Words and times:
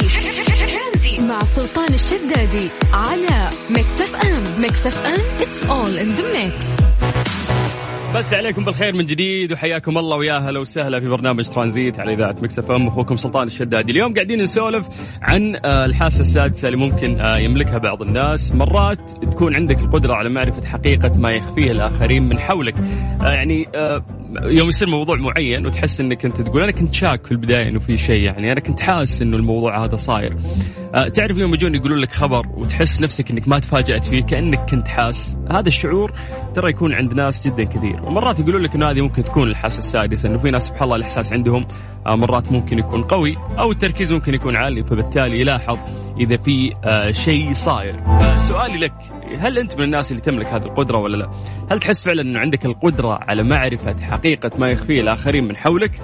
ترانزيت 0.00 1.18
مع 1.28 1.44
سلطان 1.44 1.94
الشدادي 1.94 2.68
على 2.92 3.48
Mix 3.70 4.00
FM. 4.00 4.60
Mix 4.62 4.86
FM 4.86 5.20
it's 5.40 5.62
all 5.62 5.98
in 5.98 6.08
the 6.10 6.38
mix 6.38 6.66
بس 8.16 8.34
عليكم 8.34 8.64
بالخير 8.64 8.94
من 8.94 9.06
جديد 9.06 9.52
وحياكم 9.52 9.98
الله 9.98 10.16
ويا 10.16 10.38
هلا 10.38 10.60
وسهلا 10.60 11.00
في 11.00 11.08
برنامج 11.08 11.48
ترانزيت 11.48 12.00
على 12.00 12.14
إذاعة 12.14 12.36
Mix 12.42 12.58
FM. 12.58 12.86
أخوكم 12.86 13.16
سلطان 13.16 13.46
الشدادي، 13.46 13.92
اليوم 13.92 14.14
قاعدين 14.14 14.42
نسولف 14.42 14.88
عن 15.22 15.56
آه، 15.64 15.84
الحاسة 15.84 16.20
السادسة 16.20 16.68
اللي 16.68 16.78
ممكن 16.78 17.20
آه، 17.20 17.38
يملكها 17.38 17.78
بعض 17.78 18.02
الناس، 18.02 18.52
مرات 18.52 19.10
تكون 19.10 19.56
عندك 19.56 19.78
القدرة 19.78 20.14
على 20.14 20.28
معرفة 20.28 20.66
حقيقة 20.66 21.18
ما 21.18 21.30
يخفيه 21.30 21.70
الآخرين 21.70 22.22
من 22.22 22.38
حولك، 22.38 22.74
آه، 23.22 23.32
يعني 23.32 23.66
يوم 24.42 24.68
يصير 24.68 24.88
موضوع 24.88 25.16
معين 25.16 25.66
وتحس 25.66 26.00
إنك 26.00 26.24
أنت 26.24 26.40
تقول 26.40 26.62
أنا 26.62 26.72
كنت 26.72 26.94
شاك 26.94 27.26
في 27.26 27.32
البداية 27.32 27.68
إنه 27.68 27.78
في 27.78 27.96
شيء 27.96 28.20
يعني 28.20 28.52
أنا 28.52 28.60
كنت 28.60 28.80
حاسس 28.80 29.22
إنه 29.22 29.36
الموضوع 29.36 29.84
هذا 29.84 29.96
صاير. 29.96 30.36
تعرف 31.14 31.38
يوم 31.38 31.54
يجون 31.54 31.74
يقولون 31.74 31.98
لك 31.98 32.12
خبر 32.12 32.46
وتحس 32.56 33.00
نفسك 33.00 33.30
إنك 33.30 33.48
ما 33.48 33.58
تفاجأت 33.58 34.06
فيه 34.06 34.22
كأنك 34.22 34.70
كنت 34.70 34.88
حاس، 34.88 35.36
هذا 35.50 35.68
الشعور 35.68 36.12
ترى 36.54 36.70
يكون 36.70 36.94
عند 36.94 37.14
ناس 37.14 37.46
جدا 37.48 37.64
كثير، 37.64 38.05
ومرات 38.06 38.38
يقولون 38.38 38.62
لك 38.62 38.74
انه 38.74 38.90
هذه 38.90 39.00
ممكن 39.00 39.24
تكون 39.24 39.48
الحاسة 39.48 39.78
السادسة 39.78 40.28
إنه 40.28 40.38
في 40.38 40.50
ناس 40.50 40.66
سبحان 40.66 40.82
الله 40.82 40.96
الإحساس 40.96 41.32
عندهم 41.32 41.66
آه، 42.06 42.16
مرات 42.16 42.52
ممكن 42.52 42.78
يكون 42.78 43.02
قوي 43.02 43.36
أو 43.58 43.70
التركيز 43.70 44.12
ممكن 44.12 44.34
يكون 44.34 44.56
عالي 44.56 44.84
فبالتالي 44.84 45.40
يلاحظ 45.40 45.78
إذا 46.20 46.36
في 46.36 46.72
آه، 46.84 47.10
شيء 47.10 47.52
صاير 47.52 47.94
آه، 48.06 48.36
سؤالي 48.36 48.78
لك 48.78 48.92
هل 49.38 49.58
أنت 49.58 49.76
من 49.76 49.84
الناس 49.84 50.10
اللي 50.10 50.22
تملك 50.22 50.46
هذه 50.46 50.64
القدرة 50.64 50.98
ولا 50.98 51.16
لا؟ 51.16 51.30
هل 51.70 51.80
تحس 51.80 52.04
فعلا 52.04 52.22
انه 52.22 52.40
عندك 52.40 52.66
القدرة 52.66 53.18
على 53.28 53.42
معرفة 53.42 53.96
حقيقة 54.00 54.50
ما 54.58 54.70
يخفيه 54.70 55.00
الآخرين 55.00 55.44
من 55.48 55.56
حولك؟ 55.56 56.00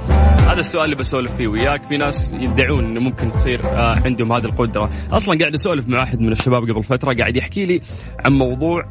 هذا 0.48 0.60
السؤال 0.60 0.84
اللي 0.84 0.96
بسولف 0.96 1.36
فيه 1.36 1.48
وياك 1.48 1.84
في 1.84 1.96
ناس 1.96 2.32
يدعون 2.32 2.84
إنه 2.84 3.00
ممكن 3.00 3.32
تصير 3.32 3.66
عندهم 4.04 4.32
هذه 4.32 4.44
القدرة، 4.44 4.90
أصلا 5.10 5.38
قاعد 5.38 5.54
أسولف 5.54 5.88
مع 5.88 5.98
واحد 5.98 6.20
من 6.20 6.32
الشباب 6.32 6.62
قبل 6.62 6.84
فترة 6.84 7.14
قاعد 7.14 7.36
يحكي 7.36 7.64
لي 7.64 7.80
عن 8.24 8.32
موضوع 8.32 8.84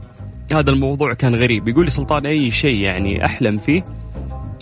هذا 0.53 0.69
الموضوع 0.71 1.13
كان 1.13 1.35
غريب. 1.35 1.67
يقول 1.67 1.85
لي 1.85 1.91
سلطان 1.91 2.25
أي 2.25 2.51
شيء 2.51 2.75
يعني 2.75 3.25
أحلم 3.25 3.57
فيه؟ 3.57 3.83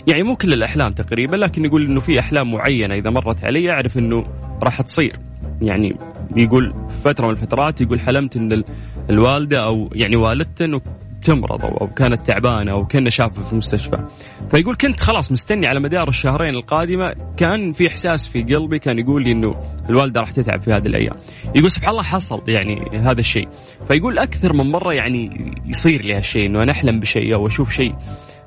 يعني 0.06 0.22
مو 0.22 0.36
كل 0.36 0.52
الأحلام 0.52 0.92
تقريبا 0.92 1.36
لكن 1.36 1.64
يقول 1.64 1.86
إنه 1.86 2.00
في 2.00 2.20
أحلام 2.20 2.52
معينة 2.52 2.94
إذا 2.94 3.10
مرت 3.10 3.44
علي 3.44 3.70
أعرف 3.70 3.98
إنه 3.98 4.24
راح 4.62 4.82
تصير. 4.82 5.16
يعني 5.62 5.96
يقول 6.36 6.74
فترة 6.88 7.26
من 7.26 7.32
الفترات 7.32 7.80
يقول 7.80 8.00
حلمت 8.00 8.36
إن 8.36 8.62
الوالدة 9.10 9.64
أو 9.64 9.90
يعني 9.94 10.16
والدته 10.16 10.80
تمرض 11.22 11.64
أو 11.64 11.86
كانت 11.86 12.26
تعبانة 12.26 12.72
أو 12.72 12.86
كنا 12.86 13.10
شافه 13.10 13.42
في 13.42 13.52
المستشفى. 13.52 14.08
فيقول 14.50 14.76
كنت 14.76 15.00
خلاص 15.00 15.32
مستني 15.32 15.66
على 15.66 15.80
مدار 15.80 16.08
الشهرين 16.08 16.54
القادمة. 16.54 17.14
كان 17.36 17.72
في 17.72 17.88
إحساس 17.88 18.28
في 18.28 18.42
قلبي 18.42 18.78
كان 18.78 18.98
يقول 18.98 19.24
لي 19.24 19.32
إنه 19.32 19.54
الوالدة 19.88 20.20
راح 20.20 20.32
تتعب 20.32 20.62
في 20.62 20.72
هذه 20.72 20.86
الأيام. 20.86 21.16
يقول 21.56 21.70
سبحان 21.70 21.90
الله 21.90 22.02
حصل 22.02 22.42
يعني 22.48 22.98
هذا 22.98 23.20
الشيء. 23.20 23.48
فيقول 23.88 24.18
أكثر 24.18 24.52
من 24.52 24.70
مرة 24.70 24.94
يعني 24.94 25.52
يصير 25.66 26.02
لي 26.02 26.14
هالشيء 26.14 26.46
إنه 26.46 26.62
أنا 26.62 26.72
أحلم 26.72 27.00
بشيء 27.00 27.34
أو 27.34 27.46
أشوف 27.46 27.70
شيء 27.72 27.94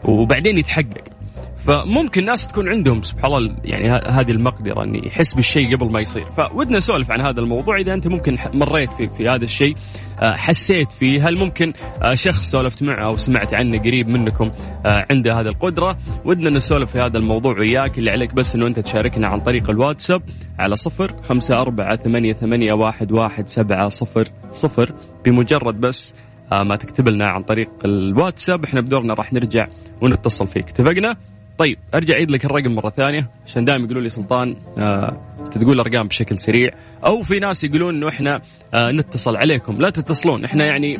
وبعدين 0.05 0.57
يتحقق. 0.57 1.03
فممكن 1.67 2.25
ناس 2.25 2.47
تكون 2.47 2.69
عندهم 2.69 3.01
سبحان 3.01 3.33
الله 3.33 3.55
يعني 3.63 3.89
هذه 3.89 4.31
المقدرة 4.31 4.83
إني 4.83 5.07
يحس 5.07 5.33
بالشيء 5.33 5.75
قبل 5.75 5.91
ما 5.91 5.99
يصير. 5.99 6.25
فودنا 6.25 6.77
نسولف 6.77 7.11
عن 7.11 7.21
هذا 7.21 7.39
الموضوع. 7.39 7.77
إذا 7.77 7.93
أنت 7.93 8.07
ممكن 8.07 8.37
مريت 8.53 8.89
في 8.89 9.07
في 9.07 9.29
هذا 9.29 9.43
الشيء 9.43 9.75
آه، 10.21 10.33
حسيت 10.33 10.91
فيه 10.91 11.29
هل 11.29 11.37
ممكن 11.37 11.73
آه، 12.03 12.13
شخص 12.13 12.51
سولفت 12.51 12.83
معه 12.83 13.05
أو 13.05 13.17
سمعت 13.17 13.59
عنه 13.59 13.79
قريب 13.79 14.07
منكم 14.07 14.51
آه، 14.85 15.05
عنده 15.11 15.33
هذه 15.33 15.47
القدرة؟ 15.47 15.97
ودنا 16.25 16.49
نسولف 16.49 16.91
في 16.91 16.99
هذا 16.99 17.17
الموضوع 17.17 17.59
وياك. 17.59 17.97
اللي 17.97 18.11
عليك 18.11 18.33
بس 18.33 18.55
إنه 18.55 18.67
أنت 18.67 18.79
تشاركنا 18.79 19.27
عن 19.27 19.39
طريق 19.39 19.69
الواتساب 19.69 20.21
على 20.59 20.75
صفر 20.75 21.21
خمسة 21.21 21.55
أربعة 21.55 21.95
ثمانية, 21.95 22.33
ثمانية 22.33 22.73
واحد, 22.73 23.11
واحد 23.11 23.47
سبعة 23.47 23.89
صفر 23.89 24.27
صفر. 24.51 24.93
بمجرد 25.25 25.79
بس 25.79 26.13
ما 26.51 26.75
تكتب 26.75 27.09
لنا 27.09 27.27
عن 27.27 27.43
طريق 27.43 27.69
الواتساب 27.85 28.63
إحنا 28.63 28.81
بدورنا 28.81 29.13
راح 29.13 29.33
نرجع 29.33 29.67
ونتصل 30.01 30.47
فيك. 30.47 30.69
اتفقنا؟ 30.69 31.17
طيب 31.57 31.77
أرجع 31.95 32.13
أعيد 32.13 32.31
لك 32.31 32.45
الرقم 32.45 32.71
مرة 32.75 32.89
ثانية 32.89 33.29
عشان 33.45 33.65
دائما 33.65 33.85
يقولوا 33.85 34.01
لي 34.01 34.09
سلطان 34.09 34.55
آه 34.77 35.17
تقول 35.51 35.79
ارقام 35.79 36.07
بشكل 36.07 36.39
سريع. 36.39 36.69
أو 37.05 37.21
في 37.21 37.39
ناس 37.39 37.63
يقولون 37.63 37.95
إنه 37.95 38.07
إحنا 38.09 38.41
آه 38.73 38.91
نتصل 38.91 39.35
عليكم. 39.35 39.77
لا 39.77 39.89
تتصلون 39.89 40.45
إحنا 40.45 40.65
يعني 40.65 40.97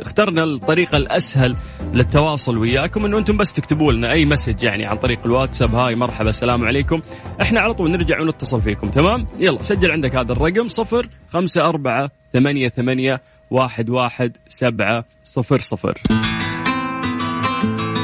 اخترنا 0.00 0.44
الطريقة 0.44 0.96
الأسهل 0.96 1.56
للتواصل 1.94 2.58
وياكم 2.58 3.04
إنه 3.04 3.18
أنتم 3.18 3.36
بس 3.36 3.52
تكتبوا 3.52 3.92
لنا 3.92 4.12
أي 4.12 4.24
مسج 4.24 4.62
يعني 4.62 4.86
عن 4.86 4.96
طريق 4.96 5.18
الواتساب. 5.24 5.74
هاي 5.74 5.94
مرحبا 5.94 6.30
السلام 6.30 6.64
عليكم. 6.64 7.00
إحنا 7.40 7.60
على 7.60 7.74
طول 7.74 7.90
نرجع 7.90 8.20
ونتصل 8.20 8.62
فيكم 8.62 8.90
تمام؟ 8.90 9.26
يلا 9.38 9.62
سجل 9.62 9.92
عندك 9.92 10.16
هذا 10.16 10.32
الرقم 10.32 10.68
صفر 10.68 11.08
خمسة 11.32 11.62
أربعة 11.62 12.10
ثمانية 12.32 12.68
ثمانية 12.68 13.20
واحد 13.50 13.90
واحد 13.90 14.36
سبعة 14.48 15.04
صفر 15.24 15.58
صفر. 15.58 15.98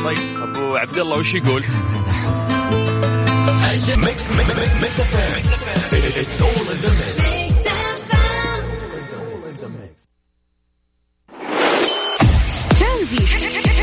طيب 0.09 0.43
أبو 0.43 0.77
عبد 0.77 0.99
الله 0.99 1.19
وش 1.19 1.35
يقول؟ 1.35 1.63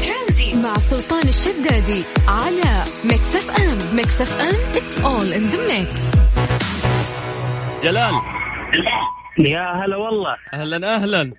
ترانزيت 0.02 0.62
مع 0.64 0.78
سلطان 0.78 1.28
الشدادي 1.28 2.04
على 2.28 2.84
Mix 3.04 3.36
FM 3.36 3.96
Mix 3.96 4.22
FM 4.22 4.56
it's 4.76 5.00
all 5.00 5.34
in 5.34 5.42
the 5.42 5.74
mix 5.74 6.02
جلال. 7.84 8.14
يا 9.38 9.86
هلا 9.86 9.98
والله. 9.98 10.36
أهلا 10.54 10.96
أهلا. 10.96 11.34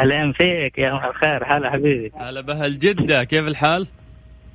أهلا 0.00 0.32
فيك 0.32 0.78
يا 0.78 1.10
الخير 1.10 1.44
هلا 1.46 1.70
حبيبي 1.70 2.12
هلا 2.16 2.40
بهل 2.40 2.78
جدة 2.78 3.24
كيف 3.24 3.48
الحال؟ 3.48 3.86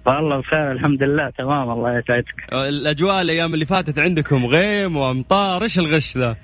والله 0.05 0.37
بخير 0.37 0.71
الحمد 0.71 1.03
لله 1.03 1.29
تمام 1.29 1.69
الله 1.69 1.97
يسعدك 1.97 2.53
الأجواء 2.53 3.21
الأيام 3.21 3.53
اللي 3.53 3.65
فاتت 3.65 3.99
عندكم 3.99 4.45
غيم 4.45 4.97
وأمطار 4.97 5.63
إيش 5.63 5.79
الغش 5.79 6.17
ذا؟ 6.17 6.35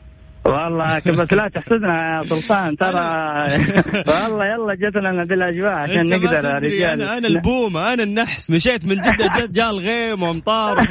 والله 0.45 0.99
بس 1.19 1.33
لا 1.33 1.49
تحسدنا 1.55 2.17
يا 2.17 2.21
سلطان 2.21 2.77
ترى 2.77 2.97
والله 4.11 4.45
يلا 4.45 4.75
جت 4.75 4.95
لنا 4.95 5.23
ذي 5.23 5.33
الاجواء 5.33 5.71
عشان 5.71 6.05
نقدر 6.05 6.47
يا 6.47 6.53
رجال 6.53 7.01
أنا 7.01 7.17
أنا 7.17 7.27
البومة 7.27 7.93
أنا 7.93 8.03
النحس 8.03 8.51
مشيت 8.51 8.85
من 8.85 8.95
جدة 8.95 9.27
جت 9.37 9.51
جاء 9.51 9.69
الغيم 9.69 10.23
وأمطار 10.23 10.87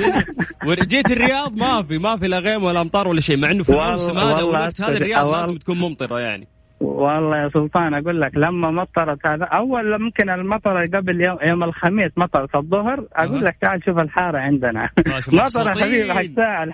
وجيت 0.66 1.10
الرياض 1.10 1.56
ما 1.56 1.82
في 1.82 1.98
ما 1.98 2.16
في 2.16 2.28
لا 2.28 2.38
غيم 2.38 2.65
ولا 2.65 2.81
أمطار 2.81 3.09
ولا 3.09 3.21
شيء 3.21 3.36
مع 3.36 3.50
إنه 3.50 3.62
في 3.62 3.71
الموسم 3.71 4.19
هذا 4.19 4.42
والوقت 4.42 4.81
هذا 4.81 4.97
الرياض 4.97 5.34
لازم 5.34 5.56
تكون 5.56 5.78
ممطرة 5.78 6.21
يعني 6.21 6.53
والله 6.84 7.37
يا 7.43 7.49
سلطان 7.49 7.95
أقول 7.95 8.21
لك 8.21 8.37
لما 8.37 8.71
مطرت 8.71 9.27
هذا 9.27 9.45
أول 9.45 10.03
ممكن 10.03 10.31
المطر 10.31 10.87
قبل 10.87 11.21
يوم, 11.25 11.39
يوم 11.43 11.65
الخميس 11.65 12.11
مطرت 12.17 12.56
الظهر 12.56 13.06
أقول 13.12 13.45
لك 13.45 13.56
تعال 13.61 13.84
شوف 13.84 13.99
الحارة 13.99 14.39
عندنا. 14.39 14.91
مطر 15.33 15.72
حبيبي 15.72 16.12
حق 16.12 16.22
ساعة. 16.37 16.67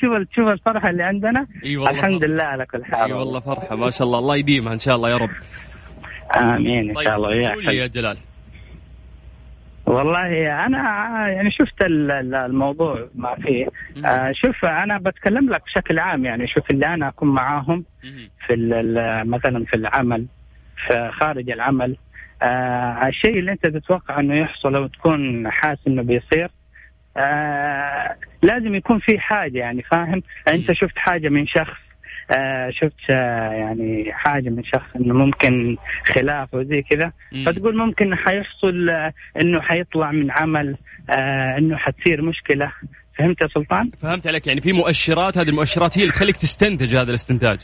شوف 0.00 0.10
شوف 0.36 0.48
الفرحة 0.48 0.90
اللي 0.90 1.02
عندنا. 1.02 1.46
الحمد 1.64 2.24
لله 2.24 2.44
على 2.44 2.66
كل 2.66 2.84
حال. 2.84 3.10
إي 3.10 3.12
والله 3.12 3.40
فرحة. 3.40 3.76
ما 3.76 3.90
شاء 3.90 4.06
الله. 4.06 4.18
الله 4.18 4.36
يديمها 4.36 4.72
إن 4.72 4.78
شاء 4.78 4.96
الله 4.96 5.10
يا 5.10 5.16
رب. 5.16 5.30
آمين 6.36 6.90
إن 6.98 7.04
شاء 7.04 7.16
الله. 7.16 7.28
طيب 7.28 7.54
قول 7.54 7.64
لي 7.64 7.76
يا 7.76 7.86
جلال. 7.86 8.16
والله 9.86 10.64
أنا 10.66 10.78
يعني 11.28 11.50
شفت 11.50 11.74
الموضوع 11.82 13.08
ما 13.14 13.34
فيه. 13.34 13.66
آه 14.06 14.32
شوف 14.32 14.64
أنا 14.64 14.98
بتكلم 14.98 15.50
لك 15.50 15.64
بشكل 15.64 15.98
عام 15.98 16.24
يعني. 16.24 16.46
شوف 16.46 16.70
اللي 16.70 16.86
أنا 16.86 17.08
أكون 17.08 17.28
معاهم 17.28 17.84
في 18.46 18.54
مثلا 19.26 19.64
في 19.64 19.76
العمل 19.76 20.26
في 20.86 21.10
خارج 21.12 21.50
العمل 21.50 21.96
آه 22.42 23.08
الشيء 23.08 23.38
اللي 23.38 23.52
أنت 23.52 23.66
تتوقع 23.66 24.20
إنه 24.20 24.34
يحصل 24.34 24.74
أو 24.76 24.86
تكون 24.86 25.50
حاسس 25.50 25.86
إنه 25.86 26.02
بيصير 26.02 26.50
آه 27.16 28.16
لازم 28.42 28.74
يكون 28.74 28.98
في 28.98 29.18
حاجة 29.18 29.58
يعني 29.58 29.82
فاهم؟ 29.82 30.22
أنت 30.48 30.72
شفت 30.72 30.98
حاجة 30.98 31.28
من 31.28 31.46
شخص 31.46 31.83
آه 32.30 32.70
شفت 32.70 33.10
آه 33.10 33.52
يعني 33.52 34.12
حاجة 34.12 34.50
من 34.50 34.64
شخص 34.64 34.96
إنه 34.96 35.14
ممكن 35.14 35.76
خلاف 36.14 36.54
وزي 36.54 36.82
كذا 36.82 37.12
فتقول 37.46 37.76
ممكن 37.76 38.14
حيحصل 38.14 38.88
آه 38.90 39.12
إنه 39.40 39.60
حيطلع 39.60 40.10
من 40.12 40.30
عمل 40.30 40.76
إنه 41.58 41.76
حتصير 41.76 42.22
مشكلة. 42.22 42.72
فهمت 43.18 43.40
يا 43.42 43.48
سلطان؟ 43.48 43.90
فهمت 43.98 44.26
عليك. 44.26 44.46
يعني 44.46 44.60
في 44.60 44.72
مؤشرات 44.72 45.38
هذه 45.38 45.48
المؤشرات 45.48 45.98
هي 45.98 46.02
اللي 46.02 46.12
تخليك 46.12 46.36
تستنتج 46.36 46.96
هذا 46.96 47.08
الاستنتاج. 47.10 47.58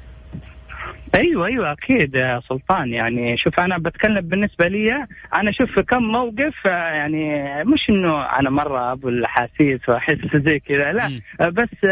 أيوه 1.15 1.47
أيوه 1.47 1.73
أكيد 1.73 2.15
يا 2.15 2.41
سلطان. 2.49 2.93
يعني 2.93 3.37
شوف 3.37 3.61
أنا 3.61 3.79
بتكلم 3.79 4.21
بالنسبة 4.21 4.69
لي 4.69 5.07
أنا 5.35 5.53
شوف 5.53 5.79
كم 5.81 6.03
موقف 6.03 6.65
يعني 6.65 7.65
مش 7.65 7.91
إنه 7.91 8.23
أنا 8.23 8.51
مرة 8.51 8.93
أبو 8.93 9.09
الاحاسيس 9.09 9.89
وأحس 9.89 10.19
زي 10.35 10.59
كذا 10.59 10.93
لا. 10.93 11.09
م. 11.09 11.21
بس 11.41 11.89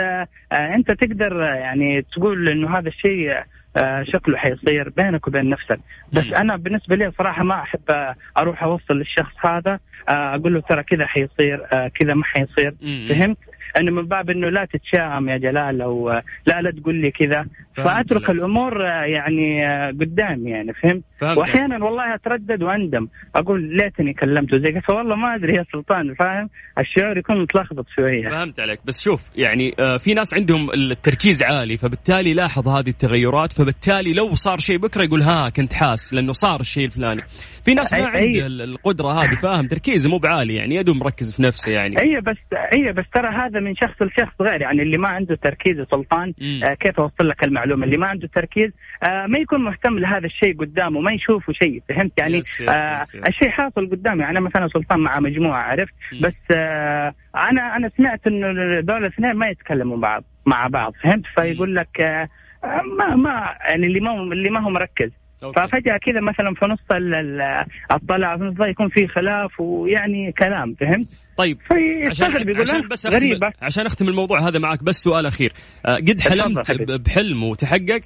أنت 0.53 0.91
تقدر 0.91 1.41
يعني 1.43 2.03
تقول 2.03 2.49
إنه 2.49 2.79
هذا 2.79 2.89
الشيء 2.89 3.37
شكله 4.03 4.37
حيصير 4.37 4.89
بينك 4.89 5.27
وبين 5.29 5.49
نفسك. 5.51 5.81
بس 6.13 6.27
م. 6.27 6.35
أنا 6.35 6.57
بالنسبة 6.57 6.97
لي 6.97 7.13
صراحة 7.19 7.45
ما 7.45 7.63
أحب 7.63 8.15
أروح 8.39 8.63
أوصل 8.63 8.99
للشخص 8.99 9.35
هذا 9.47 9.81
أقول 10.09 10.55
له 10.55 10.61
ترى 10.61 10.83
كذا 10.83 11.07
حيصير 11.07 11.67
كذا 11.95 12.15
ما 12.15 12.25
حيصير. 12.25 12.75
فهمت؟ 13.09 13.39
أنه 13.79 13.93
من 13.93 14.03
باب 14.03 14.31
إنه 14.31 14.49
لا 14.49 14.65
تتشائم 14.65 15.29
يا 15.29 15.37
جلال 15.37 15.83
أو 15.83 16.11
لا 16.47 16.61
لا 16.63 16.71
تقول 16.71 16.95
لي 16.95 17.11
كذا. 17.11 17.47
فأترك 17.77 18.23
لك. 18.23 18.31
الأمور 18.31 18.81
يعني 18.85 19.65
قدامي 19.89 20.51
يعني 20.51 20.73
فهمت؟ 20.73 21.03
واحيانا 21.39 21.85
والله 21.85 22.15
أتردد 22.15 22.63
وأندم. 22.63 23.09
أقول 23.35 23.77
ليتني 23.77 24.13
كلمته 24.13 24.59
زي 24.59 24.73
كذا 24.73 24.97
والله 24.97 25.17
ما 25.17 25.35
أدري 25.35 25.55
يا 25.55 25.65
سلطان 25.73 26.15
فاهم؟ 26.15 26.49
الشعور 26.79 27.19
يكون 27.19 27.43
متلخبط 27.43 27.87
شوية. 27.97 28.29
فهمت 28.29 28.61
عليك. 28.61 28.81
بس 28.85 29.03
شوف 29.03 29.31
يعني 29.37 29.75
آه، 29.81 29.97
في 29.97 30.15
ناس 30.15 30.35
عندهم 30.35 30.71
التركيز 30.71 31.43
عالي 31.43 31.77
فبالتالي 31.77 32.35
لاحظ 32.35 32.69
هذه 32.69 32.89
التغيرات 32.89 33.53
فبالتالي 33.53 34.13
لو 34.13 34.35
صار 34.35 34.59
شيء 34.59 34.79
بكرة 34.79 35.03
يقول 35.03 35.23
ها 35.23 35.49
كنت 35.49 35.73
حاس 35.73 36.15
لأنه 36.15 36.33
صار 36.33 36.61
الشيء 36.61 36.85
الفلاني. 36.85 37.23
في 37.65 37.75
ناس 37.75 37.93
ما 37.95 38.07
عنده 38.07 38.47
القدرة 38.47 39.09
هذه 39.13 39.35
فاهم؟ 39.35 39.67
تركيزه 39.67 40.11
مو 40.11 40.19
بعالي 40.19 40.55
يعني 40.55 40.75
يدو 40.75 40.95
مركز 40.95 41.33
في 41.37 41.43
نفسه 41.43 41.73
يعني. 41.73 42.01
أي 42.01 42.21
بس 42.21 42.37
أي 42.73 42.93
بس 42.93 43.05
ترى 43.15 43.29
هذا 43.29 43.58
من 43.61 43.75
شخص 43.77 44.03
لشخص 44.03 44.33
غير 44.41 44.61
يعني 44.61 44.83
اللي 44.83 44.99
ما 44.99 45.09
عنده 45.09 45.35
تركيز 45.35 45.81
سلطان 45.91 46.35
آه 46.65 46.75
كيف 46.75 47.01
أوصل 47.01 47.29
لك 47.29 47.45
المعلومة؟ 47.45 47.85
اللي 47.85 47.97
ما 47.97 48.07
عنده 48.07 48.29
تركيز 48.35 48.71
آه 49.03 49.27
ما 49.27 49.39
يكون 49.39 49.65
مهتم 49.65 49.99
لهذا 49.99 50.27
الشيء 50.27 50.59
قدامه 50.61 51.01
ما 51.01 51.13
يشوفه 51.13 51.53
شيء 51.53 51.83
فهمت؟ 51.89 52.13
يعني 52.19 52.35
yes 52.35 52.61
yes 52.61 52.69
آه 52.69 53.03
yes 53.03 53.15
yes. 53.15 53.23
الشيء 53.27 53.49
حاصل 53.49 53.91
قدامي. 53.91 54.25
أنا 54.25 54.41
مثلا 54.41 54.69
سلطان 54.69 55.01
مع 55.01 55.21
مجموعة 55.21 55.63
عرفت. 55.63 55.95
بس 56.21 56.35
آه 56.51 57.15
أنا 57.37 57.77
أنا 57.77 57.91
سمعت 57.97 58.27
إنه 58.27 58.81
دول 58.81 58.97
الاثنين 59.05 59.33
ما 59.33 59.49
يتكلموا 59.49 59.97
بعض 59.97 60.25
مع 60.47 60.67
بعض 60.67 60.93
فهمت؟ 61.03 61.27
فيقول 61.27 61.77
لك 61.77 62.01
آه 62.01 62.29
ما 62.99 63.17
ما 63.17 63.55
يعني 63.69 63.87
اللي 63.87 64.01
ما 64.01 64.23
اللي 64.23 64.51
ما 64.51 64.61
هو 64.61 64.71
مركز. 64.71 65.11
ففجأة 65.41 65.97
كذا 65.97 66.21
مثلا 66.21 66.55
في 66.55 66.67
نص 66.67 66.79
الطلعة 67.93 68.39
في 68.39 68.45
نص 68.45 68.55
يكون 68.61 68.89
في 68.89 69.09
خلاف 69.09 69.61
ويعني 69.61 70.33
كلام 70.33 70.75
فهمت؟ 70.75 71.09
طيب 71.37 71.59
عشان, 72.07 72.57
عشان 72.61 72.89
بس 72.89 73.07
غريبة 73.07 73.53
عشان 73.63 73.87
أختم 73.87 74.09
الموضوع 74.09 74.49
هذا 74.49 74.59
معك 74.59 74.85
بس 74.85 75.03
سؤال 75.03 75.27
أخير 75.27 75.53
أه 75.87 75.95
قد 75.95 76.21
حلمت 76.21 76.73
بحلم 77.07 77.45
وتحقق؟ 77.45 78.01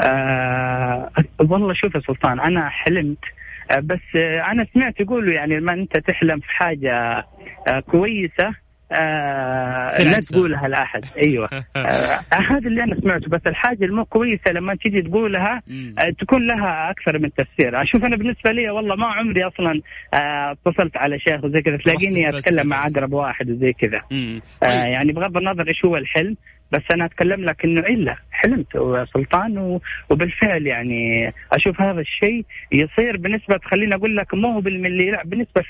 آه 0.00 1.10
والله 1.50 1.74
شوف 1.74 1.94
يا 1.94 2.00
سلطان 2.00 2.40
أنا 2.40 2.68
حلمت 2.68 3.24
آه 3.70 3.80
بس 3.80 4.16
آه 4.16 4.52
أنا 4.52 4.66
سمعت 4.74 5.00
يقولوا 5.00 5.32
يعني 5.32 5.56
لما 5.60 5.72
أنت 5.72 5.98
تحلم 5.98 6.40
في 6.40 6.48
حاجة 6.48 7.24
آه 7.68 7.80
كويسة 7.80 8.61
آه 9.00 10.02
لا 10.02 10.20
تقولها 10.20 10.68
لأحد. 10.68 11.04
أيوه. 11.18 11.48
آه 11.76 12.20
هذا 12.32 12.68
اللي 12.68 12.84
أنا 12.84 13.00
سمعته 13.00 13.28
بس 13.30 13.40
الحاجة 13.46 13.84
المو 13.84 14.04
كويسة 14.04 14.50
لما 14.52 14.74
تيجي 14.74 15.02
تقولها 15.02 15.62
آه 15.98 16.10
تكون 16.18 16.46
لها 16.46 16.90
أكثر 16.90 17.18
من 17.18 17.30
تفسير. 17.34 17.82
أشوف 17.82 18.04
أنا 18.04 18.16
بالنسبة 18.16 18.52
لي 18.52 18.70
والله 18.70 18.96
ما 18.96 19.06
عمري 19.06 19.44
أصلا 19.46 19.80
آه 20.14 20.52
اتصلت 20.66 20.96
على 20.96 21.18
شيخ 21.18 21.44
وزي 21.44 21.62
كذا 21.62 21.76
تلاقيني 21.76 22.28
أتكلم 22.28 22.66
مع 22.66 22.86
أقرب 22.86 23.12
واحد 23.12 23.50
وزي 23.50 23.72
كذا. 23.72 23.98
آه 24.12 24.40
طيب. 24.60 24.70
يعني 24.70 25.12
بغض 25.12 25.36
النظر 25.36 25.68
إيش 25.68 25.84
هو 25.84 25.96
الحلم 25.96 26.36
بس 26.72 26.82
أنا 26.90 27.04
أتكلم 27.04 27.44
لك 27.44 27.64
إنه 27.64 27.80
إلا 27.80 28.16
حلمت 28.32 28.66
سلطان 29.14 29.80
وبالفعل 30.10 30.66
يعني 30.66 31.32
أشوف 31.52 31.80
هذا 31.80 32.00
الشيء 32.00 32.44
يصير 32.72 33.16
بنسبة 33.16 33.60
خليني 33.64 33.94
أقول 33.94 34.16
لك 34.16 34.34
مو 34.34 34.48
هو 34.52 34.60
بالملي 34.60 35.10
لا 35.10 35.22
بنسبة 35.24 35.62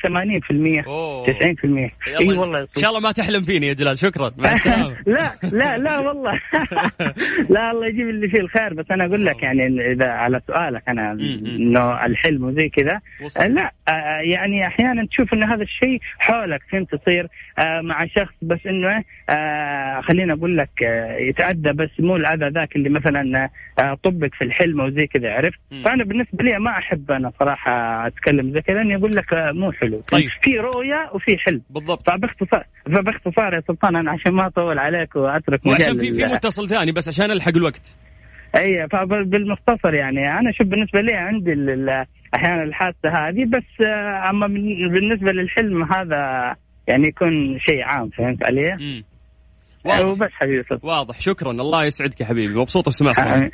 80% 0.83 0.87
أوه. 0.87 1.27
90% 1.27 1.31
إي 2.21 2.39
والله. 2.39 2.61
إن 2.61 2.67
شاء 2.83 2.91
الله 2.91 3.01
ما 3.01 3.13
تحلم 3.13 3.43
فيني 3.43 3.67
يا 3.67 3.73
جلال. 3.73 3.99
شكرا. 3.99 4.33
مع 4.39 4.51
السلامة. 4.57 4.97
لا 5.07 5.33
لا 5.53 5.79
لا 5.79 5.99
والله. 5.99 6.41
لا 7.55 7.71
الله 7.71 7.87
يجيب 7.87 8.09
اللي 8.09 8.29
فيه 8.29 8.41
الخير. 8.41 8.75
بس 8.75 8.87
أنا 8.91 9.07
أقول 9.07 9.27
لك 9.27 9.43
يعني 9.43 9.93
إذا 9.93 10.07
على 10.09 10.41
سؤالك 10.47 10.83
أنا 10.89 11.13
إنه 11.13 12.07
الحلم 12.07 12.45
وزي 12.45 12.69
كذا. 12.69 13.01
لا 13.49 13.73
آه، 13.89 14.21
يعني 14.23 14.67
أحيانا 14.67 15.07
تشوف 15.07 15.35
انه 15.35 15.55
هذا 15.55 15.63
الشيء 15.63 16.01
حولك 16.19 16.63
فهمت؟ 16.73 16.95
تصير 16.95 17.29
آه، 17.59 17.81
مع 17.81 18.07
شخص 18.07 18.35
بس 18.43 18.67
إنه 18.67 19.05
آه، 19.31 20.01
خليني 20.01 20.33
أقول 20.33 20.57
لك 20.57 20.71
يتعدى 21.29 21.73
بس 21.73 21.91
مو 21.99 22.17
الاذى 22.17 22.49
ذاك 22.49 22.77
اللي 22.77 22.89
مثلا 22.89 23.49
آه، 23.79 23.95
طبق 24.03 24.29
في 24.39 24.45
الحلم 24.45 24.81
وزي 24.81 25.07
كذا 25.07 25.33
عرفت؟ 25.33 25.59
فأنا 25.85 26.05
بالنسبة 26.05 26.45
لي 26.45 26.59
ما 26.59 26.71
أحب 26.71 27.11
أنا 27.11 27.33
صراحة 27.41 28.07
أتكلم 28.07 28.53
زي 28.53 28.61
كذا 28.61 28.77
لأني 28.77 28.97
أقول 28.97 29.17
لك 29.17 29.33
آه، 29.33 29.53
مو 29.53 29.73
حلو. 29.73 30.01
طيب. 30.13 30.29
في 30.43 30.59
رؤية 30.59 31.11
وفي 31.15 31.39
حلم. 31.39 31.63
بالضبط. 31.71 32.11
فباختصار 32.11 32.65
فباختصار 32.87 33.55
يا 33.55 33.63
سلطان 33.69 33.97
أنا 33.97 34.11
عشان 34.11 34.33
ما 34.33 34.47
أطول 34.47 34.79
عليك 34.79 35.17
وأترك 35.17 35.67
مجال 35.67 35.81
وعشان 35.81 35.99
في 35.99 36.13
في 36.13 36.35
متصل 36.35 36.69
ثاني 36.69 36.93
بس 36.93 37.09
عشان 37.09 37.31
ألحق 37.31 37.57
الوقت. 37.57 37.97
أي 38.59 38.89
فبالمختصر 38.89 39.95
يعني 39.95 40.39
أنا 40.39 40.53
شوف 40.53 40.67
بالنسبة 40.67 41.01
لي 41.01 41.13
عندي 41.13 41.53
أحيانا 42.35 42.63
الحادثة 42.63 43.09
هذه 43.09 43.45
بس 43.45 43.87
آه، 43.87 44.31
أما 44.31 44.47
بالنسبة 44.93 45.33
للحلم 45.33 45.93
هذا 45.93 46.55
يعني 46.89 47.09
يكون 47.09 47.59
شيء 47.59 47.83
عام 47.83 48.11
فهمت 48.11 48.47
علي؟ 48.47 49.03
واضح. 49.85 50.07
وبس 50.07 50.31
حبيبي 50.33 50.65
واضح. 50.83 51.21
شكرا. 51.21 51.51
الله 51.51 51.85
يسعدك 51.85 52.21
يا 52.21 52.27
حبيبي. 52.27 52.55
مبسوط 52.55 52.89
بسماع 52.89 53.13
صوتك. 53.13 53.53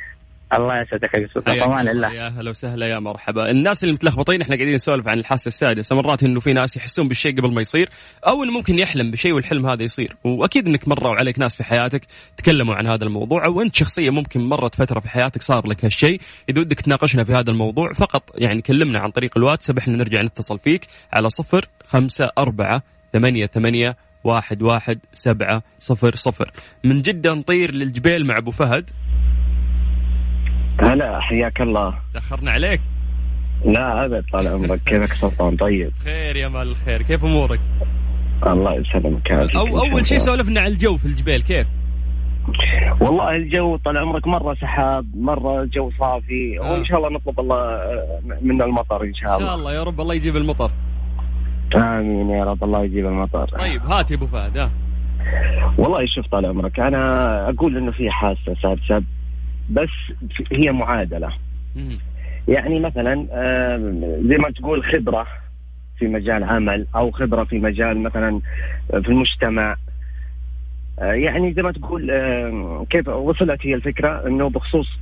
الله 0.53 0.81
يسعدك 0.81 1.13
يا 1.13 1.19
يوسف. 1.19 1.37
الله. 1.47 2.13
يا 2.13 2.27
هلا 2.27 2.49
وسهلا. 2.49 2.87
يا 2.87 2.99
مرحبا. 2.99 3.51
الناس 3.51 3.83
اللي 3.83 3.93
متلخبطين 3.93 4.41
إحنا 4.41 4.55
قاعدين 4.55 4.73
نسولف 4.73 5.07
عن 5.07 5.19
الحاسة 5.19 5.47
السادسة. 5.47 5.95
مرات 5.95 6.23
إنه 6.23 6.39
في 6.39 6.53
ناس 6.53 6.77
يحسون 6.77 7.07
بالشيء 7.07 7.37
قبل 7.37 7.53
ما 7.53 7.61
يصير 7.61 7.89
أو 8.27 8.43
إنه 8.43 8.51
ممكن 8.51 8.79
يحلم 8.79 9.11
بشيء 9.11 9.31
والحلم 9.33 9.65
هذا 9.65 9.83
يصير. 9.83 10.15
وأكيد 10.23 10.67
إنك 10.67 10.87
مروا 10.87 11.15
عليك 11.15 11.39
ناس 11.39 11.55
في 11.55 11.63
حياتك 11.63 12.01
تكلموا 12.37 12.75
عن 12.75 12.87
هذا 12.87 13.03
الموضوع 13.03 13.45
أو 13.45 13.61
أنت 13.61 13.75
شخصيا 13.75 14.11
ممكن 14.11 14.41
مرت 14.41 14.75
فترة 14.75 14.99
في 14.99 15.09
حياتك 15.09 15.41
صار 15.41 15.67
لك 15.67 15.85
هالشيء. 15.85 16.21
إذا 16.49 16.59
ودك 16.59 16.81
تناقشنا 16.81 17.23
في 17.23 17.33
هذا 17.33 17.51
الموضوع 17.51 17.93
فقط 17.93 18.31
يعني 18.35 18.61
كلمنا 18.61 18.99
عن 18.99 19.11
طريق 19.11 19.37
الواتساب 19.37 19.77
إحنا 19.77 19.97
نرجع 19.97 20.21
نتصل 20.21 20.59
فيك 20.59 20.87
على 21.13 21.29
صفر 21.29 21.65
خمسة 21.87 22.31
أربعة 22.37 22.83
ثمانية 23.13 23.45
ثمانية 23.45 23.97
واحد 24.23 24.61
واحد 24.61 24.99
سبعة 25.13 25.63
صفر 25.79 26.15
صفر. 26.15 26.51
من 26.83 27.01
جدة 27.01 27.33
نطير 27.33 27.73
للجبيل 27.73 28.27
مع 28.27 28.37
أبو 28.37 28.51
فهد. 28.51 28.89
هلا 30.79 31.19
حياك 31.19 31.61
الله. 31.61 31.93
تأخرنا 32.13 32.51
عليك؟ 32.51 32.81
لا 33.65 34.05
ابد 34.05 34.25
طال 34.33 34.47
عمرك. 34.47 34.79
كيفك 34.85 35.13
سلطان؟ 35.13 35.55
طيب. 35.55 35.91
خير 36.03 36.35
يا 36.35 36.47
مال 36.47 36.67
الخير. 36.67 37.01
كيف 37.01 37.23
أمورك؟ 37.23 37.59
الله 38.47 38.73
يسلمك. 38.73 39.31
أو 39.31 39.79
أول 39.79 40.07
شيء 40.07 40.17
سولفنا 40.17 40.61
عن 40.61 40.67
الجو 40.67 40.97
في 40.97 41.05
الجبيل 41.05 41.41
كيف؟ 41.41 41.67
والله 43.01 43.35
الجو 43.35 43.77
طال 43.77 43.97
عمرك 43.97 44.27
مرة 44.27 44.53
سحاب 44.53 45.05
مرة 45.15 45.61
الجو 45.61 45.91
صافي. 45.99 46.59
آه. 46.59 46.71
وان 46.71 46.85
شاء 46.85 46.97
الله 46.97 47.09
نطلب 47.09 47.39
الله 47.39 47.55
آه، 47.55 48.19
من 48.41 48.61
المطر 48.61 49.03
إن 49.03 49.13
شاء 49.13 49.29
الله. 49.29 49.35
إن 49.35 49.45
شاء 49.45 49.55
الله 49.55 49.73
يا 49.73 49.83
رب 49.83 50.01
الله 50.01 50.13
يجيب 50.15 50.35
المطر. 50.35 50.71
آمين 51.75 52.29
يا 52.29 52.43
رب 52.43 52.63
الله 52.63 52.83
يجيب 52.83 53.05
المطر. 53.05 53.47
طيب 53.47 53.81
هات 53.81 54.11
يا 54.11 54.15
أبو 54.15 54.25
فهد 54.25 54.57
ها. 54.57 54.71
والله 55.77 56.05
شوف 56.05 56.27
طال 56.27 56.45
عمرك 56.45 56.79
أنا 56.79 57.49
أقول 57.49 57.77
إنه 57.77 57.91
في 57.91 58.11
حاسه 58.11 58.55
سادسة 58.61 59.03
بس 59.69 59.89
هي 60.51 60.71
معادلة. 60.71 61.29
يعني 62.47 62.79
مثلا 62.79 63.15
زي 64.23 64.37
ما 64.37 64.49
تقول 64.49 64.83
خبرة 64.83 65.27
في 65.97 66.07
مجال 66.07 66.43
عمل 66.43 66.87
أو 66.95 67.11
خبرة 67.11 67.43
في 67.43 67.59
مجال 67.59 67.99
مثلا 67.99 68.41
في 68.89 69.09
المجتمع. 69.09 69.75
آه، 70.99 71.13
يعني 71.13 71.53
زي 71.53 71.61
ما 71.61 71.71
تقول 71.71 72.11
كيف 72.89 73.07
وصلت 73.07 73.65
هي 73.65 73.75
الفكرة؟ 73.75 74.27
إنه 74.27 74.49
بخصوص 74.49 74.99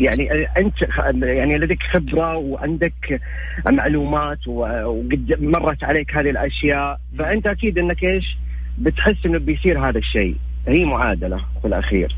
يعني 0.00 0.30
أنت 0.58 0.74
يعني 1.22 1.58
لديك 1.58 1.82
خبرة 1.82 2.36
وعندك 2.36 3.20
معلومات 3.66 4.48
وقد 4.48 5.36
مرت 5.40 5.84
عليك 5.84 6.16
هذه 6.16 6.30
الأشياء 6.30 7.00
فأنت 7.18 7.46
أكيد 7.46 7.78
إنك 7.78 8.04
إيش؟ 8.04 8.24
بتحس 8.78 9.26
إنه 9.26 9.38
بيصير 9.38 9.88
هذا 9.88 9.98
الشيء. 9.98 10.36
هي 10.68 10.84
معادلة 10.84 11.36
في 11.60 11.68
الأخير. 11.68 12.16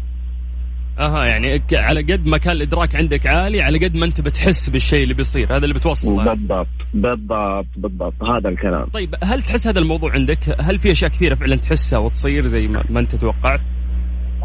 أها 0.98 1.26
يعني 1.26 1.62
على 1.72 2.02
قد 2.02 2.26
ما 2.26 2.38
كان 2.38 2.52
الإدراك 2.52 2.96
عندك 2.96 3.26
عالي 3.26 3.62
على 3.62 3.78
قد 3.78 3.96
ما 3.96 4.04
أنت 4.06 4.20
بتحس 4.20 4.70
بالشيء 4.70 5.02
اللي 5.02 5.14
بيصير. 5.14 5.56
هذا 5.56 5.64
اللي 5.64 5.74
بتوصله 5.74 6.24
بالضبط 6.24 6.66
بالضبط 6.94 7.66
بالضبط. 7.76 8.24
هذا 8.24 8.48
الكلام. 8.48 8.84
طيب 8.84 9.14
هل 9.24 9.42
تحس 9.42 9.66
هذا 9.66 9.78
الموضوع 9.78 10.12
عندك؟ 10.12 10.60
هل 10.60 10.78
في 10.78 10.90
أشياء 10.90 11.10
كثيرة 11.10 11.34
فعلا 11.34 11.56
تحسها 11.56 11.98
وتصير 11.98 12.46
زي 12.46 12.68
ما, 12.68 12.84
ما 12.90 13.00
أنت 13.00 13.16
توقعت؟ 13.16 13.60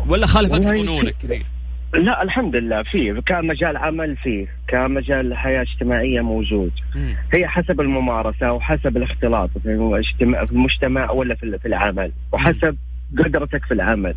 ولا 0.07 0.27
خالفت 0.27 0.67
ظنونك 0.67 1.15
كثير؟ 1.23 1.45
لا 1.93 2.23
الحمد 2.23 2.55
لله 2.55 2.83
فيه 2.83 3.13
كمجال 3.13 3.77
عمل 3.77 4.17
فيه 4.17 4.47
كمجال 4.67 5.37
حياة 5.37 5.61
اجتماعية 5.61 6.21
موجود. 6.21 6.71
مم. 6.95 7.15
هي 7.33 7.47
حسب 7.47 7.81
الممارسة 7.81 8.53
وحسب 8.53 8.97
الاختلاط 8.97 9.49
في 9.63 9.95
المجتمع 10.51 11.11
ولا 11.11 11.35
في 11.35 11.65
العمل 11.65 12.11
وحسب 12.31 12.77
قدرتك 13.17 13.65
في 13.65 13.73
العمل. 13.73 14.15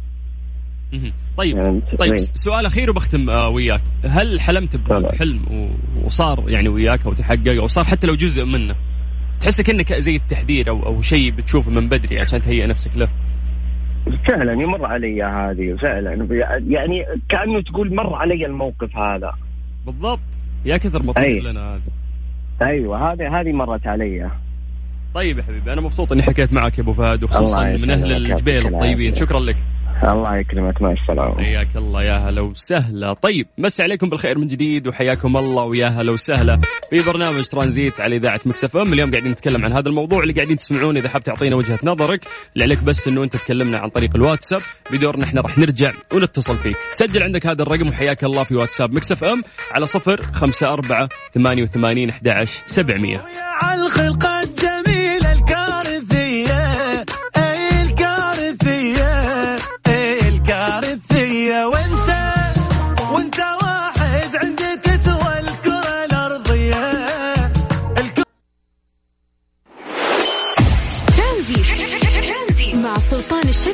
طيب 1.36 1.56
يعني 1.56 1.80
طيب 1.98 2.16
سؤال 2.16 2.66
أخير 2.66 2.90
وبختم 2.90 3.30
آه 3.30 3.48
وياك. 3.48 3.80
هل 4.04 4.40
حلمت 4.40 4.76
بحلم 4.76 5.70
وصار 6.04 6.44
يعني 6.48 6.68
وياك 6.68 7.06
أو 7.06 7.12
تحقق 7.12 7.60
أو 7.60 7.66
صار 7.66 7.84
حتى 7.84 8.06
لو 8.06 8.14
جزء 8.14 8.44
منه؟ 8.44 8.74
تحس 9.40 9.60
كأنك 9.60 9.94
زي 9.94 10.16
التحذير 10.16 10.68
أو 10.68 10.86
أو 10.86 11.02
شيء 11.02 11.30
بتشوفه 11.30 11.70
من 11.70 11.88
بدري 11.88 12.20
عشان 12.20 12.40
تهيئ 12.40 12.66
نفسك 12.66 12.96
له؟ 12.96 13.08
فعلا 14.26 14.52
يمر 14.52 14.86
علي 14.86 15.22
هذه 15.22 15.74
فعلا. 15.74 16.26
يعني 16.68 17.04
كأنه 17.28 17.60
تقول 17.60 17.94
مر 17.94 18.14
علي 18.14 18.46
الموقف 18.46 18.96
هذا. 18.96 19.32
بالضبط. 19.86 20.20
يا 20.64 20.76
كثر 20.76 21.02
ما 21.02 21.12
تصير 21.12 21.42
لنا 21.42 21.74
هذا 21.74 21.82
أيوه 22.62 23.12
هذه 23.12 23.40
هذه 23.40 23.52
مرت 23.52 23.86
علي. 23.86 24.30
طيب 25.14 25.38
يا 25.38 25.42
حبيبي 25.42 25.72
أنا 25.72 25.80
مبسوط 25.80 26.12
إني 26.12 26.22
حكيت 26.22 26.54
معك 26.54 26.78
يا 26.78 26.82
أبو 26.82 26.92
فهد 26.92 27.24
وخصوصا 27.24 27.64
من 27.64 27.90
أهل 27.90 28.12
الجبيل 28.12 28.66
الطيبين. 28.66 29.14
شكرا 29.14 29.40
لك. 29.40 29.56
الله 30.04 30.36
يكرمك 30.36 30.82
مع 30.82 30.92
السلامة. 30.92 31.44
حياك 31.44 31.76
الله 31.76 32.02
يا 32.02 32.16
هلا 32.16 32.40
وسهلا. 32.40 33.12
طيب 33.12 33.46
مسي 33.58 33.82
عليكم 33.82 34.10
بالخير 34.10 34.38
من 34.38 34.48
جديد 34.48 34.88
وحياكم 34.88 35.36
الله 35.36 35.62
ويا 35.62 35.86
هلا 35.86 36.12
وسهلا. 36.12 36.60
في 36.90 37.02
برنامج 37.06 37.44
ترانزيت 37.44 38.00
على 38.00 38.16
إذاعة 38.16 38.40
Mix 38.46 38.76
FM. 38.76 38.92
اليوم 38.92 39.10
قاعدين 39.10 39.30
نتكلم 39.30 39.64
عن 39.64 39.72
هذا 39.72 39.88
الموضوع 39.88 40.22
اللي 40.22 40.32
قاعدين 40.32 40.56
تسمعون 40.56 40.96
إذا 40.96 41.08
حاب 41.08 41.22
تعطينا 41.22 41.56
وجهة 41.56 41.78
نظرك. 41.84 42.24
اللي 42.54 42.64
عليك 42.64 42.82
بس 42.82 43.08
إنه 43.08 43.24
أنت 43.24 43.36
تكلمنا 43.36 43.78
عن 43.78 43.88
طريق 43.88 44.10
الواتساب. 44.16 44.60
بدورنا 44.92 45.24
إحنا 45.24 45.40
راح 45.40 45.58
نرجع 45.58 45.90
ونتصل 46.14 46.56
فيك. 46.56 46.76
سجل 46.90 47.22
عندك 47.22 47.46
هذا 47.46 47.62
الرقم 47.62 47.88
وحياك 47.88 48.24
الله 48.24 48.42
في 48.42 48.54
واتساب 48.54 48.92
Mix 48.92 49.24
FM 49.24 49.42
على 49.72 49.86
صفر 49.86 50.22
خمسة 50.22 50.72
أربعة 50.72 51.08
ثمانية 51.34 51.62
وثمانين 51.62 52.08
أحد 52.08 52.44
سبعمية. 52.66 53.24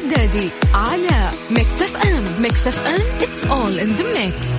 الشدادي 0.09 0.51
على 0.75 1.31
Mix 1.51 1.83
FM 1.83 2.43
Mix 2.43 2.67
FM 2.69 3.01
it's 3.23 3.47
all 3.47 3.79
in 3.79 3.89
the 3.89 4.25
mix 4.25 4.59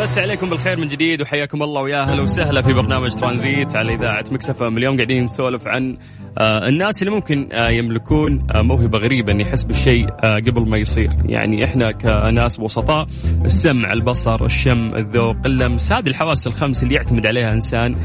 بس 0.00 0.18
عليكم 0.18 0.50
بالخير 0.50 0.78
من 0.80 0.88
جديد 0.88 1.22
وحياكم 1.22 1.62
الله 1.62 1.82
ويا 1.82 2.00
أهلا 2.00 2.22
وسهلا 2.22 2.62
في 2.62 2.72
برنامج 2.72 3.14
ترانزيت 3.14 3.76
على 3.76 3.94
إذاعة 3.94 4.24
Mix 4.30 4.49
FM 4.49 4.62
اليوم 4.62 4.96
قاعدين 4.96 5.24
نسولف 5.24 5.68
عن 5.68 5.96
الناس 6.40 7.02
اللي 7.02 7.14
ممكن 7.14 7.48
آه 7.52 7.70
يملكون 7.70 8.46
آه 8.54 8.62
موهبة 8.62 8.98
غريبة 8.98 9.32
ان 9.32 9.40
يحس 9.40 9.64
بالشيء 9.64 10.06
آه 10.24 10.36
قبل 10.36 10.68
ما 10.68 10.78
يصير، 10.78 11.10
يعني 11.24 11.64
إحنا 11.64 11.92
كناس 11.92 12.60
وسطاء 12.60 13.06
السمع، 13.44 13.92
البصر، 13.92 14.44
الشم، 14.44 14.94
الذوق، 14.94 15.36
اللمس، 15.46 15.92
هذه 15.92 16.06
الحواس 16.06 16.46
الخمس 16.46 16.82
اللي 16.82 16.94
يعتمد 16.94 17.26
عليها 17.26 17.52
إنسان. 17.52 17.96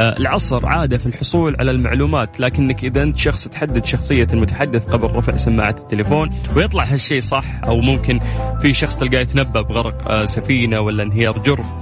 آه 0.00 0.18
العصر 0.18 0.66
عادة 0.66 0.98
في 0.98 1.06
الحصول 1.06 1.56
على 1.58 1.70
المعلومات، 1.70 2.40
لكنك 2.40 2.84
إذا 2.84 3.02
أنت 3.02 3.16
شخص 3.16 3.48
تحدد 3.48 3.84
شخصية 3.84 4.26
المتحدث 4.32 4.84
قبل 4.84 5.16
رفع 5.16 5.36
سماعة 5.36 5.76
التليفون 5.78 6.30
ويطلع 6.56 6.84
هالشيء 6.84 7.20
صح 7.20 7.60
أو 7.64 7.76
ممكن 7.80 8.20
في 8.60 8.72
شخص 8.72 8.96
تلقاه 8.96 9.20
يتنبأ 9.20 9.60
بغرق 9.60 10.08
آه 10.08 10.24
سفينة 10.24 10.80
ولا 10.80 11.02
انهيار 11.02 11.38
جرف. 11.38 11.72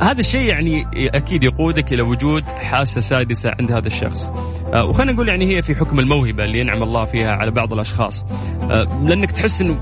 هذا 0.00 0.18
الشيء 0.18 0.48
يعني 0.50 0.86
أكيد 0.94 1.42
يقودك 1.42 1.92
إلى 1.92 2.02
وجود 2.02 2.44
حاسة 2.44 3.00
سادسة 3.00 3.50
عند 3.60 3.72
هذا 3.72 3.86
الشخص. 3.86 4.30
آه، 4.74 4.84
وخلينا 4.84 5.12
نقول 5.12 5.28
يعني 5.28 5.56
هي 5.56 5.62
في 5.62 5.74
حكم 5.74 5.98
الموهبة 5.98 6.44
اللي 6.44 6.58
ينعم 6.58 6.82
الله 6.82 7.04
فيها 7.04 7.32
على 7.32 7.50
بعض 7.50 7.72
الأشخاص. 7.72 8.24
آه، 8.70 9.02
لأنك 9.04 9.30
تحس 9.30 9.62
إنه 9.62 9.76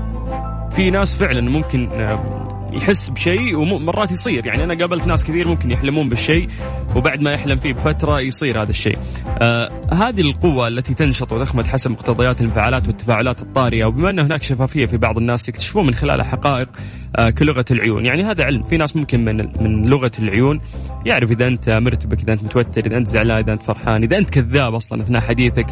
في 0.71 0.89
ناس 0.89 1.17
فعلا 1.17 1.41
ممكن 1.41 1.89
آه، 1.91 2.38
يحس 2.73 3.09
بشيء 3.09 3.57
ومرات 3.57 4.11
يصير 4.11 4.45
يعني 4.45 4.63
أنا 4.63 4.73
قابلت 4.73 5.07
ناس 5.07 5.23
كثير 5.23 5.47
ممكن 5.47 5.71
يحلمون 5.71 6.09
بالشيء 6.09 6.49
وبعد 6.95 7.21
ما 7.21 7.31
يحلم 7.31 7.57
فيه 7.57 7.73
بفترة 7.73 8.19
يصير 8.19 8.61
هذا 8.61 8.69
الشيء. 8.69 8.97
آه 9.41 9.69
هذه 9.93 10.21
القوة 10.21 10.67
التي 10.67 10.93
تنشط 10.93 11.31
وتخمد 11.31 11.65
حسب 11.67 11.91
مقتضيات 11.91 12.41
الانفعالات 12.41 12.87
والتفاعلات 12.87 13.41
الطارئة 13.41 13.85
وبما 13.85 14.09
ان 14.09 14.19
هناك 14.19 14.43
شفافية 14.43 14.85
في 14.85 14.97
بعض 14.97 15.17
الناس 15.17 15.49
يكتشفون 15.49 15.85
من 15.85 15.93
خلالها 15.93 16.25
حقائق 16.25 16.69
آه 17.15 17.29
كلغة 17.29 17.65
العيون، 17.71 18.05
يعني 18.05 18.23
هذا 18.23 18.43
علم، 18.43 18.63
في 18.63 18.77
ناس 18.77 18.95
ممكن 18.95 19.25
من 19.25 19.35
من 19.35 19.89
لغة 19.89 20.11
العيون 20.19 20.61
يعرف 21.05 21.31
إذا 21.31 21.47
أنت 21.47 21.69
مرتبك، 21.69 22.21
إذا 22.21 22.33
أنت 22.33 22.43
متوتر، 22.43 22.85
إذا 22.85 22.97
أنت 22.97 23.07
زعلان، 23.07 23.37
إذا 23.37 23.53
أنت 23.53 23.63
فرحان، 23.63 24.03
إذا 24.03 24.17
أنت 24.17 24.29
كذاب 24.29 24.75
أصلا 24.75 25.01
أثناء 25.01 25.21
حديثك 25.21 25.67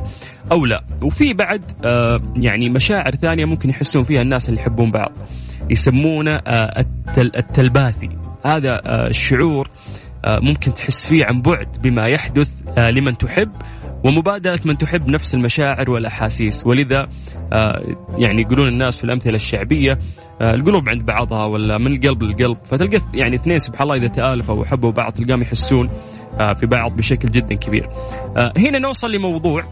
أو 0.52 0.66
لا، 0.66 0.84
وفي 1.02 1.34
بعد 1.34 1.62
آه 1.86 2.22
يعني 2.36 2.70
مشاعر 2.70 3.12
ثانية 3.12 3.46
ممكن 3.46 3.70
يحسون 3.70 4.04
فيها 4.04 4.22
الناس 4.22 4.50
اللي 4.50 4.62
يحبون 4.62 4.92
بعض. 4.92 5.12
يسمونه 5.70 6.32
آه، 6.32 6.86
التلباثي. 7.18 8.10
هذا 8.46 8.82
آه، 8.86 9.08
الشعور 9.08 9.70
آه، 10.26 10.40
ممكن 10.40 10.74
تحس 10.74 11.08
فيه 11.08 11.26
عن 11.26 11.42
بعد 11.42 11.68
بما 11.84 12.08
يحدث 12.08 12.50
لمن 12.78 13.18
تحب 13.18 13.52
ومبادرة 14.04 14.60
من 14.66 14.78
تحب 14.78 15.08
نفس 15.08 15.34
المشاعر 15.34 15.90
والأحاسيس. 15.90 16.68
ولذا 16.68 17.08
يعني 18.18 18.42
يقولون 18.42 18.68
الناس 18.68 18.98
في 18.98 19.04
الأمثلة 19.04 19.36
الشعبية 19.36 19.98
القلوب 20.42 20.90
عند 20.90 21.06
بعضها 21.06 21.46
ولا 21.46 21.78
من 21.78 21.96
القلب 21.96 22.24
للقلب. 22.24 22.58
فتلقى 22.64 23.02
يعني 23.14 23.36
اثنين 23.36 23.60
سبحان 23.60 23.84
الله 23.84 23.96
إذا 23.96 24.08
تآلفوا 24.08 24.56
وحبوا 24.56 24.92
بعض 24.92 25.12
تلقاهم 25.12 25.42
يحسون 25.42 25.90
في 26.38 26.66
بعض 26.66 26.96
بشكل 26.96 27.28
جدا 27.28 27.56
كبير. 27.56 27.90
هنا 28.58 28.80
نوصل 28.80 29.12
لموضوع 29.12 29.64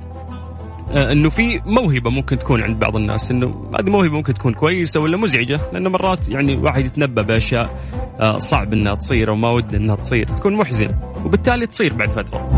إنه 0.92 1.30
في 1.30 1.62
موهبة 1.66 2.10
ممكن 2.10 2.40
تكون 2.40 2.64
عند 2.64 2.80
بعض 2.80 2.96
الناس 2.96 3.32
إنه 3.32 3.70
هذه 3.80 3.90
موهبة 3.90 4.14
ممكن 4.14 4.34
تكون 4.34 4.54
كويسة 4.54 5.00
ولا 5.00 5.18
مزعجة 5.18 5.60
لأنه 5.74 5.90
مرات 5.90 6.30
يعني 6.30 6.56
واحد 6.56 6.86
يتنبأ 6.86 7.22
بأشياء 7.22 7.80
آه، 8.20 8.38
صعب 8.38 8.74
إنها 8.74 8.96
تصير 8.96 9.30
أو 9.30 9.36
ما 9.36 9.50
ود 9.50 9.76
إنها 9.76 9.96
تصير 9.96 10.28
تكون 10.28 10.54
محزنة 10.54 11.00
وبالتالي 11.26 11.66
تصير 11.68 11.94
بعد 11.94 12.10
فترة. 12.10 12.50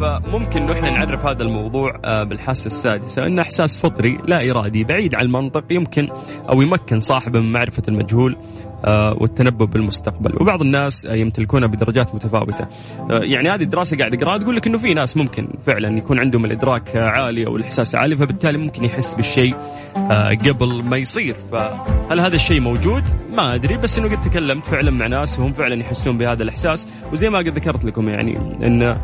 فممكن 0.00 0.62
إنه 0.62 0.72
إحنا 0.72 0.90
نعرف 0.90 1.26
هذا 1.26 1.42
الموضوع 1.42 2.00
آه، 2.04 2.24
بالحاسة 2.24 2.66
السادسة 2.66 3.26
إنه 3.26 3.42
إحساس 3.42 3.78
فطري 3.78 4.18
لا 4.28 4.50
إرادي 4.50 4.84
بعيد 4.84 5.14
عن 5.14 5.20
المنطق 5.20 5.64
يمكن 5.70 6.08
أو 6.48 6.62
يمكن 6.62 7.00
صاحبه 7.00 7.40
من 7.40 7.52
معرفة 7.52 7.82
المجهول 7.88 8.32
آه، 8.32 8.67
والتنبؤ 9.20 9.64
بالمستقبل. 9.64 10.32
وبعض 10.40 10.60
الناس 10.60 11.06
يمتلكونها 11.10 11.68
بدرجات 11.68 12.14
متفاوتة. 12.14 12.66
آه، 13.10 13.20
يعني 13.22 13.48
هذه 13.48 13.62
الدراسة 13.62 13.96
قاعد 13.96 14.14
أقرأها 14.14 14.38
تقول 14.38 14.56
لك 14.56 14.66
إنه 14.66 14.78
في 14.78 14.94
ناس 14.94 15.16
ممكن 15.16 15.48
فعلا 15.66 15.98
يكون 15.98 16.20
عندهم 16.20 16.44
الإدراك 16.44 16.96
عالي 16.96 17.46
أو 17.46 17.56
الإحساس 17.56 17.94
عالي 17.94 18.16
فبالتالي 18.16 18.58
ممكن 18.58 18.84
يحس 18.84 19.14
بالشيء 19.14 19.54
قبل 20.48 20.82
ما 20.84 20.96
يصير. 20.96 21.34
فهل 21.52 22.20
هذا 22.20 22.36
الشيءء 22.36 22.60
موجود؟ 22.60 23.02
ما 23.36 23.54
أدري 23.54 23.76
بس 23.76 23.98
إنه 23.98 24.08
قد 24.08 24.20
تكلمت 24.20 24.66
فعلا 24.66 24.90
مع 24.90 25.06
ناس 25.06 25.38
وهم 25.38 25.52
فعلا 25.52 25.80
يحسون 25.80 26.18
بهذا 26.18 26.42
الإحساس. 26.42 26.88
وزي 27.12 27.30
ما 27.30 27.38
قد 27.38 27.48
ذكرت 27.48 27.84
لكم 27.84 28.08
يعني 28.08 28.36
إن 28.62 28.96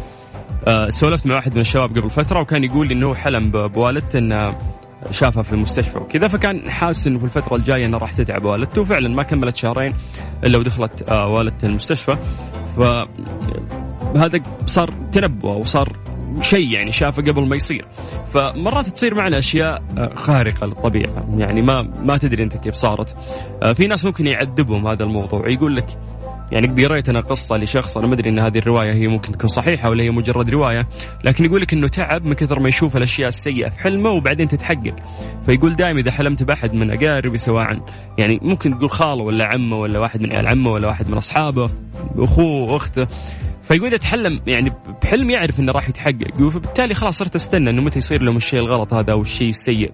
آه، 0.69 0.89
سولفت 0.89 1.27
مع 1.27 1.35
واحد 1.35 1.55
من 1.55 1.61
الشباب 1.61 1.99
قبل 1.99 2.11
فترة 2.11 2.41
وكان 2.41 2.65
يقول 2.65 2.91
إنه 2.91 3.15
حلم 3.15 3.51
بوالدته 3.51 4.19
إنه 4.19 4.59
شافها 5.11 5.43
في 5.43 5.53
المستشفى 5.53 5.99
وكذا 5.99 6.29
فكان 6.29 6.71
حاسس 6.71 7.07
إنه 7.07 7.19
في 7.19 7.25
الفترة 7.25 7.57
الجاية 7.57 7.87
انه 7.87 7.99
راح 7.99 8.13
تتعب 8.13 8.45
والدته. 8.45 8.81
وفعلا 8.81 9.09
ما 9.09 9.23
كملت 9.23 9.57
شهرين 9.57 9.95
إلا 10.45 10.59
ودخلت 10.59 11.03
آه، 11.09 11.27
والدته 11.29 11.67
المستشفى. 11.67 12.17
فهذا 12.77 14.41
صار 14.67 14.91
تنبؤ 15.13 15.49
وصار 15.49 15.97
شيء 16.41 16.71
يعني 16.71 16.93
شافه 16.93 17.23
قبل 17.23 17.49
ما 17.49 17.57
يصير. 17.57 17.87
فمرات 18.33 18.87
تصير 18.87 19.15
معنا 19.15 19.39
أشياء 19.39 19.83
آه، 19.99 20.15
خارقة 20.15 20.67
للطبيعة. 20.67 21.27
يعني 21.37 21.63
ما 21.63 21.83
ما 21.83 22.17
تدري 22.17 22.43
أنت 22.43 22.57
كيف 22.57 22.75
صارت. 22.75 23.17
في 23.77 23.87
ناس 23.87 24.05
ممكن 24.05 24.27
يعذبهم 24.27 24.87
هذا 24.87 25.05
الموضوع. 25.05 25.49
يقول 25.49 25.77
لك 25.77 25.87
يعني 26.55 26.85
قريت 26.85 27.09
أنا 27.09 27.21
قصه 27.21 27.57
لشخص. 27.57 27.97
أنا 27.97 28.07
ما 28.07 28.15
أدري 28.15 28.31
إن 28.31 28.39
هذه 28.39 28.59
الرواية 28.59 28.93
هي 28.93 29.07
ممكن 29.07 29.33
تكون 29.33 29.49
صحيحة 29.49 29.91
ولا 29.91 30.03
هي 30.03 30.11
مجرد 30.11 30.51
رواية 30.51 30.87
لكن 31.25 31.45
يقول 31.45 31.61
لك 31.61 31.73
إنه 31.73 31.89
تعب 31.89 32.25
من 32.27 32.35
كثر 32.35 32.61
ما 32.61 32.69
يشوف 32.69 32.97
الأشياء 32.97 33.29
السيئة 33.29 33.69
في 33.69 33.81
حلمه 33.81 34.11
وبعدين 34.11 34.49
تتحقق. 34.49 34.95
فيقول 35.47 35.77
دائما 35.77 36.01
إذا 36.01 36.11
حلمت 36.11 36.43
بأحد 36.43 36.75
من 36.75 36.91
أقاربي 36.91 37.39
سواء 37.39 37.79
يعني 38.19 38.39
ممكن 38.43 38.79
تقول 38.79 38.91
خاله 38.91 39.23
ولا 39.23 39.45
عمه 39.45 39.77
ولا 39.77 39.99
واحد 39.99 40.21
من 40.21 40.33
عيال 40.33 40.49
عمه 40.49 40.71
ولا 40.71 40.89
واحد 40.89 41.09
من 41.09 41.17
أصحابه 41.17 41.71
أخوه 42.19 42.73
واخته 42.73 43.07
فيقول 43.65 43.93
يتحلم 43.93 44.41
يعني 44.47 44.73
بحلم 45.03 45.31
يعرف 45.31 45.61
إنه 45.61 45.73
راح 45.73 45.89
يتحقق 45.89 46.51
فبالتالي 46.51 46.95
خلاص 46.95 47.19
صرت 47.19 47.35
أستنى 47.35 47.71
إنه 47.71 47.83
متى 47.83 47.99
يصير 47.99 48.23
لهم 48.23 48.37
الشيء 48.37 48.61
الغلط 48.61 48.95
هذا 48.95 49.13
أو 49.13 49.21
الشيء 49.21 49.49
السيء. 49.49 49.93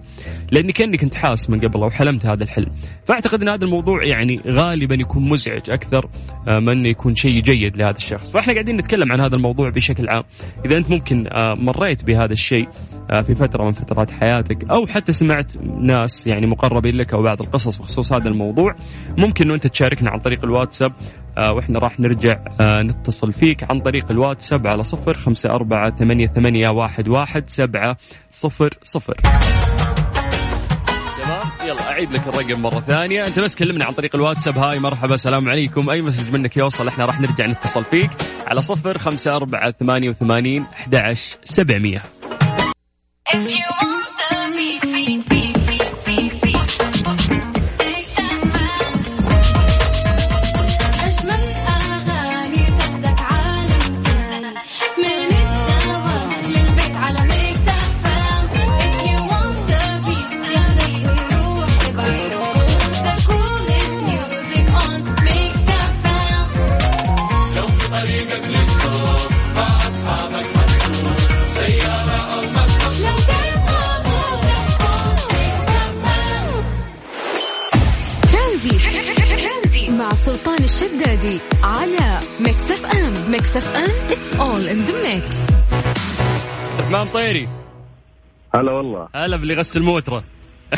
لأني 0.51 0.71
كأني 0.71 0.97
كنت 0.97 1.15
حاس 1.15 1.49
من 1.49 1.59
قبل 1.59 1.83
أو 1.83 1.89
حلمت 1.89 2.25
هذا 2.25 2.43
الحلم. 2.43 2.71
فأعتقد 3.05 3.41
إن 3.41 3.49
هذا 3.49 3.65
الموضوع 3.65 4.05
يعني 4.05 4.41
غالبا 4.47 4.95
يكون 4.95 5.29
مزعج 5.29 5.69
أكثر 5.69 6.09
آه، 6.47 6.59
من 6.59 6.69
إنه 6.69 6.89
يكون 6.89 7.15
شيء 7.15 7.41
جيد 7.41 7.77
لهذا 7.77 7.97
الشخص. 7.97 8.31
فإحنا 8.31 8.53
قاعدين 8.53 8.75
نتكلم 8.75 9.11
عن 9.11 9.21
هذا 9.21 9.35
الموضوع 9.35 9.69
بشكل 9.69 10.09
عام. 10.09 10.23
إذا 10.65 10.77
أنت 10.77 10.89
ممكن 10.89 11.27
آه، 11.27 11.55
مريت 11.57 12.03
بهذا 12.03 12.33
الشيء 12.33 12.67
آه، 13.11 13.21
في 13.21 13.35
فترة 13.35 13.63
من 13.63 13.71
فترات 13.71 14.11
حياتك 14.11 14.69
أو 14.69 14.85
حتى 14.87 15.13
سمعت 15.13 15.57
ناس 15.79 16.27
يعني 16.27 16.47
مقربين 16.47 16.95
لك 16.95 17.13
أو 17.13 17.23
بعض 17.23 17.41
القصص 17.41 17.77
بخصوص 17.77 18.13
هذا 18.13 18.27
الموضوع 18.27 18.75
ممكن 19.17 19.45
إنه 19.45 19.55
أنت 19.55 19.67
تشاركنا 19.67 20.11
عن 20.11 20.19
طريق 20.19 20.43
الواتساب 20.43 20.93
وإحنا 21.37 21.79
راح 21.79 21.99
نرجع 21.99 22.39
نتصل 22.61 23.33
فيك. 23.33 23.60
عن 23.63 23.79
طريق 23.79 24.11
الواتساب 24.11 24.67
على 24.67 24.83
صفر 24.83 25.17
خمسة 25.17 25.49
أربعة 25.49 25.95
ثمانية, 25.95 26.27
ثمانية 26.27 26.69
واحد, 26.69 27.07
واحد 27.07 27.49
سبعة 27.49 27.97
صفر 28.29 28.73
صفر. 28.83 29.13
تمام؟ 31.23 31.41
يلا 31.65 31.91
أعيد 31.91 32.11
لك 32.11 32.27
الرقم 32.27 32.61
مرة 32.61 32.79
ثانية. 32.79 33.27
أنت 33.27 33.39
بس 33.39 33.55
كلمنا 33.55 33.85
عن 33.85 33.93
طريق 33.93 34.15
الواتساب. 34.15 34.57
هاي 34.57 34.79
مرحبا 34.79 35.13
السلام 35.13 35.49
عليكم. 35.49 35.89
أي 35.89 36.01
مسج 36.01 36.33
منك 36.33 36.57
يوصل 36.57 36.87
إحنا 36.87 37.05
راح 37.05 37.19
نرجع 37.19 37.47
نتصل 37.47 37.83
فيك 37.83 38.09
على 38.47 38.61
صفر 38.61 38.97
خمسة 38.97 39.35
أربعة 39.35 39.71
ثمانية 39.71 40.09
وثمانين 40.09 40.65
أحد 40.87 41.37
سبعمية. 41.43 42.03
الشدادي 81.21 81.39
على 81.63 82.19
Mix 82.39 82.71
FM 82.71 83.31
Mix 83.31 83.57
FM 83.57 83.89
it's 84.09 84.39
all 84.39 84.67
in 84.67 84.77
the 84.77 85.13
mix 85.13 85.41
عثمان 86.79 87.07
طيري. 87.07 87.47
هلا 88.55 88.71
والله. 88.71 89.07
هلا 89.15 89.37
باللي 89.37 89.53
غسل 89.53 89.81
موتره. 89.81 90.23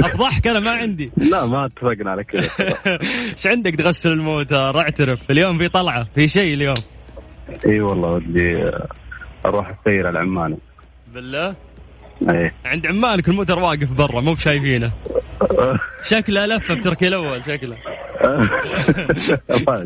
افضحك 0.00 0.46
أنا 0.46 0.60
ما 0.60 0.70
عندي. 0.70 1.10
لا 1.16 1.46
ما 1.46 1.66
اتفقنا 1.66 2.10
على 2.10 2.24
كذا. 2.24 2.48
إيش 3.32 3.46
عندك 3.46 3.74
تغسل 3.74 4.12
الموتر 4.12 4.80
اعترف. 4.80 5.30
اليوم 5.30 5.58
في 5.58 5.68
طلعة. 5.68 6.06
في 6.14 6.28
شيء 6.28 6.54
اليوم؟ 6.54 6.74
إي 7.66 7.80
والله 7.80 8.08
ودي 8.08 8.70
أروح 9.46 9.74
اسير 9.80 10.06
على 10.06 10.18
عماني. 10.18 10.58
بالله؟ 11.14 11.54
إيه. 12.22 12.52
عند 12.64 12.86
عمانك 12.86 13.28
الموتر 13.28 13.58
واقف 13.58 13.92
برا 13.92 14.20
مو 14.20 14.34
بشايفينه. 14.34 14.92
شكله 16.10 16.46
لفه 16.46 16.74
بتركي 16.74 17.08
الأول 17.08 17.44
شكله. 17.44 17.76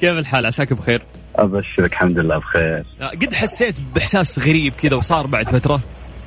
كيف 0.00 0.18
الحال؟ 0.18 0.46
عساك 0.46 0.72
بخير؟ 0.72 1.02
أبشرك 1.36 1.92
الحمد 1.92 2.18
لله 2.18 2.38
بخير. 2.38 2.84
قد 3.00 3.34
حسيت 3.34 3.80
بإحساس 3.94 4.38
غريب 4.48 4.72
كذا 4.72 4.96
وصار 4.96 5.26
بعد 5.26 5.48
فترة؟ 5.48 5.80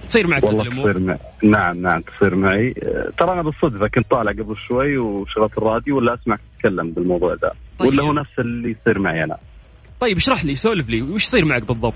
تصير 0.09 0.27
معك 0.27 0.43
والله 0.43 0.63
تصير 0.63 0.99
معي 0.99 1.17
نعم 1.43 1.81
نعم 1.81 2.01
تصير 2.01 2.35
معي. 2.35 2.73
ترى 3.17 3.31
أنا 3.31 3.41
بالصدفة 3.41 3.87
كنت 3.87 4.11
طالع 4.11 4.31
قبل 4.31 4.55
شوي 4.67 4.97
وشغلت 4.97 5.57
الراديو 5.57 5.97
ولا 5.97 6.13
اسمعك 6.13 6.39
تتكلم 6.57 6.91
بالموضوع 6.91 7.33
ذا 7.41 7.51
طيب. 7.79 7.89
ولا 7.89 8.03
هو 8.03 8.13
نفس 8.13 8.39
اللي 8.39 8.75
يصير 8.81 8.99
معي 8.99 9.23
أنا. 9.23 9.37
طيب 9.99 10.17
اشرح 10.17 10.45
لي 10.45 10.55
سولف 10.55 10.89
لي 10.89 11.01
وش 11.01 11.23
يصير 11.23 11.45
معك 11.45 11.63
بالضبط؟ 11.63 11.93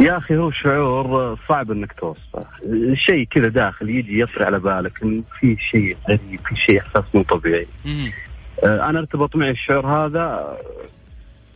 يا 0.00 0.16
أخي 0.16 0.36
هو 0.36 0.50
شعور 0.50 1.38
صعب 1.48 1.70
إنك 1.70 1.92
توصفه، 1.92 2.46
شيء 2.94 3.24
كذا 3.30 3.48
داخل 3.48 3.88
يجي 3.90 4.20
يطري 4.20 4.44
على 4.44 4.58
بالك 4.58 5.02
انه 5.02 5.22
في 5.40 5.56
شيء 5.70 5.96
غريب، 6.08 6.40
في 6.48 6.56
شيء 6.56 6.80
إحساس 6.80 7.04
مو 7.14 7.22
طبيعي. 7.22 7.66
آه، 8.64 8.88
أنا 8.90 8.98
ارتبط 8.98 9.36
معي 9.36 9.50
الشعور 9.50 9.86
هذا 9.86 10.56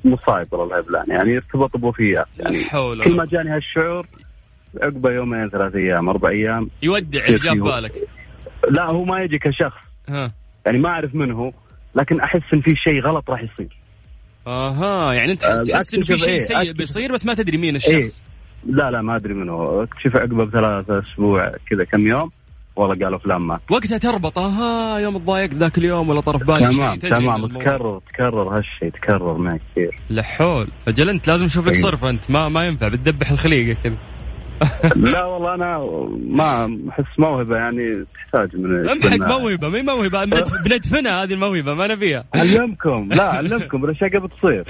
مصايب 0.05 0.47
والله 0.53 0.79
الهبلان 0.79 1.05
يعني 1.09 1.37
ارتبط 1.37 1.77
بوفيات 1.77 2.27
يعني 2.39 2.65
كل 3.05 3.17
ما 3.17 3.25
جاني 3.25 3.51
هالشعور 3.51 4.07
عقبه 4.83 5.11
يومين 5.11 5.49
ثلاث 5.51 5.75
أيام 5.75 6.09
أربع 6.09 6.29
أيام 6.29 6.71
يودع 6.83 7.25
اللي 7.27 7.39
جاب 7.39 7.57
بالك. 7.57 7.93
لا 8.71 8.85
هو 8.85 9.05
ما 9.05 9.23
يجي 9.23 9.39
كشخص. 9.39 9.81
ها. 10.09 10.33
يعني 10.67 10.79
ما 10.79 10.89
أعرف 10.89 11.15
من 11.15 11.33
هو 11.33 11.53
لكن 11.95 12.21
أحس 12.21 12.43
إن 12.55 12.61
في 12.61 12.77
شيء 12.77 13.01
غلط 13.01 13.31
راح 13.31 13.43
يصير. 13.43 13.82
أها 14.47 15.15
يعني 15.15 15.33
انت 15.33 15.45
آه، 15.45 15.63
تحس 15.63 15.95
إنه 15.95 16.05
في 16.05 16.19
شيء 16.19 16.33
إيه؟ 16.35 16.39
سيء 16.39 16.73
بيصير 16.73 17.13
بس 17.13 17.27
ما 17.27 17.35
تدري 17.35 17.59
مين 17.59 17.77
الشخص 17.77 17.93
إيه؟ 17.93 18.11
لا 18.67 18.91
لا 18.91 19.03
ما 19.03 19.17
أدري 19.17 19.35
منه 19.35 19.83
أكتشف 19.83 20.17
عقبه 20.17 20.45
بثلاثة 20.45 20.99
أسبوع 20.99 21.53
كذا 21.71 21.85
كم 21.85 22.07
يوم 22.07 22.31
والله 22.77 23.05
قالوا 23.05 23.19
فلان 23.19 23.41
مات 23.41 23.61
وقتها 23.71 23.99
تربط 23.99 24.39
أها 24.39 24.99
يوم 24.99 25.19
تضايقت 25.19 25.55
ذاك 25.55 25.79
اليوم 25.79 26.09
ولا 26.09 26.21
طرف 26.21 26.43
بالك 26.43 26.73
تمام 26.73 26.99
تمام 26.99 27.47
تكرر 27.47 28.01
تكرر 28.13 28.57
هالشيء 28.57 28.91
تكرر 28.91 29.39
معي 29.39 29.61
كثير 29.73 29.99
لحول 30.11 30.69
أجل 30.89 31.09
أنت 31.09 31.29
لازم 31.29 31.45
نشوف 31.45 31.67
لك 31.67 31.75
إيه. 31.75 31.83
صرف 31.83 32.05
أنت 32.05 32.31
ما 32.31 32.49
ما 32.49 32.67
ينفع 32.67 32.89
بتدبح 32.89 33.31
الخليقة 33.31 33.77
كذا 33.83 33.97
لا 35.13 35.25
والله 35.25 35.55
أنا 35.55 35.79
ما 36.29 36.79
أحس 36.91 37.19
موهبة 37.19 37.57
يعني 37.57 38.05
تحتاج 38.15 38.57
من 38.57 38.89
امحق 38.89 39.29
موهبة 39.29 39.69
مي 39.69 39.83
موهبة. 39.83 40.25
بندفنها 40.65 41.23
هذه 41.23 41.33
الموهبة 41.33 41.75
ما 41.75 41.87
نبيها. 41.87 42.25
علمكم 42.35 43.09
لا 43.13 43.25
علمكم 43.39 43.81
بالاشياء 43.81 44.11
قبل 44.11 44.29
تصير. 44.29 44.65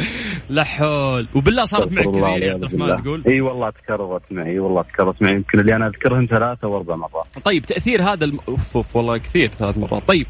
لا 0.48 0.64
حول. 0.64 1.28
وبالله 1.34 1.64
صارت 1.64 1.92
معك 1.92 2.08
كثير 2.08 2.42
يا 2.42 2.52
عبد 2.52 2.64
الرحمن 2.64 3.02
تقول. 3.02 3.22
إي 3.26 3.40
والله 3.40 3.70
تكررت 3.70 4.22
معي 4.30 4.58
والله 4.58 4.82
تكررت 4.82 5.22
معي. 5.22 5.34
يمكن 5.34 5.60
اللي 5.60 5.76
أنا 5.76 5.86
أذكرهن 5.86 6.26
ثلاثة 6.26 6.64
أو 6.64 6.76
أربع 6.76 6.96
مرات. 6.96 7.26
طيب 7.44 7.64
تأثير 7.64 8.02
هذا 8.02 8.24
الم... 8.24 8.38
أوف 8.48 8.76
أوف 8.76 8.96
والله 8.96 9.18
كثير 9.18 9.48
ثلاث 9.48 9.78
مرات. 9.78 10.08
طيب 10.08 10.26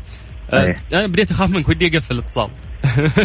أه 0.52 0.76
أنا 0.92 1.06
بديت 1.06 1.30
أخاف 1.30 1.50
منك 1.50 1.68
ودي 1.68 1.86
أقفل 1.86 2.14
الاتصال. 2.14 2.50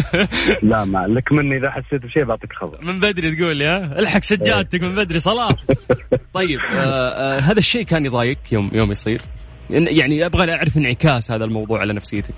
لا 0.70 0.84
ما 0.84 1.06
لك 1.06 1.32
مني 1.32 1.56
إذا 1.56 1.70
حسيت 1.70 2.02
بشيء 2.02 2.24
بعطيك 2.24 2.52
خبر. 2.52 2.78
من 2.82 3.00
بدري 3.00 3.36
تقول 3.36 3.62
ها 3.62 3.98
الحق 3.98 4.22
سجادتك 4.22 4.82
من 4.82 4.94
بدري 4.94 5.20
صلاة. 5.20 5.56
طيب 6.34 6.60
آه 6.60 7.08
آه 7.08 7.40
هذا 7.40 7.58
الشيء 7.58 7.82
كان 7.82 8.06
يضايقك 8.06 8.52
يوم 8.52 8.70
يوم 8.72 8.90
يصير؟ 8.90 9.20
يعني 9.70 10.26
أبغى 10.26 10.54
أعرف 10.54 10.76
انعكاس 10.76 11.30
هذا 11.30 11.44
الموضوع 11.44 11.80
على 11.80 11.92
نفسيتك. 11.92 12.34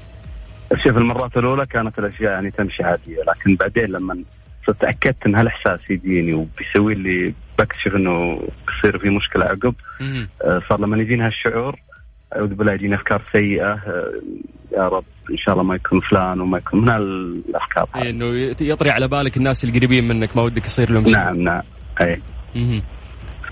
شوف 0.84 0.96
المرات 0.96 1.36
الأولى 1.36 1.66
كانت 1.66 1.98
الأشياء 1.98 2.32
يعني 2.32 2.50
تمشي 2.50 2.82
عادية 2.82 3.22
لكن 3.28 3.56
بعدين 3.56 3.84
لما 3.84 4.24
صرت 4.66 4.80
تأكدت 4.80 5.26
إن 5.26 5.34
هالإحساس 5.34 5.80
يجيني 5.90 6.34
وبيسوي 6.34 6.94
لي 6.94 7.34
بكتشف 7.58 7.94
إنه 7.96 8.42
بيصير 8.66 8.98
في 8.98 9.10
مشكلة 9.10 9.44
عقب 9.44 9.74
آه 10.42 10.62
صار 10.68 10.80
لما 10.80 10.96
يجيني 10.96 11.26
هالشعور 11.26 11.76
أعوذ 12.36 12.54
بالله 12.54 12.72
يجيني 12.72 12.94
أفكار 12.94 13.22
سيئة. 13.32 13.78
يا 14.76 14.88
رب 14.88 15.04
إن 15.30 15.36
شاء 15.36 15.54
الله 15.54 15.64
ما 15.64 15.74
يكون 15.74 16.00
فلان 16.00 16.40
وما 16.40 16.58
يكون 16.58 16.80
من 16.80 16.88
هالافكار 16.88 17.88
اي 17.96 18.10
إنه 18.10 18.54
يطري 18.60 18.90
على 18.90 19.08
بالك 19.08 19.36
الناس 19.36 19.64
القريبين 19.64 20.08
منك 20.08 20.36
ما 20.36 20.42
ودك 20.42 20.66
يصير 20.66 20.90
لهم 20.90 21.04
شيء. 21.06 21.14
نعم 21.14 21.40
نعم. 21.40 21.62
اي 22.00 22.22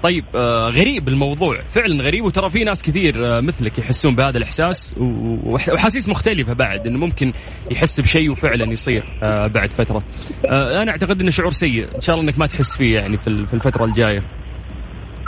طيب 0.03 0.25
آه 0.35 0.69
غريب 0.69 1.09
الموضوع. 1.09 1.61
فعلا 1.69 2.03
غريب 2.05 2.25
وترى 2.25 2.51
في 2.51 2.65
ناس 2.65 2.83
كثير 2.83 3.27
آه 3.27 3.41
مثلك 3.41 3.79
يحسون 3.79 4.15
بهذا 4.15 4.39
الإحساس 4.39 4.95
وحاسيس 4.99 6.09
مختلفة 6.09 6.53
بعد 6.53 6.87
إنه 6.87 6.99
ممكن 6.99 7.33
يحس 7.71 8.01
بشيء 8.01 8.31
وفعلا 8.31 8.73
يصير 8.73 9.05
آه 9.23 9.47
بعد 9.47 9.73
فترة. 9.73 10.03
آه 10.47 10.83
أنا 10.83 10.91
أعتقد 10.91 11.21
إنه 11.21 11.31
شعور 11.31 11.51
سيء. 11.51 11.97
إن 11.97 12.01
شاء 12.01 12.17
الله 12.17 12.29
إنك 12.29 12.39
ما 12.39 12.47
تحس 12.47 12.77
فيه 12.77 12.95
يعني 12.95 13.17
في 13.19 13.55
الفترة 13.55 13.85
الجاية. 13.85 14.23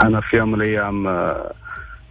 أنا 0.02 0.20
في 0.20 0.36
يوم 0.36 0.48
من 0.48 0.54
الأيام 0.54 1.06
آه 1.06 1.52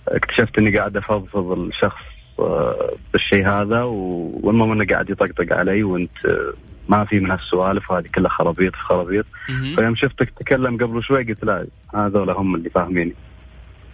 اكتشفت 0.10 0.58
إني 0.58 0.78
قاعد 0.78 0.98
أفضفض 0.98 1.52
الشخص 1.52 2.02
آه، 2.40 2.94
بالشيء 3.14 3.48
هذا 3.48 3.84
والمهم 3.84 4.72
إنه 4.72 4.86
قاعد 4.86 5.10
يطقطق 5.10 5.54
علي 5.54 5.84
وأنت 5.84 6.26
آه، 6.26 6.54
ما 6.90 7.06
في 7.06 7.20
من 7.20 7.32
هالسوالف 7.32 7.92
وهذه 7.92 8.06
كلها 8.16 8.30
خرابيط 8.30 8.76
في 8.76 8.82
خرابيط 8.82 9.26
فيوم 9.76 9.96
شفتك 9.96 10.30
تتكلم 10.30 10.78
قبل 10.78 11.04
شوي 11.04 11.24
قلت 11.24 11.44
لا 11.44 11.68
هذول 11.96 12.30
هم 12.30 12.56
اللي 12.56 12.70
فاهميني. 12.70 13.14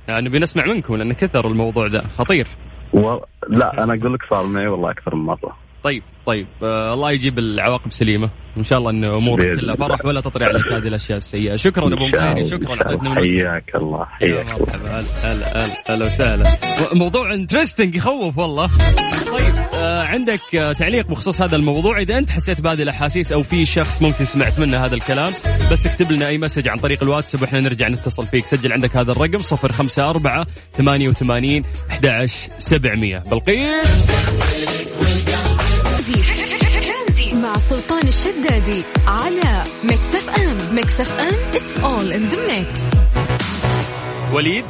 يعني 0.08 0.30
بنسمع 0.30 0.64
منكم 0.66 0.96
لأن 0.96 1.14
كثر 1.14 1.48
الموضوع 1.48 1.88
ده 1.88 2.02
خطير. 2.02 2.48
و... 2.94 3.18
لا 3.50 3.84
أنا 3.84 3.94
أقول 3.94 4.14
لك 4.14 4.24
صار 4.30 4.46
معي 4.48 4.68
والله 4.68 4.92
أكثر 4.92 5.16
من 5.16 5.26
مرة. 5.26 5.65
طيب 5.86 6.04
طيب 6.26 6.48
آه 6.64 6.94
الله 6.94 7.12
يجيب 7.12 7.40
العواقب 7.40 7.92
سليمة. 7.92 8.30
وان 8.56 8.64
شاء 8.64 8.80
الله 8.80 8.92
إن 8.92 9.04
أمورك 9.04 9.60
كلها 9.60 9.76
فرح 9.76 10.06
ولا 10.06 10.22
تطري 10.22 10.46
عليك 10.46 10.68
هذه 10.68 10.88
الأشياء 10.88 11.18
السيئة. 11.18 11.56
شكرا 11.56 11.94
أبو 11.94 12.06
مخيري 12.06 12.50
شكرا. 12.50 12.76
اعطيتنا 12.76 13.16
حياك 13.16 13.76
الله 13.76 14.06
حياك 14.06 14.50
مرحبا. 14.62 15.00
هلا 15.00 15.06
هلا 15.24 15.68
هلا 15.88 16.06
وسهلا. 16.06 16.44
موضوع 16.94 17.34
interesting 17.34 17.96
يخوف 17.96 18.38
والله. 18.38 18.70
طيب 19.32 19.56
آه 19.74 20.04
عندك 20.04 20.56
آه 20.56 20.74
تعليق 20.74 21.08
بخصوص 21.08 21.42
هذا 21.42 21.56
الموضوع؟ 21.56 22.00
إذا 22.00 22.18
أنت 22.18 22.30
حسيت 22.30 22.62
بهذه 22.62 22.82
الأحاسيس 22.82 23.32
أو 23.32 23.44
في 23.44 23.66
شخص 23.66 24.02
ممكن 24.02 24.26
سمعت 24.26 24.60
منه 24.60 24.78
هذا 24.78 24.96
الكلام 24.96 25.34
بس 25.72 25.86
اكتب 25.86 26.12
لنا 26.12 26.28
أي 26.28 26.38
message 26.38 26.68
عن 26.68 26.78
طريق 26.78 27.04
الواتساب 27.04 27.42
وإحنا 27.42 27.60
نرجع 27.60 27.88
نتصل 27.88 28.28
فيك. 28.28 28.46
سجل 28.46 28.74
عندك 28.74 28.98
هذا 28.98 29.12
الرقم 29.12 29.42
054 29.42 30.46
88 30.74 31.64
11 31.90 32.50
700 32.58 33.18
بلقيس! 33.18 34.08
سلطان 37.66 38.08
الشدادي 38.08 38.84
على 39.08 39.64
Mix 39.84 40.16
FM 40.16 40.76
Mix 40.76 41.02
FM 41.02 41.34
it's 41.34 41.84
all 41.84 42.12
in 42.14 42.22
the 42.22 42.38
mix 42.40 42.92
وليد؟ 44.34 44.66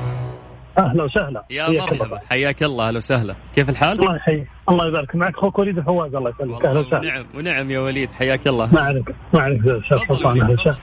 أهلا 0.77 1.03
وسهلا. 1.03 1.45
يا 1.49 1.69
مرحبا. 1.69 2.19
حياك 2.29 2.63
الله 2.63 2.87
أهلا 2.87 2.97
وسهلا. 2.97 3.35
كيف 3.55 3.69
الحال؟ 3.69 3.99
الله 3.99 4.15
يحييك 4.15 4.47
الله 4.69 4.87
يبارك. 4.87 5.15
معك 5.15 5.37
أخوك 5.37 5.59
وليد 5.59 5.77
الفواز 5.77 6.15
الله 6.15 6.29
يسلمك. 6.29 6.65
أهلا 6.65 6.79
وسهلا. 6.79 6.99
ونعم 6.99 7.25
ونعم 7.35 7.71
يا 7.71 7.79
وليد. 7.79 8.11
حياك 8.11 8.47
الله. 8.47 8.73
ما 8.73 8.81
عليك 8.81 9.15
ما 9.33 9.41
عليك 9.41 9.61
أستاذ 9.67 9.97
سلطان 10.07 10.41
أهلا 10.41 10.53
وسهلا. 10.53 10.77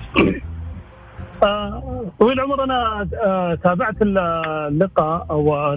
آه، 1.42 2.05
طويل 2.20 2.33
العمر 2.33 2.64
أنا 2.64 3.09
آه، 3.25 3.55
تابعت 3.64 3.94
اللقاء 4.03 5.27
أو 5.31 5.72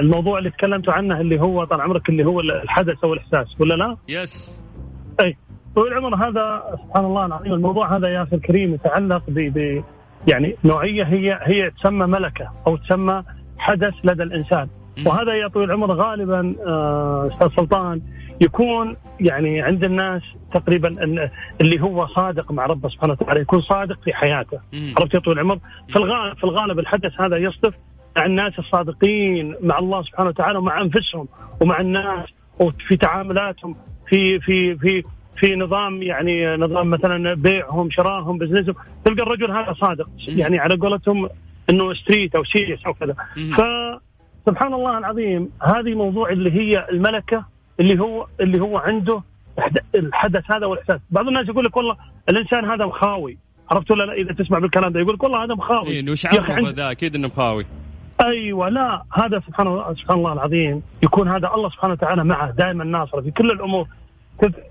الموضوع 0.00 0.38
اللي 0.38 0.50
تكلمتوا 0.50 0.92
عنه 0.92 1.20
اللي 1.20 1.40
هو 1.40 1.64
طال 1.64 1.80
عمرك 1.80 2.08
اللي 2.08 2.24
هو 2.24 2.40
الحدث 2.40 3.04
أو 3.04 3.14
الاحساس 3.14 3.60
ولا 3.60 3.74
لا؟ 3.74 3.96
يس. 4.08 4.60
اي 5.22 5.36
طويل 5.76 5.92
العمر 5.92 6.14
هذا 6.28 6.62
سبحان 6.86 7.04
الله 7.04 7.26
العظيم 7.26 7.52
الموضوع 7.52 7.96
هذا 7.96 8.08
يا 8.08 8.22
أخي 8.22 8.36
الكريم 8.36 8.74
يتعلق 8.74 9.22
ب 9.28 9.82
يعني 10.28 10.56
نوعية 10.64 11.04
هي 11.04 11.38
هي 11.42 11.70
تسمى 11.70 12.06
ملكة 12.06 12.52
أو 12.66 12.76
تسمى 12.76 13.22
حدث 13.58 13.94
لدى 14.04 14.22
الإنسان. 14.22 14.68
وهذا 15.06 15.34
يا 15.34 15.48
طويل 15.48 15.68
العمر 15.70 15.92
غالبا 15.92 16.54
آه، 16.66 17.28
أستاذ 17.32 17.48
سلطان 17.56 18.00
يكون 18.40 18.96
يعني 19.20 19.62
عند 19.62 19.84
الناس 19.84 20.22
تقريبا 20.54 20.88
اللي 21.60 21.80
هو 21.82 22.06
صادق 22.06 22.52
مع 22.52 22.66
ربه 22.66 22.88
سبحانه 22.88 23.12
وتعالى 23.12 23.40
يكون 23.40 23.60
صادق 23.60 23.98
في 24.04 24.12
حياته. 24.12 24.58
عرفت 25.00 25.14
يا 25.14 25.18
طويل 25.20 25.38
العمر؟ 25.38 25.58
في 25.88 25.96
الغالب 25.96 26.36
في 26.36 26.44
الغالب 26.44 26.78
الحدث 26.78 27.20
هذا 27.20 27.36
يصدف 27.36 27.74
مع 28.16 28.26
الناس 28.26 28.58
الصادقين 28.58 29.54
مع 29.62 29.78
الله 29.78 30.02
سبحانه 30.02 30.28
وتعالى 30.28 30.58
ومع 30.58 30.80
أنفسهم 30.82 31.28
ومع 31.60 31.80
الناس 31.80 32.28
وفي 32.60 32.96
تعاملاتهم 32.96 33.76
في 34.08 34.40
في 34.40 34.76
في 34.76 35.04
في 35.36 35.56
نظام 35.56 36.02
يعني 36.02 36.56
نظام 36.56 36.90
مثلا 36.90 37.34
بيعهم 37.34 37.90
شراهم 37.90 38.38
business 38.38 38.67
هم 38.67 38.74
تلقى 39.04 39.22
الرجل 39.22 39.50
هذا 39.50 39.72
صادق. 39.72 40.08
يعني 40.18 40.58
على 40.58 40.76
قولتهم 40.76 41.28
إنه 41.70 41.94
straight 41.94 42.34
أو 42.34 42.44
serious 42.44 42.86
أو 42.86 42.94
كذا. 42.94 43.16
فسبحان 43.34 44.74
الله 44.74 44.98
العظيم 44.98 45.48
هذه 45.62 45.94
موضوع 45.94 46.30
اللي 46.30 46.52
هي 46.52 46.86
الملكة 46.90 47.44
اللي 47.80 48.00
هو 48.00 48.26
اللي 48.40 48.60
هو 48.60 48.78
عنده 48.78 49.22
الحدث 49.94 50.50
هذا 50.50 50.66
والإحساس. 50.66 51.00
بعض 51.10 51.28
الناس 51.28 51.48
يقول 51.48 51.64
لك 51.64 51.76
والله 51.76 51.96
الإنسان 52.28 52.64
هذا 52.64 52.86
مخاوي. 52.86 53.38
عرفت 53.70 53.90
ولا 53.90 54.04
لا؟ 54.04 54.12
إذا 54.12 54.32
تسمع 54.32 54.58
بالكلام 54.58 54.92
ده 54.92 55.00
يقول 55.00 55.14
لك 55.14 55.22
والله 55.22 55.44
هذا 55.44 55.54
مخاوي. 55.54 55.88
اي 55.88 56.00
إنه 56.00 56.14
شعار 56.14 56.70
ذا 56.70 56.90
أكيد 56.90 57.14
إنه 57.14 57.28
مخاوي. 57.28 57.66
أيوه 58.20 58.68
لا 58.68 59.02
هذا 59.12 59.42
سبحان 59.46 59.66
الله 59.66 59.94
سبحان 59.94 60.18
الله 60.18 60.32
العظيم 60.32 60.82
يكون 61.02 61.28
هذا 61.28 61.50
الله 61.54 61.70
سبحانه 61.70 61.92
وتعالى 61.92 62.24
معه 62.24 62.50
دائما 62.50 62.84
ناصر 62.84 63.22
في 63.22 63.30
كل 63.30 63.50
الأمور. 63.50 63.86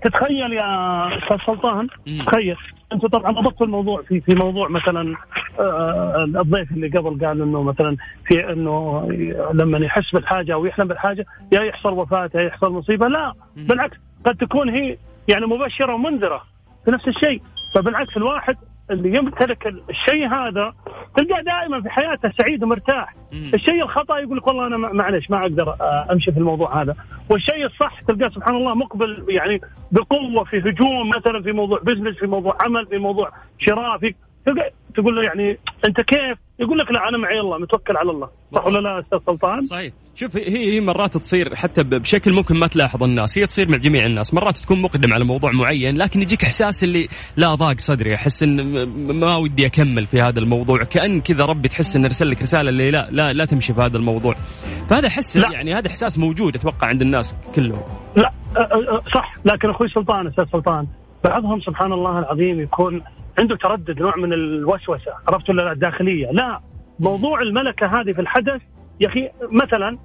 تتخيل 0.04 0.52
يا 0.52 1.18
أستاذ 1.18 1.36
سلطان. 1.46 1.88
تخيل 2.26 2.56
أنت 2.92 3.06
طبعا 3.06 3.30
أضفت 3.38 3.62
الموضوع 3.62 4.02
في 4.02 4.20
في 4.20 4.34
موضوع 4.34 4.68
مثلا 4.68 5.16
آه، 5.60 6.24
الضيف 6.24 6.72
اللي 6.72 6.88
قبل 6.88 7.26
قال 7.26 7.42
إنه 7.42 7.62
مثلا 7.62 7.96
في 8.26 8.52
إنه 8.52 9.08
لما 9.52 9.78
يحس 9.78 10.10
بالحاجة 10.12 10.54
أو 10.54 10.66
يحلم 10.66 10.88
بالحاجة 10.88 11.26
يا 11.52 11.60
يحصل 11.62 11.92
وفاة 11.92 12.30
يا 12.34 12.40
يحصل 12.40 12.72
مصيبة. 12.72 13.08
لا 13.08 13.32
بالعكس 13.56 13.96
قد 14.24 14.36
تكون 14.36 14.68
هي 14.68 14.98
يعني 15.28 15.46
مبشرة 15.46 15.94
ومنذرة 15.94 16.42
في 16.84 16.90
نفس 16.90 17.08
الشيء. 17.08 17.42
فبالعكس 17.74 18.16
الواحد 18.16 18.56
اللي 18.90 19.18
يمتلك 19.18 19.66
الشيء 19.90 20.28
هذا 20.28 20.74
تلقاه 21.16 21.40
دائما 21.40 21.82
في 21.82 21.90
حياته 21.90 22.32
سعيد 22.38 22.64
ومرتاح. 22.64 23.14
الشيء 23.54 23.82
الخطأ 23.82 24.18
يقول 24.18 24.36
لك 24.36 24.46
والله 24.46 24.66
أنا 24.66 24.76
معلش 24.76 25.30
ما 25.30 25.38
أقدر 25.38 25.68
آه، 25.68 26.06
أمشي 26.12 26.32
في 26.32 26.38
الموضوع 26.38 26.82
هذا 26.82 26.94
والشيء 27.30 27.66
الصح 27.66 28.00
تلقاه 28.00 28.28
سبحان 28.28 28.56
الله 28.56 28.74
مقبل 28.74 29.24
يعني 29.28 29.60
بقوة 29.92 30.44
في 30.44 30.58
هجوم 30.58 31.08
مثلا 31.08 31.42
في 31.42 31.52
موضوع 31.52 31.78
بزنس 31.82 32.16
في 32.16 32.26
موضوع 32.26 32.56
عمل 32.60 32.86
في 32.86 32.98
موضوع 32.98 33.30
شراء 33.58 33.98
في 33.98 34.14
تقول 34.94 35.16
له 35.16 35.22
يعني 35.22 35.58
أنت 35.84 36.00
كيف؟ 36.00 36.38
يقول 36.58 36.78
لك 36.78 36.90
لا 36.90 37.08
أنا 37.08 37.18
معي 37.18 37.40
الله 37.40 37.58
متوكل 37.58 37.96
على 37.96 38.10
الله. 38.10 38.28
صح 38.54 38.66
ولا 38.66 38.78
لا 38.78 39.00
أستاذ 39.00 39.18
سلطان؟ 39.26 39.64
صحيح. 39.64 39.92
شوف 40.14 40.36
هي 40.36 40.74
هي 40.74 40.80
مرات 40.80 41.16
تصير 41.16 41.54
حتى 41.54 41.82
بشكل 41.82 42.32
ممكن 42.32 42.56
ما 42.56 42.66
تلاحظ 42.66 43.02
الناس 43.02 43.38
هي 43.38 43.46
تصير 43.46 43.68
مع 43.68 43.76
جميع 43.76 44.04
الناس. 44.04 44.34
مرات 44.34 44.56
تكون 44.56 44.82
مقدم 44.82 45.12
على 45.12 45.24
موضوع 45.24 45.52
معين 45.52 45.96
لكن 45.96 46.22
يجيك 46.22 46.44
إحساس 46.44 46.84
اللي 46.84 47.08
لا 47.36 47.54
ضاق 47.54 47.78
صدري 47.78 48.14
أحس 48.14 48.42
إن 48.42 48.84
ما 49.18 49.36
ودي 49.36 49.66
أكمل 49.66 50.04
في 50.04 50.20
هذا 50.20 50.38
الموضوع. 50.38 50.84
كأن 50.84 51.20
كذا 51.20 51.44
ربي 51.44 51.68
تحس 51.68 51.96
إنه 51.96 52.06
ارسل 52.06 52.28
لك 52.28 52.42
رسالة 52.42 52.68
اللي 52.68 52.90
لا 52.90 53.08
لا 53.10 53.32
لا 53.32 53.44
تمشي 53.44 53.72
في 53.72 53.80
هذا 53.80 53.96
الموضوع. 53.96 54.34
فهذا 54.88 55.08
حس 55.08 55.36
لا. 55.36 55.52
يعني 55.52 55.74
هذا 55.74 55.88
إحساس 55.88 56.18
موجود 56.18 56.56
أتوقع 56.56 56.86
عند 56.86 57.02
الناس 57.02 57.36
كلهم. 57.54 57.82
لا 58.16 58.32
صح. 59.14 59.34
لكن 59.44 59.70
أخوي 59.70 59.88
سلطان 59.88 60.26
أستاذ 60.26 60.44
سلطان 60.52 60.86
بعضهم 61.26 61.60
سبحان 61.60 61.92
الله 61.92 62.18
العظيم 62.18 62.60
يكون 62.60 63.02
عنده 63.38 63.56
تردد 63.56 64.00
نوع 64.00 64.16
من 64.16 64.32
الوسوسة 64.32 65.12
عرفت 65.28 65.50
ولا 65.50 65.62
لا؟ 65.62 65.72
الداخلية. 65.72 66.30
لا 66.30 66.60
موضوع 67.00 67.42
الملكة 67.42 67.86
هذه 67.86 68.12
في 68.12 68.20
الحدث 68.20 68.60
يا 69.00 69.08
أخي 69.08 69.30
مثلا 69.50 69.98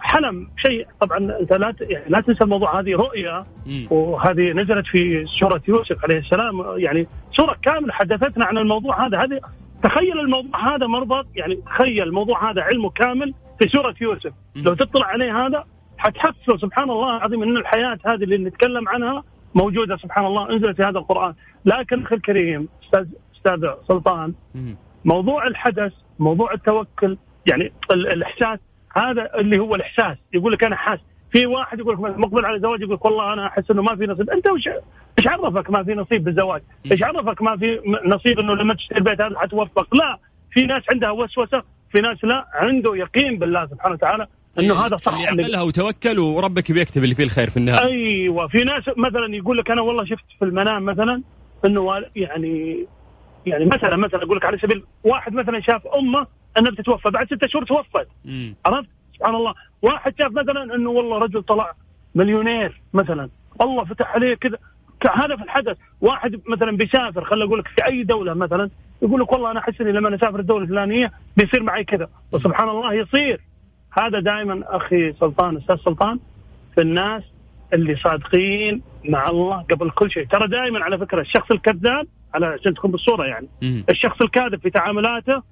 حلم 0.00 0.48
شيء. 0.56 0.86
طبعا 1.00 1.18
أنت 1.40 1.52
لا 1.52 1.74
يعني 1.80 2.04
لا 2.08 2.20
تنسى 2.20 2.44
الموضوع 2.44 2.80
هذه 2.80 2.94
رؤيا 2.96 3.46
وهذه 3.90 4.52
نزلت 4.52 4.86
في 4.86 5.26
سورة 5.40 5.62
يوسف 5.68 6.04
عليه 6.04 6.18
السلام. 6.18 6.64
يعني 6.76 7.06
سورة 7.32 7.56
كاملة 7.62 7.92
حدثتنا 7.92 8.44
عن 8.44 8.58
الموضوع 8.58 9.06
هذا. 9.06 9.18
هذه 9.18 9.40
تخيل 9.82 10.20
الموضوع 10.20 10.74
هذا 10.74 10.86
مربط 10.86 11.26
يعني 11.36 11.54
تخيل 11.66 12.02
الموضوع 12.02 12.50
هذا 12.50 12.62
علمه 12.62 12.90
كامل 12.90 13.34
في 13.58 13.68
سورة 13.68 13.94
يوسف. 14.00 14.32
لو 14.56 14.74
تطلع 14.74 15.06
عليه 15.06 15.46
هذا 15.46 15.64
حتحصل 15.98 16.60
سبحان 16.60 16.90
الله 16.90 17.16
العظيم 17.16 17.42
إن 17.42 17.56
الحياة 17.56 17.98
هذه 18.06 18.24
اللي 18.24 18.38
نتكلم 18.38 18.88
عنها 18.88 19.24
موجودة 19.58 19.96
سبحان 19.96 20.26
الله 20.26 20.50
أنزلت 20.52 20.76
في 20.76 20.82
هذا 20.82 20.98
القرآن. 20.98 21.34
لكن 21.64 22.02
أخي 22.02 22.14
الكريم 22.14 22.68
أستاذ 22.84 23.06
أستاذ 23.36 23.70
سلطان 23.88 24.34
موضوع 25.04 25.46
الحدث 25.46 25.92
موضوع 26.18 26.52
التوكل 26.52 27.16
يعني 27.50 27.72
الإحساس 27.90 28.58
هذا 28.96 29.34
اللي 29.34 29.58
هو 29.58 29.74
الإحساس. 29.74 30.16
يقول 30.34 30.52
لك 30.52 30.64
أنا 30.64 30.76
حاس. 30.76 30.98
في 31.32 31.46
واحد 31.46 31.78
يقول 31.78 31.94
لك 31.94 32.18
مقبل 32.18 32.44
على 32.46 32.56
الزواج 32.56 32.80
يقول 32.80 32.94
لك 32.94 33.04
والله 33.04 33.32
أنا 33.32 33.46
أحس 33.46 33.70
إنه 33.70 33.82
ما 33.82 33.96
في 33.96 34.06
نصيب. 34.06 34.30
أنت 34.30 34.48
وش 34.48 34.68
إيش 35.18 35.26
عرفك 35.26 35.70
ما 35.70 35.84
في 35.84 35.94
نصيب 35.94 36.24
بالزواج؟ 36.24 36.62
إيش 36.92 37.02
عرفك 37.02 37.42
ما 37.42 37.56
في 37.56 37.80
نصيب 38.04 38.38
إنه 38.38 38.54
لما 38.54 38.74
تشتري 38.74 38.98
البيت 38.98 39.20
هذا 39.20 39.38
حتوفق؟ 39.38 39.96
لا. 39.96 40.18
في 40.50 40.66
ناس 40.66 40.82
عندها 40.92 41.10
وسوسة 41.10 41.62
في 41.92 42.00
ناس 42.00 42.24
لا. 42.24 42.46
عنده 42.54 42.96
يقين 42.96 43.38
بالله 43.38 43.66
سبحانه 43.66 43.94
وتعالى. 43.94 44.26
إنه 44.58 44.74
إيه، 44.74 44.86
هذا 44.86 44.96
صح. 44.96 45.12
اللي 45.12 45.24
يعملها 45.24 45.62
وتوكل 45.62 46.18
وربك 46.18 46.72
بيكتب 46.72 47.04
اللي 47.04 47.14
فيه 47.14 47.24
الخير 47.24 47.50
في 47.50 47.56
النهاية. 47.56 47.86
أيوه. 47.86 48.48
في 48.48 48.64
ناس 48.64 48.84
مثلا 48.96 49.36
يقول 49.36 49.58
لك 49.58 49.70
أنا 49.70 49.82
والله 49.82 50.04
شفت 50.04 50.24
في 50.38 50.44
المنام 50.44 50.84
مثلا 50.84 51.22
إنه 51.64 52.02
يعني 52.16 52.86
يعني 53.46 53.64
مثلا 53.64 53.96
مثلا 53.96 54.22
أقول 54.22 54.36
لك 54.36 54.44
على 54.44 54.58
سبيل 54.58 54.84
واحد 55.04 55.32
مثلا 55.32 55.60
شاف 55.60 55.86
أمه 55.86 56.26
إنها 56.58 56.70
بتتوفى 56.70 57.10
بعد 57.10 57.26
ستة 57.26 57.46
شهور 57.46 57.64
توفت. 57.64 58.08
عرفت؟ 58.66 58.88
سبحان 59.14 59.34
الله. 59.34 59.54
واحد 59.82 60.14
شاف 60.18 60.32
مثلا 60.32 60.74
إنه 60.74 60.90
والله 60.90 61.18
رجل 61.18 61.42
طلع 61.42 61.72
مليونير 62.14 62.80
مثلا. 62.94 63.28
الله 63.60 63.84
فتح 63.84 64.14
عليه 64.14 64.34
كذا. 64.34 64.58
هذا 65.14 65.36
في 65.36 65.42
الحدث. 65.42 65.76
واحد 66.00 66.40
مثلا 66.46 66.76
بيسافر 66.76 67.24
خلينا 67.24 67.44
أقول 67.44 67.58
لك 67.58 67.68
في 67.68 67.86
أي 67.86 68.02
دولة 68.02 68.34
مثلا 68.34 68.70
يقول 69.02 69.20
لك 69.20 69.32
والله 69.32 69.50
أنا 69.50 69.60
أحس 69.60 69.80
إني 69.80 69.92
لما 69.92 70.14
أسافر 70.14 70.38
الدولة 70.40 70.62
الفلانية 70.62 71.12
بيصير 71.36 71.62
معي 71.62 71.84
كذا. 71.84 72.08
وسبحان 72.32 72.68
الله 72.68 72.94
يصير. 72.94 73.40
هذا 73.92 74.20
دائما 74.20 74.62
أخي 74.66 75.12
سلطان 75.12 75.56
أستاذ 75.56 75.76
سلطان 75.76 76.18
في 76.74 76.80
الناس 76.80 77.22
اللي 77.72 77.96
صادقين 77.96 78.82
مع 79.04 79.30
الله 79.30 79.64
قبل 79.70 79.90
كل 79.90 80.10
شيء. 80.10 80.26
ترى 80.26 80.48
دائما 80.48 80.84
على 80.84 80.98
فكرة 80.98 81.20
الشخص 81.20 81.50
الكذاب 81.50 82.06
على 82.34 82.46
عشان 82.46 82.74
تكون 82.74 82.90
بالصورة 82.90 83.24
يعني 83.24 83.48
الشخص 83.90 84.22
الكاذب 84.22 84.60
في 84.60 84.70
تعاملاته 84.70 85.42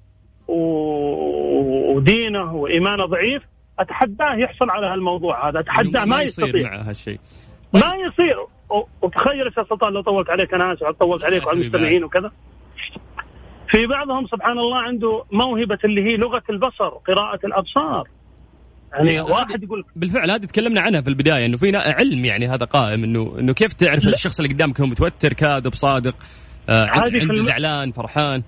ودينه 1.95 2.55
وإيمانه 2.55 3.05
ضعيف 3.07 3.43
أتحداه 3.79 4.35
يحصل 4.35 4.71
على 4.71 4.87
هالموضوع 4.87 5.49
هذا 5.49 5.61
أتحداه 5.61 6.05
ما 6.05 6.23
يستطيع. 6.23 6.71
مع 6.71 6.83
هالشيء. 6.83 7.21
طيب. 7.73 7.85
ما 7.85 7.95
يصير. 7.97 8.37
وتخيل 9.03 9.49
أستاذ 9.49 9.65
سلطان 9.65 9.93
لو 9.93 10.01
طولت 10.01 10.31
عليك 10.31 10.55
أنا 10.55 10.73
آسف 10.73 10.85
طولت 10.85 11.25
عليك 11.25 11.47
وعلى 11.47 11.61
المستمعين 11.61 12.05
وكذا. 12.05 12.33
في 13.69 13.87
بعضهم 13.87 14.27
سبحان 14.27 14.59
الله 14.59 14.79
عنده 14.79 15.25
موهبة 15.33 15.79
اللي 15.85 16.05
هي 16.05 16.17
لغة 16.17 16.43
البصر 16.51 16.89
قراءة 16.89 17.47
الأبصار. 17.47 18.09
يعني 18.93 19.11
إيه، 19.11 19.23
واحد 19.23 19.63
يقول 19.63 19.85
بالفعل 19.97 20.31
هذه 20.31 20.45
تكلمنا 20.45 20.81
عنها 20.81 21.01
في 21.01 21.09
البداية 21.09 21.47
إنه 21.47 21.57
في 21.57 21.77
علم 21.77 22.25
يعني 22.25 22.49
هذا 22.49 22.65
قائم 22.65 23.05
إنه 23.05 23.37
إنه 23.39 23.53
كيف 23.53 23.73
تعرف 23.73 24.05
لا. 24.05 24.13
الشخص 24.13 24.41
اللي 24.41 24.55
قدامك 24.55 24.81
هو 24.81 24.87
متوتر 24.87 25.33
كاذب 25.33 25.75
صادق 25.75 26.15
آه 26.69 26.87
عنده 26.87 27.19
الم... 27.19 27.41
زعلان 27.41 27.93
فرحان. 27.93 28.43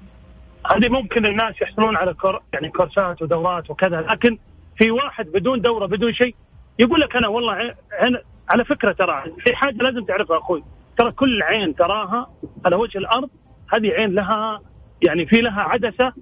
هذه 0.70 0.88
ممكن 0.88 1.27
الناس 1.27 1.55
يحصلون 1.62 1.96
على 1.96 2.14
كور 2.14 2.42
يعني 2.53 2.68
كورسات 2.70 3.22
ودورات 3.22 3.70
وكذا 3.70 4.01
لكن 4.01 4.38
في 4.79 4.90
واحد 4.90 5.27
بدون 5.27 5.61
دورة 5.61 5.87
بدون 5.87 6.12
شيء 6.12 6.35
يقول 6.79 7.01
لك 7.01 7.16
أنا 7.16 7.29
والله 7.29 7.53
عين 7.53 8.18
على 8.48 8.64
فكرة 8.64 8.92
ترى 8.92 9.24
في 9.44 9.57
حاجة 9.57 9.77
لازم 9.77 10.05
تعرفها 10.05 10.38
أخوي. 10.38 10.64
ترى 10.98 11.12
كل 11.12 11.42
عين 11.42 11.74
تراها 11.74 12.31
على 12.64 12.77
وجه 12.77 12.98
الأرض 12.98 13.31
هذه 13.72 13.88
عين 13.88 14.14
لها 14.14 14.61
يعني 15.07 15.27
في 15.27 15.40
لها 15.40 15.61
عدسة. 15.61 16.12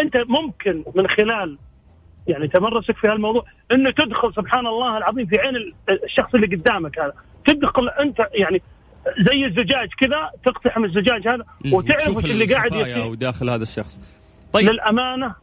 أنت 0.00 0.16
ممكن 0.16 0.84
من 0.94 1.08
خلال 1.08 1.58
يعني 2.28 2.48
تمرسك 2.48 2.96
في 2.96 3.08
هالموضوع. 3.08 3.44
إنه 3.72 3.90
تدخل 3.90 4.34
سبحان 4.34 4.66
الله 4.66 4.96
العظيم 4.96 5.26
في 5.26 5.38
عين 5.38 5.54
الشخص 6.04 6.34
اللي 6.34 6.56
قدامك 6.56 6.98
هذا. 6.98 7.12
تدخل 7.46 7.88
أنت 7.88 8.18
يعني 8.34 8.62
زي 9.28 9.44
الزجاج 9.46 9.88
كذا 9.98 10.30
تقتحم 10.44 10.84
الزجاج 10.84 11.28
هذا 11.28 11.44
وتعرف 11.72 12.16
وش 12.16 12.24
اللي 12.24 12.54
قاعد 12.54 12.72
يصير. 12.72 13.14
داخل 13.14 13.50
هذا 13.50 13.62
الشخص. 13.62 14.00
طيب. 14.52 14.68
للأمانة 14.68 15.34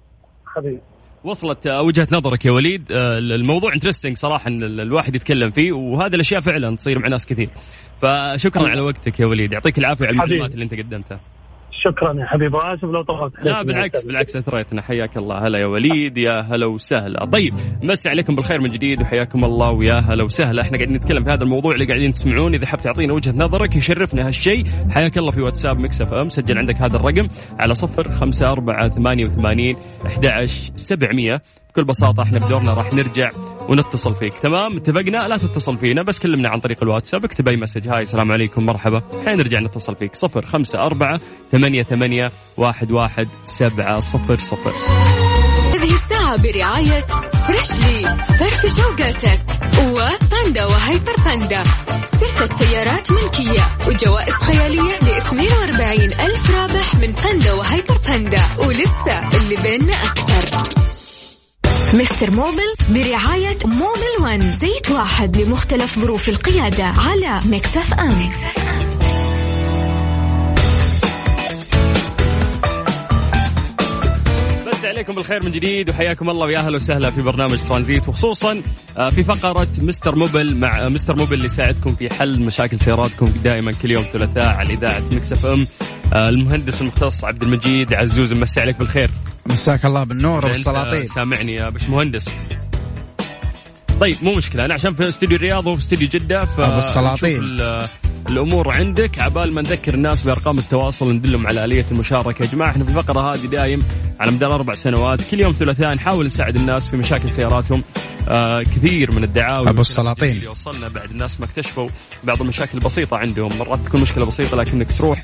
حبيبي 0.55 0.79
وصلت 1.23 1.67
وجهة 1.67 2.07
نظرك 2.11 2.45
يا 2.45 2.51
وليد. 2.51 2.91
آه، 2.91 3.17
الموضوع 3.17 3.73
interesting 3.73 4.17
صراحة 4.17 4.47
إن 4.47 4.63
الواحد 4.63 5.15
يتكلم 5.15 5.49
فيه 5.49 5.71
وهذه 5.71 6.15
الأشياء 6.15 6.41
فعلا 6.41 6.75
تصير 6.75 6.99
مع 6.99 7.07
ناس 7.07 7.25
كثير. 7.25 7.49
فشكرا 8.01 8.69
على 8.69 8.81
وقتك 8.81 9.19
يا 9.19 9.25
وليد. 9.25 9.53
يعطيك 9.53 9.77
العافية 9.77 10.05
على 10.05 10.13
المعلومات 10.13 10.53
اللي 10.53 10.63
أنت 10.63 10.73
قدمتها. 10.73 11.19
شكرا 11.83 12.13
يا 12.13 12.25
حبيبي 12.25 12.57
واسف 12.57 12.83
لو 12.83 13.01
طولت 13.01 13.33
لا 13.43 13.61
بالعكس 13.61 14.01
بالعكس 14.01 14.35
اثريتنا 14.35 14.81
حياك 14.81 15.17
الله. 15.17 15.47
هلا 15.47 15.59
يا 15.59 15.65
وليد 15.65 16.17
يا 16.17 16.41
هلا 16.41 16.65
وسهلا. 16.65 17.25
طيب 17.25 17.53
مسي 17.83 18.09
عليكم 18.09 18.35
بالخير 18.35 18.61
من 18.61 18.69
جديد 18.69 19.01
وحياكم 19.01 19.45
الله 19.45 19.71
ويا 19.71 19.93
هلا 19.93 20.23
وسهلا. 20.23 20.61
إحنا 20.61 20.77
قاعدين 20.77 20.95
نتكلم 20.95 21.23
في 21.23 21.29
هذا 21.29 21.43
الموضوع 21.43 21.73
اللي 21.73 21.85
قاعدين 21.85 22.11
تسمعون. 22.11 22.53
إذا 22.53 22.65
حاب 22.65 22.81
تعطينا 22.81 23.13
وجهة 23.13 23.33
نظرك 23.37 23.75
يشرفنا 23.75 24.27
هالشيء 24.27 24.65
حياك 24.89 25.17
الله 25.17 25.31
في 25.31 25.41
واتساب 25.41 25.79
Mix 25.79 26.01
FM. 26.01 26.29
سجل 26.29 26.57
عندك 26.57 26.81
هذا 26.81 26.95
الرقم 26.95 27.27
على 27.59 27.75
صفر 27.75 28.11
خمسة 28.11 28.47
أربعة 28.47 28.89
ثمانية 28.89 29.25
وثمانين 29.25 29.77
أحد 30.05 30.45
سبعمية. 30.75 31.41
بكل 31.75 31.83
بساطة 31.83 32.23
إحنا 32.23 32.39
بدورنا 32.39 32.73
راح 32.73 32.93
نرجع 32.93 33.31
ونتصل 33.69 34.15
فيك. 34.15 34.33
تمام؟ 34.33 34.77
اتفقنا؟ 34.77 35.27
لا 35.27 35.37
تتصل 35.37 35.77
فينا 35.77 36.03
بس 36.03 36.19
كلمنا 36.19 36.49
عن 36.49 36.59
طريق 36.59 36.83
الواتساب 36.83 37.25
اكتب 37.25 37.47
أي 37.47 37.55
message. 37.55 37.87
Hi 37.87 38.03
السلام 38.03 38.31
عليكم 38.31 38.65
مرحبا. 38.65 39.01
حينرجع 39.25 39.59
نتصل 39.59 39.95
فيك. 39.95 40.15
صفر 40.15 40.45
خمسة 40.45 40.79
أربعة 40.79 41.19
ثمانية 41.51 41.83
ثمانية 41.83 42.31
واحد 42.57 42.91
واحد 42.91 43.27
سبعة 43.45 43.99
صفر 43.99 44.37
صفر. 44.39 44.73
هذه 45.73 45.93
الساعة 45.93 46.43
برعاية 46.43 47.01
Freshly 47.47 48.17
فرف 48.39 48.77
شوقاتك 48.77 49.39
وباندا 49.79 50.65
وهيبر 50.65 51.15
باندا. 51.25 51.63
ستة 52.03 52.57
سيارات 52.57 53.11
ملكية 53.11 53.63
وجوائز 53.87 54.33
خيالية 54.33 54.95
ل 55.01 55.09
42 55.09 55.99
ألف 55.99 56.55
رابح 56.55 56.95
من 56.95 57.13
باندا 57.23 57.53
وهيبر 57.53 57.97
باندا. 58.07 58.43
ولسه 58.57 59.37
اللي 59.37 59.55
بيننا 59.63 59.93
أكثر. 59.93 60.84
Mister 61.99 62.31
Mobil 62.31 62.75
برعاية 62.89 63.57
Mobil 63.65 64.15
One 64.21 64.51
زيت 64.51 64.91
واحد 64.91 65.37
لمختلف 65.37 65.99
ظروف 65.99 66.29
القيادة 66.29 66.83
على 66.83 67.41
Mix 67.45 67.93
FM. 67.93 68.31
عليكم 74.85 75.15
بالخير 75.15 75.45
من 75.45 75.51
جديد 75.51 75.89
وحياكم 75.89 76.29
الله 76.29 76.45
ويا 76.45 76.59
أهلا 76.59 76.75
وسهلا 76.75 77.11
في 77.11 77.21
برنامج 77.21 77.57
ترانزيت 77.57 78.07
وخصوصا 78.07 78.61
آه، 78.97 79.09
في 79.09 79.23
فقرة 79.23 79.67
Mister 79.81 80.15
Mobil 80.15 80.57
مع 80.57 80.89
Mister 80.89 81.15
Mobil 81.15 81.33
اللي 81.33 81.45
يساعدكم 81.45 81.95
في 81.95 82.13
حل 82.13 82.41
مشاكل 82.41 82.79
سياراتكم 82.79 83.25
دائما 83.25 83.71
كل 83.71 83.91
يوم 83.91 84.03
ثلاثاء 84.13 84.55
على 84.55 84.73
إذاعة 84.73 85.03
Mix 85.11 85.31
FM. 85.31 85.67
آه، 86.13 86.29
المهندس 86.29 86.81
المختص 86.81 87.23
عبد 87.23 87.43
المجيد 87.43 87.93
عزوز 87.93 88.33
مسي 88.33 88.61
عليك 88.61 88.79
بالخير. 88.79 89.09
مساك 89.45 89.85
الله 89.85 90.03
بالنور 90.03 90.45
والسلاطين. 90.45 91.05
سامعني 91.05 91.55
يا 91.55 91.69
باش 91.69 91.89
مهندس. 91.89 92.29
طيب 93.99 94.17
مو 94.21 94.33
مشكلة. 94.33 94.65
أنا 94.65 94.73
عشان 94.73 94.93
في 94.93 95.07
استوديو 95.07 95.37
الرياض 95.37 95.67
وفي 95.67 95.81
استوديو 95.81 96.07
جدة 96.07 96.45
ف 96.45 96.59
السلاطين. 96.59 97.59
الأمور 98.29 98.75
عندك. 98.75 99.19
عبال 99.19 99.53
ما 99.53 99.61
نذكر 99.61 99.93
الناس 99.93 100.23
بأرقام 100.23 100.57
التواصل 100.57 101.13
ندلهم 101.13 101.47
على 101.47 101.65
آلية 101.65 101.85
المشاركة. 101.91 102.45
يا 102.45 102.51
جماعة 102.51 102.69
إحنا 102.69 102.83
في 102.83 102.89
الفقرة 102.89 103.33
هذه 103.33 103.45
دايم 103.45 103.79
على 104.19 104.31
مدار 104.31 104.55
أربع 104.55 104.73
سنوات 104.75 105.21
كل 105.31 105.41
يوم 105.41 105.51
ثلاثاء 105.51 105.93
نحاول 105.93 106.25
نساعد 106.25 106.55
الناس 106.55 106.87
في 106.87 106.97
مشاكل 106.97 107.29
سياراتهم. 107.29 107.83
آه 108.27 108.61
كثير 108.61 109.11
من 109.11 109.23
الدعاوى 109.23 109.69
أبو 109.69 109.81
السلاطين. 109.81 110.37
اللي 110.37 110.47
وصلنا 110.47 110.87
بعد 110.87 111.09
الناس 111.09 111.39
ما 111.39 111.45
اكتشفوا 111.45 111.89
بعض 112.23 112.41
المشاكل 112.41 112.77
البسيطة 112.77 113.17
عندهم. 113.17 113.57
مرات 113.59 113.79
تكون 113.85 114.01
مشكلة 114.01 114.25
بسيطة 114.25 114.57
لكنك 114.57 114.97
تروح 114.97 115.23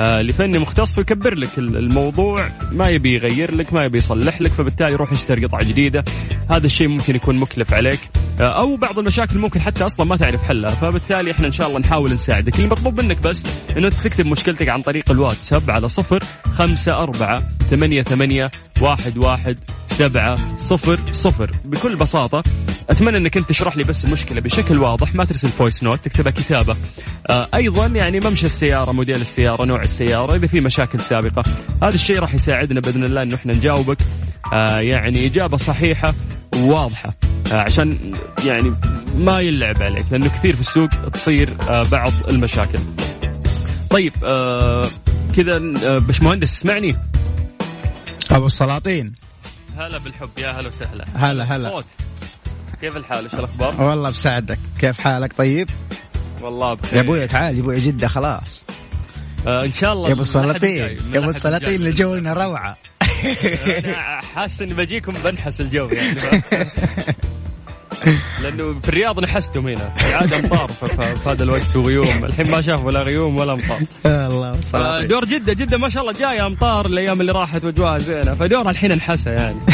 لفني 0.00 0.58
مختص 0.58 0.98
ويكبر 0.98 1.34
لك 1.34 1.58
الموضوع 1.58 2.48
ما 2.72 2.88
يبي 2.88 3.14
يغير 3.14 3.54
لك 3.54 3.72
ما 3.72 3.84
يبي 3.84 3.98
يصلح 3.98 4.40
لك 4.40 4.50
فبالتالي 4.50 4.94
روح 4.94 5.12
اشتري 5.12 5.46
قطعة 5.46 5.64
جديدة. 5.64 6.04
هذا 6.50 6.66
الشيء 6.66 6.88
ممكن 6.88 7.16
يكون 7.16 7.36
مكلف 7.36 7.74
عليك. 7.74 8.00
آه 8.14 8.29
أو 8.40 8.76
بعض 8.76 8.98
المشاكل 8.98 9.38
ممكن 9.38 9.60
حتى 9.60 9.86
أصلا 9.86 10.06
ما 10.06 10.16
تعرف 10.16 10.42
حلها. 10.42 10.70
فبالتالي 10.70 11.30
إحنا 11.30 11.46
إن 11.46 11.52
شاء 11.52 11.68
الله 11.68 11.78
نحاول 11.78 12.12
نساعدك. 12.12 12.56
اللي 12.56 12.66
مطلوب 12.66 13.02
منك 13.02 13.22
بس 13.22 13.46
إنه 13.76 13.88
تكتب 13.88 14.26
مشكلتك 14.26 14.68
عن 14.68 14.82
طريق 14.82 15.10
الواتساب 15.10 15.70
على 15.70 15.88
صفر 15.88 16.22
خمسة 16.54 16.96
أربعة 16.96 17.42
ثمانية 17.70 18.02
ثمانية 18.02 18.50
واحد 18.80 19.18
واحد 19.18 19.56
سبعة 19.90 20.56
صفر 20.56 20.98
صفر. 21.12 21.50
بكل 21.64 21.96
بساطة 21.96 22.42
أتمنى 22.90 23.16
أنك 23.16 23.36
أنت 23.36 23.48
تشرح 23.48 23.76
لي 23.76 23.84
بس 23.84 24.04
المشكلة 24.04 24.40
بشكل 24.40 24.78
واضح. 24.78 25.14
ما 25.14 25.24
ترسل 25.24 25.48
voice 25.48 25.82
note 25.82 26.04
تكتبها 26.04 26.32
كتابة. 26.32 26.76
آه 27.30 27.48
أيضا 27.54 27.86
يعني 27.86 28.20
ممشى 28.20 28.46
السيارة 28.46 28.92
موديل 28.92 29.20
السيارة 29.20 29.64
نوع 29.64 29.82
السيارة 29.82 30.36
إذا 30.36 30.46
في 30.46 30.60
مشاكل 30.60 31.00
سابقة. 31.00 31.44
هذا 31.82 31.94
الشيء 31.94 32.18
راح 32.18 32.34
يساعدنا 32.34 32.80
بإذن 32.80 33.04
الله 33.04 33.22
أنه 33.22 33.34
إحنا 33.34 33.54
نجاوبك. 33.54 33.98
آه 34.52 34.80
يعني 34.80 35.26
إجابة 35.26 35.56
صحيحة 35.56 36.14
وواضحة 36.60 37.14
آه 37.52 37.54
عشان 37.54 38.14
يعني 38.44 38.74
ما 39.16 39.40
يلعب 39.40 39.82
عليك 39.82 40.06
لأنه 40.10 40.28
كثير 40.28 40.54
في 40.54 40.60
السوق 40.60 40.88
تصير 41.12 41.56
آه 41.68 41.82
بعض 41.82 42.12
المشاكل. 42.28 42.78
طيب 43.90 44.12
آه 44.24 44.86
كذا 45.36 45.58
بشمهندس 45.98 46.52
اسمعني 46.52 46.96
أبو 48.30 48.46
السلاطين. 48.46 49.12
هلا 49.78 49.98
بالحب 49.98 50.30
يا 50.38 50.50
هلا 50.50 50.68
وسهلا. 50.68 51.04
هلا 51.14 51.44
هلا. 51.56 51.68
صوت. 51.68 51.84
كيف 52.80 52.96
الحال؟ 52.96 53.24
إيش 53.24 53.34
الأخبار؟ 53.34 53.82
والله 53.82 54.10
بساعدك 54.10 54.58
كيف 54.78 55.00
حالك؟ 55.00 55.32
طيب؟ 55.32 55.70
والله 56.42 56.74
بخير. 56.74 56.96
يا 56.96 57.00
أبوي 57.00 57.26
تعال 57.26 57.56
يا 57.56 57.60
أبوي 57.60 57.80
جدة 57.80 58.08
خلاص. 58.08 58.62
آه 59.46 59.64
إن 59.64 59.72
شاء 59.72 59.92
الله 59.92 60.08
يا 60.08 60.12
أبو 60.12 60.20
السلاطين. 60.20 60.98
يا 61.12 61.18
أبو 61.18 61.30
السلاطين 61.30 61.74
اللي 61.74 61.92
جونا 61.92 62.32
روعة. 62.32 62.76
حاسس 64.34 64.62
إني 64.62 64.74
بجيكم 64.74 65.12
بنحس 65.12 65.60
الجو 65.60 65.88
يعني. 65.92 66.42
لأنه 68.42 68.80
في 68.82 68.88
الرياض 68.88 69.20
نحستم 69.20 69.68
هنا. 69.68 69.92
عاد 70.14 70.32
امطار 70.32 70.68
في 70.68 71.30
هذا 71.30 71.44
الوقت 71.44 71.76
وغيوم 71.76 72.24
الحين 72.24 72.50
ما 72.50 72.62
شافوا 72.62 72.90
لا 72.90 73.02
غيوم 73.02 73.36
ولا 73.36 73.52
امطار 73.52 73.80
الله 74.06 75.06
دور 75.06 75.24
جدة 75.24 75.52
جدة 75.52 75.78
ما 75.78 75.88
شاء 75.88 76.02
الله 76.02 76.12
جاية 76.12 76.46
امطار 76.46 76.86
الأيام 76.86 77.20
اللي 77.20 77.32
راحت 77.32 77.64
واجواها 77.64 77.98
زينة. 77.98 78.34
فدورها 78.34 78.70
الحين 78.70 78.92
انحسى 78.92 79.30
يعني. 79.30 79.60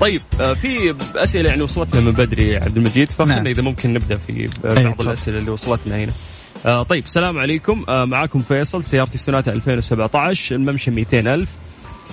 طيب 0.00 0.20
آه، 0.40 0.52
في 0.52 0.94
أسئلة 1.16 1.50
يعني 1.50 1.62
وصلتنا 1.62 2.00
من 2.00 2.12
بدري 2.12 2.56
عبد 2.56 2.76
المجيد. 2.76 3.10
فخلنا 3.10 3.34
نعم. 3.34 3.46
إذا 3.46 3.62
ممكن 3.62 3.92
نبدأ 3.92 4.16
في 4.16 4.48
بعض 4.64 5.00
الأسئلة 5.00 5.38
اللي 5.38 5.50
وصلتنا 5.50 5.96
هنا. 5.96 6.12
آه 6.66 6.82
طيب 6.82 7.04
السلام 7.04 7.38
عليكم. 7.38 7.84
آه 7.88 8.04
معاكم 8.04 8.40
فيصل 8.40 8.84
سيارتي 8.84 9.18
سوناتا 9.18 9.52
2017 9.52 10.54
الممشى 10.54 10.90
200 10.90 11.34
ألف. 11.34 11.48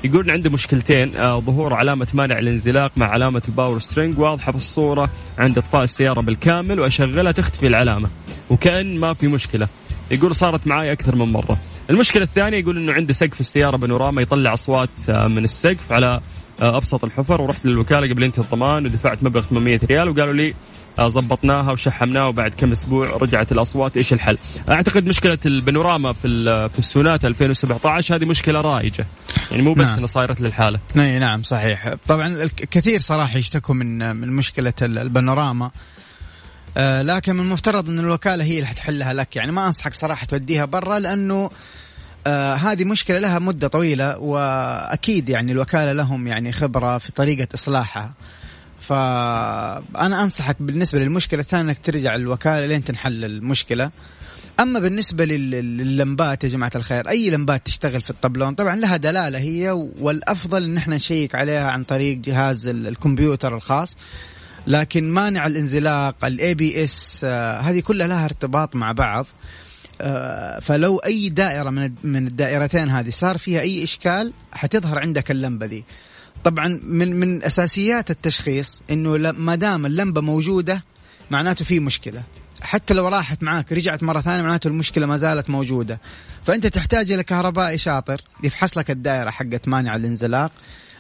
يقول 0.04 0.32
عنده 0.32 0.50
مشكلتين 0.50 1.16
آه 1.18 1.40
ظهور 1.40 1.74
علامة 1.74 2.08
مانع 2.14 2.40
الانزلاق 2.40 2.92
مع 2.98 3.06
علامة 3.08 3.42
ال 3.48 3.53
power 3.53 3.80
steering 3.80 4.20
واضحة 4.20 4.52
في 4.52 4.58
الصورة 4.58 5.10
عند 5.38 5.58
إطفاء 5.58 5.84
السيارة 5.84 6.22
بالكامل 6.22 6.80
وأشغلها 6.80 7.32
تختفي 7.32 7.68
العلامة 7.68 8.10
وكأن 8.50 9.00
ما 9.00 9.14
في 9.14 9.28
مشكلة. 9.28 9.68
يقول 10.12 10.36
صارت 10.36 10.68
معي 10.68 10.92
أكثر 10.92 11.16
من 11.16 11.32
مرة. 11.32 11.58
المشكلة 11.90 12.24
الثانية 12.24 12.58
يقول 12.58 12.78
إنه 12.78 12.94
عنده 12.94 13.14
سقف 13.14 13.40
السيارة 13.42 13.78
بانوراما 13.78 14.22
يطلع 14.22 14.54
أصوات 14.54 14.90
آه 15.10 15.28
من 15.28 15.44
السقف 15.44 15.92
على 15.92 16.20
آه 16.62 16.78
أبسط 16.78 17.04
الحفر 17.04 17.42
ورحت 17.42 17.66
للوكالة 17.66 18.10
قبل 18.14 18.24
انتهى 18.24 18.44
الضمان 18.44 18.86
ودفعت 18.86 19.24
مبلغ 19.24 19.42
800 19.42 19.80
ريال 19.90 20.10
وقالوا 20.10 20.34
لي 20.34 20.54
ظبطناها 21.02 21.72
وشحمناها 21.72 22.26
وبعد 22.26 22.54
كم 22.54 22.72
أسبوع 22.72 23.10
رجعت 23.10 23.52
الأصوات 23.52 23.98
إيش 23.98 24.14
الحل؟ 24.14 24.38
أعتقد 24.70 25.06
مشكلة 25.06 25.38
البانوراما 25.46 26.14
في 26.14 26.28
في 26.70 26.80
السونات 26.80 27.26
2017 27.26 28.16
هذه 28.16 28.26
مشكلة 28.26 28.62
رائجة 28.62 29.06
يعني 29.52 29.64
مو 29.64 29.74
بس 29.74 29.88
نعم. 29.88 29.98
إنها 29.98 30.08
صايرت 30.08 30.42
للحالة. 30.42 30.80
اي 30.96 31.20
نعم 31.20 31.44
صحيح 31.44 31.94
طبعا 32.08 32.28
الكثير 32.28 33.00
صراحة 33.00 33.38
يشتكوا 33.38 33.76
من 33.76 34.16
من 34.16 34.28
مشكلة 34.28 34.74
البانوراما 34.82 35.72
آه 36.78 37.02
لكن 37.02 37.34
من 37.36 37.40
المفترض 37.40 37.90
إن 37.90 38.00
الوكالة 38.00 38.44
هي 38.44 38.56
اللي 38.56 38.68
حتحلها 38.68 39.14
لك 39.14 39.36
يعني 39.36 39.52
ما 39.52 39.66
أنصحك 39.66 39.94
صراحة 39.94 40.26
توديها 40.26 40.66
برا 40.66 41.00
لأنه 41.00 41.50
آه 42.28 42.56
هذه 42.56 42.86
مشكلة 42.86 43.20
لها 43.20 43.40
مدة 43.40 43.68
طويلة 43.68 44.18
وأكيد 44.18 45.30
يعني 45.30 45.52
الوكالة 45.52 45.92
لهم 45.92 46.28
يعني 46.28 46.52
خبرة 46.52 46.98
في 46.98 47.12
طريقة 47.12 47.48
إصلاحها. 47.54 48.14
فأنا 48.80 50.24
أنصحك 50.24 50.56
بالنسبة 50.60 51.00
للمشكلة 51.00 51.40
الثانية 51.40 51.72
إنك 51.72 51.80
ترجع 51.84 52.16
للوكالة 52.16 52.66
لين 52.66 52.84
تنحل 52.84 53.26
المشكلة. 53.26 53.92
أما 54.60 54.80
بالنسبة 54.80 55.26
لللمبات 55.26 56.44
يا 56.44 56.50
جماعة 56.50 56.72
الخير 56.76 57.10
أي 57.10 57.30
لمبات 57.30 57.66
تشتغل 57.66 58.02
في 58.02 58.10
الطبلون؟ 58.10 58.56
طبعا 58.56 58.76
لها 58.76 58.98
دلالة 58.98 59.40
هي 59.40 59.72
والأفضل 60.00 60.64
إن 60.64 60.78
إحنا 60.78 60.96
نشيك 60.96 61.36
عليها 61.36 61.72
عن 61.72 61.84
طريق 61.84 62.18
جهاز 62.18 62.68
الكمبيوتر 62.68 63.56
الخاص. 63.56 63.98
لكن 64.68 65.10
مانع 65.12 65.48
الانزلاق 65.48 66.26
ال 66.26 66.54
ABS 66.56 67.26
هذه 67.62 67.80
كلها 67.80 68.08
لها 68.08 68.26
ارتباط 68.26 68.76
مع 68.76 68.92
بعض. 68.92 69.26
آه 70.02 70.60
فلو 70.60 70.98
أي 70.98 71.30
دائرة 71.30 71.70
من 71.70 71.92
من 72.04 72.28
الدائرتين 72.28 72.90
هذه 72.90 73.10
صار 73.10 73.38
فيها 73.38 73.62
أي 73.62 73.84
إشكال 73.84 74.34
حتظهر 74.52 75.00
عندك 75.00 75.32
اللمبة 75.32 75.66
دي 75.66 75.84
طبعا 76.48 76.80
من 76.84 77.20
من 77.20 77.44
أساسيات 77.44 78.12
التشخيص 78.12 78.84
إنه 78.92 79.32
ما 79.32 79.56
دام 79.56 79.86
اللمبة 79.86 80.22
موجودة 80.22 80.84
معناته 81.32 81.66
في 81.66 81.80
مشكلة. 81.80 82.24
حتى 82.62 82.94
لو 82.94 83.08
راحت 83.08 83.44
معاك 83.44 83.72
رجعت 83.72 84.04
مرة 84.04 84.22
ثانية 84.22 84.44
معناته 84.44 84.68
المشكلة 84.68 85.06
ما 85.06 85.18
زالت 85.18 85.50
موجودة. 85.50 86.02
فأنت 86.44 86.68
تحتاج 86.68 87.12
إلى 87.12 87.24
كهربائي 87.24 87.78
شاطر 87.78 88.22
يفحص 88.44 88.78
لك 88.78 88.92
الدائرة 88.92 89.30
حقت 89.30 89.68
مانع 89.68 89.96
الانزلاق. 89.96 90.52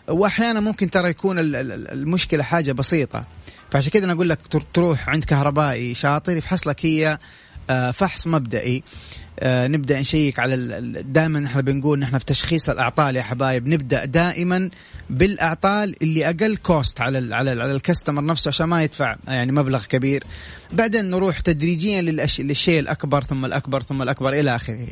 واحيانا 0.08 0.60
ممكن 0.60 0.90
ترى 0.90 1.10
يكون 1.10 1.36
المشكلة 1.40 2.44
حاجة 2.44 2.72
بسيطة. 2.72 3.24
فعشان 3.72 3.92
كذا 3.92 4.06
أنا 4.06 4.14
أقول 4.14 4.30
لك 4.30 4.40
تروح 4.74 5.10
عند 5.10 5.24
كهربائي 5.24 5.94
شاطر 5.94 6.38
يفحص 6.38 6.68
لك 6.68 6.86
هي 6.86 7.20
فحص 7.68 8.28
مبدئي. 8.28 8.84
آه، 9.40 9.68
نبدأ 9.68 10.00
نشيك 10.00 10.40
على 10.40 10.82
دائما 11.06 11.46
إحنا 11.46 11.62
بنقول 11.62 12.00
نحن 12.00 12.18
في 12.18 12.26
تشخيص 12.26 12.70
الأعطال 12.70 13.16
يا 13.16 13.22
حبايب. 13.22 13.68
نبدأ 13.68 14.06
دائما 14.06 14.70
بالأعطال 15.10 15.96
اللي 16.02 16.26
أقل 16.26 16.58
كوست 16.58 17.02
على 17.02 17.18
ال 17.18 17.34
على 17.34 17.54
ال 17.54 17.62
على 17.62 17.72
الكاستمر 17.72 18.26
نفسه 18.26 18.50
عشان 18.50 18.66
ما 18.66 18.84
يدفع 18.84 19.16
يعني 19.28 19.52
مبلغ 19.52 19.86
كبير. 19.86 20.24
بعدين 20.74 21.06
نروح 21.06 21.40
تدريجيا 21.40 22.02
للشيء 22.40 22.80
الأكبر 22.80 23.24
ثم 23.24 23.46
الأكبر 23.46 23.82
ثم 23.82 24.02
الأكبر 24.02 24.30
إلى 24.34 24.56
آخره. 24.56 24.88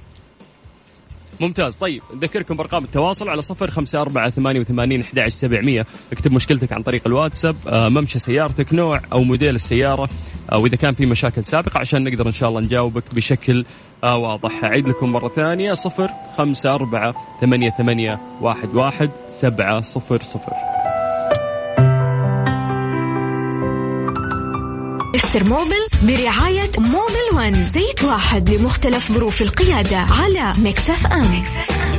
ممتاز. 1.40 1.76
طيب 1.76 2.02
نذكركم 2.16 2.56
بأرقام 2.56 2.84
التواصل 2.84 3.30
على 3.30 3.42
صفر 3.42 3.70
خمسة 3.70 4.02
أربعة 4.02 4.30
ثمانية 4.30 4.60
وثمانين 4.60 5.02
أحد 5.02 5.28
سبعمية. 5.28 5.86
اكتب 6.12 6.32
مشكلتك 6.32 6.74
عن 6.74 6.84
طريق 6.84 7.02
الواتساب 7.06 7.56
آه، 7.68 7.90
ممشى 7.90 8.20
سيارتك 8.20 8.74
نوع 8.74 9.02
أو 9.14 9.24
موديل 9.24 9.56
السيارة 9.56 10.10
أو 10.54 10.66
إذا 10.66 10.76
كان 10.76 10.94
في 10.94 11.06
مشاكل 11.06 11.44
سابقة 11.44 11.80
عشان 11.80 12.04
نقدر 12.04 12.28
إن 12.28 12.32
شاء 12.32 12.50
الله 12.50 12.62
نجاوبك 12.62 13.04
بشكل 13.16 13.66
آه، 14.04 14.18
واضح. 14.18 14.64
أعيد 14.64 14.88
لكم 14.88 15.12
مرة 15.12 15.28
ثانية 15.28 15.74
صفر 15.74 16.10
خمسة 16.38 16.76
أربعة 16.76 17.16
ثمانية 17.42 17.70
ثمانية 17.70 18.20
واحد 18.42 18.76
واحد 18.76 19.10
سبعة 19.30 19.82
صفر 19.82 20.22
صفر. 20.22 20.75
Mister 25.16 25.44
Mobil 25.44 25.88
برعاية 26.04 26.72
Mobil 26.78 27.26
One 27.34 27.64
زيت 27.64 28.04
واحد 28.04 28.50
لمختلف 28.50 29.12
ظروف 29.12 29.42
القيادة 29.42 29.98
على 29.98 30.54
Mix 30.58 31.08
FM, 31.08 31.22
Mix 31.22 31.72
FM. 31.72 31.96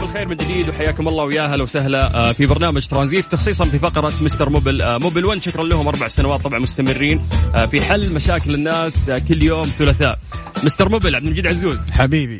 بالخير 0.00 0.28
من 0.28 0.36
جديد 0.36 0.68
وحياكم 0.68 1.08
الله 1.08 1.24
ويا 1.24 1.42
أهلا 1.42 1.62
وسهلا 1.62 2.14
آه، 2.14 2.32
في 2.32 2.46
برنامج 2.46 2.86
ترانزيت 2.86 3.24
تخصيصا 3.24 3.64
في 3.64 3.78
فقرة 3.78 4.12
مستر 4.20 4.48
موبل 4.48 4.82
آه، 4.82 4.98
موبل 4.98 5.24
1 5.24 5.42
شكرا 5.42 5.64
لهم 5.64 5.88
أربع 5.88 6.08
سنوات 6.08 6.40
طبعا 6.40 6.58
مستمرين 6.58 7.20
آه، 7.54 7.66
في 7.66 7.80
حل 7.80 8.12
مشاكل 8.12 8.54
الناس 8.54 9.10
كل 9.28 9.42
يوم 9.42 9.64
ثلاثاء. 9.64 10.18
مستر 10.64 10.88
موبل 10.88 11.14
عبد 11.14 11.24
المجيد 11.24 11.46
عزوز. 11.46 11.78
حبيبي. 11.90 12.38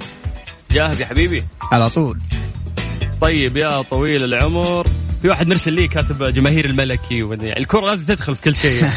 جاهز 0.70 1.00
يا 1.00 1.06
حبيبي؟ 1.06 1.44
على 1.72 1.90
طول. 1.90 2.18
طيب 3.24 3.56
يا 3.56 3.82
طويل 3.82 4.24
العمر. 4.24 4.86
في 5.22 5.28
واحد 5.28 5.48
مرسل 5.48 5.72
لي 5.72 5.88
كاتب 5.88 6.22
جماهير 6.24 6.64
الملكي 6.64 7.18
يعني 7.18 7.58
الكره 7.58 7.80
لازم 7.80 8.04
تدخل 8.04 8.34
في 8.34 8.42
كل 8.42 8.56
شيء. 8.56 8.88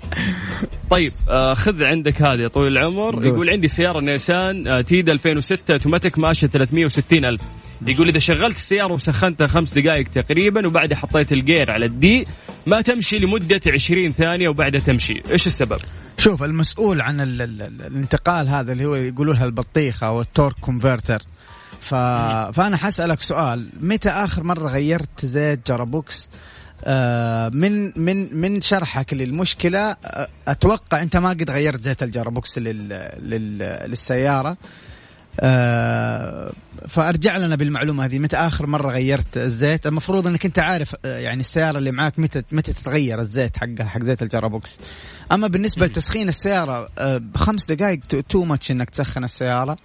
طيب 0.90 1.12
آه 1.28 1.54
خذ 1.54 1.84
عندك 1.84 2.22
هذه 2.22 2.40
يا 2.40 2.48
طويل 2.48 2.78
العمر. 2.78 3.26
يقول 3.26 3.50
عندي 3.50 3.68
سيارة 3.68 4.00
نيسان 4.00 4.68
آه 4.68 4.80
تيدا 4.80 5.12
2006 5.12 5.72
أوتوماتيك 5.72 6.18
ماشيه 6.18 6.46
360 6.46 7.24
ألف. 7.24 7.40
يقول 7.86 8.08
إذا 8.08 8.18
شغلت 8.18 8.56
السيارة 8.56 8.92
وسخنتها 8.92 9.46
خمس 9.46 9.78
دقائق 9.78 10.08
تقريبا 10.08 10.66
وبعدها 10.66 10.98
حطيت 10.98 11.32
ال 11.32 11.40
gear 11.40 11.70
على 11.70 11.86
ال 11.86 12.06
D 12.06 12.26
ما 12.66 12.80
تمشي 12.80 13.18
لمدة 13.18 13.60
20 13.72 14.12
ثانية 14.12 14.48
وبعدها 14.48 14.80
تمشي. 14.80 15.22
إيش 15.30 15.46
السبب؟ 15.46 15.78
شوف 16.18 16.42
المسؤول 16.42 17.00
عن 17.00 17.20
ال 17.20 17.42
ال 17.42 17.62
الانتقال 17.62 18.48
هذا 18.48 18.72
اللي 18.72 18.84
هو 18.84 18.94
يقولوا 18.94 19.34
لها 19.34 19.44
البطيخة 19.44 20.06
أو 20.06 20.20
ال 20.20 20.25
torque 20.25 20.54
converter. 20.60 21.22
ف... 21.86 21.94
فأنا 22.56 22.76
حسألك 22.76 23.20
سؤال. 23.20 23.68
متى 23.80 24.08
آخر 24.08 24.42
مرة 24.42 24.68
غيرت 24.68 25.24
زيت 25.24 25.68
gearbox 25.70 26.28
آه 26.84 27.48
من 27.48 27.92
من 27.96 28.36
من 28.36 28.60
شرحك 28.60 29.14
للمشكلة 29.14 29.96
آه، 30.04 30.28
أتوقع 30.48 31.02
أنت 31.02 31.16
ما 31.16 31.28
قد 31.28 31.50
غيرت 31.50 31.80
زيت 31.82 32.02
ال 32.02 32.09
gearbox 32.09 32.58
لل... 32.58 32.88
لل... 33.18 33.58
للسيارة. 33.90 34.56
آه 35.40 36.52
فأرجع 36.88 37.36
لنا 37.36 37.56
بالمعلومة 37.56 38.04
هذه. 38.04 38.18
متى 38.18 38.36
آخر 38.36 38.66
مرة 38.66 38.90
غيرت 38.90 39.36
الزيت؟ 39.36 39.86
المفروض 39.86 40.26
أنك 40.26 40.44
أنت 40.46 40.58
عارف 40.58 40.96
آه، 41.04 41.18
يعني 41.18 41.40
السيارة 41.40 41.78
اللي 41.78 41.90
معاك 41.90 42.18
متى 42.18 42.42
متى 42.52 42.72
تتغير 42.72 43.20
الزيت 43.20 43.56
حقها 43.56 43.84
حق 43.88 44.02
زيت 44.02 44.22
ال 44.22 44.29
gearbox 44.29 44.78
أما 45.32 45.46
بالنسبة 45.46 45.86
لتسخين 45.86 46.28
السيارة 46.28 46.88
آه 46.98 47.18
بخمس 47.18 47.66
دقائق 47.66 48.00
too 48.28 48.44
much 48.44 48.70
إنك 48.70 48.90
تسخن 48.90 49.24
السيارة. 49.24 49.76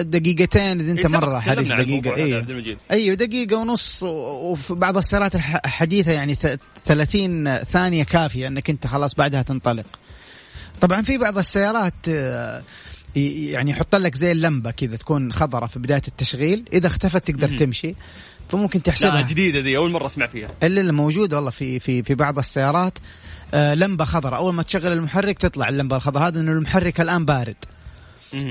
دقيقتين 0.00 0.80
إذا 0.80 0.92
أنت 0.92 1.06
مرة 1.06 1.38
حريص 1.38 1.68
دقيقة. 1.68 2.14
أيوه 2.16 2.76
أيوه 2.90 3.14
دقيقة 3.14 3.56
ونص 3.56 4.02
وفي 4.02 4.74
بعض 4.74 4.96
السيارات 4.96 5.34
الحديثة 5.34 6.12
يعني 6.12 6.36
30 6.84 7.58
ثانية 7.58 8.04
كافية 8.04 8.46
إنك 8.46 8.70
أنت 8.70 8.86
خلاص 8.86 9.14
بعدها 9.14 9.42
تنطلق. 9.42 9.86
طبعا 10.80 11.02
في 11.02 11.18
بعض 11.18 11.38
السيارات 11.38 11.94
آه، 12.08 12.62
يعني 13.16 13.70
يحط 13.70 13.94
لك 13.94 14.14
زي 14.14 14.32
اللمبة 14.32 14.70
كذا 14.70 14.96
تكون 14.96 15.32
خضراء 15.32 15.66
في 15.66 15.78
بداية 15.78 16.02
التشغيل. 16.08 16.64
إذا 16.72 16.86
اختفت 16.86 17.30
تقدر 17.30 17.50
مم. 17.50 17.56
تمشي. 17.56 17.94
فممكن 18.48 18.82
تحسبها. 18.82 19.10
لا 19.10 19.20
جديدة 19.22 19.60
دي 19.60 19.76
أول 19.76 19.90
مرة 19.90 20.06
أسمع 20.06 20.26
فيها. 20.26 20.48
إلا 20.62 20.80
اللي 20.80 20.92
موجودة 20.92 21.36
والله 21.36 21.50
في 21.50 21.80
في 21.80 22.02
في 22.02 22.14
بعض 22.14 22.38
السيارات. 22.38 22.98
آه 23.54 23.74
لمبة 23.74 24.04
خضراء. 24.04 24.40
أول 24.40 24.54
ما 24.54 24.62
تشغل 24.62 24.92
المحرك 24.92 25.38
تطلع 25.38 25.68
اللمبة 25.68 25.96
الخضراء. 25.96 26.28
هذا 26.28 26.40
إنه 26.40 26.52
المحرك 26.52 27.00
الآن 27.00 27.24
بارد. 27.24 27.56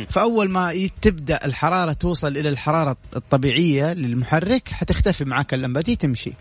فأول 0.10 0.50
ما 0.50 0.90
تبدأ 1.02 1.40
الحرارة 1.46 1.94
توصل 1.94 2.38
إلى 2.38 2.50
الحرارة 2.50 2.98
الطبيعية 3.16 3.94
للمحرك 3.94 4.70
حتختفي 4.70 5.26
معك 5.26 5.54
اللمبة 5.54 5.82
دي 5.82 5.96
تمشي. 5.96 6.32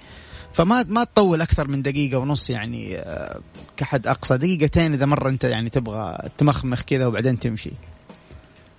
فما 0.52 0.84
ما 0.88 1.04
تطول 1.04 1.40
أكثر 1.40 1.68
من 1.68 1.82
دقيقة 1.82 2.18
ونص 2.18 2.50
يعني 2.50 2.98
آه، 2.98 3.40
كحد 3.76 4.06
أقصى. 4.06 4.36
دقيقتين 4.36 4.92
إذا 4.94 5.06
مرة 5.06 5.28
أنت 5.28 5.44
يعني 5.44 5.70
تبغى 5.70 6.18
تمخمخ 6.38 6.82
كذا 6.82 7.06
وبعدين 7.06 7.38
تمشي. 7.38 7.70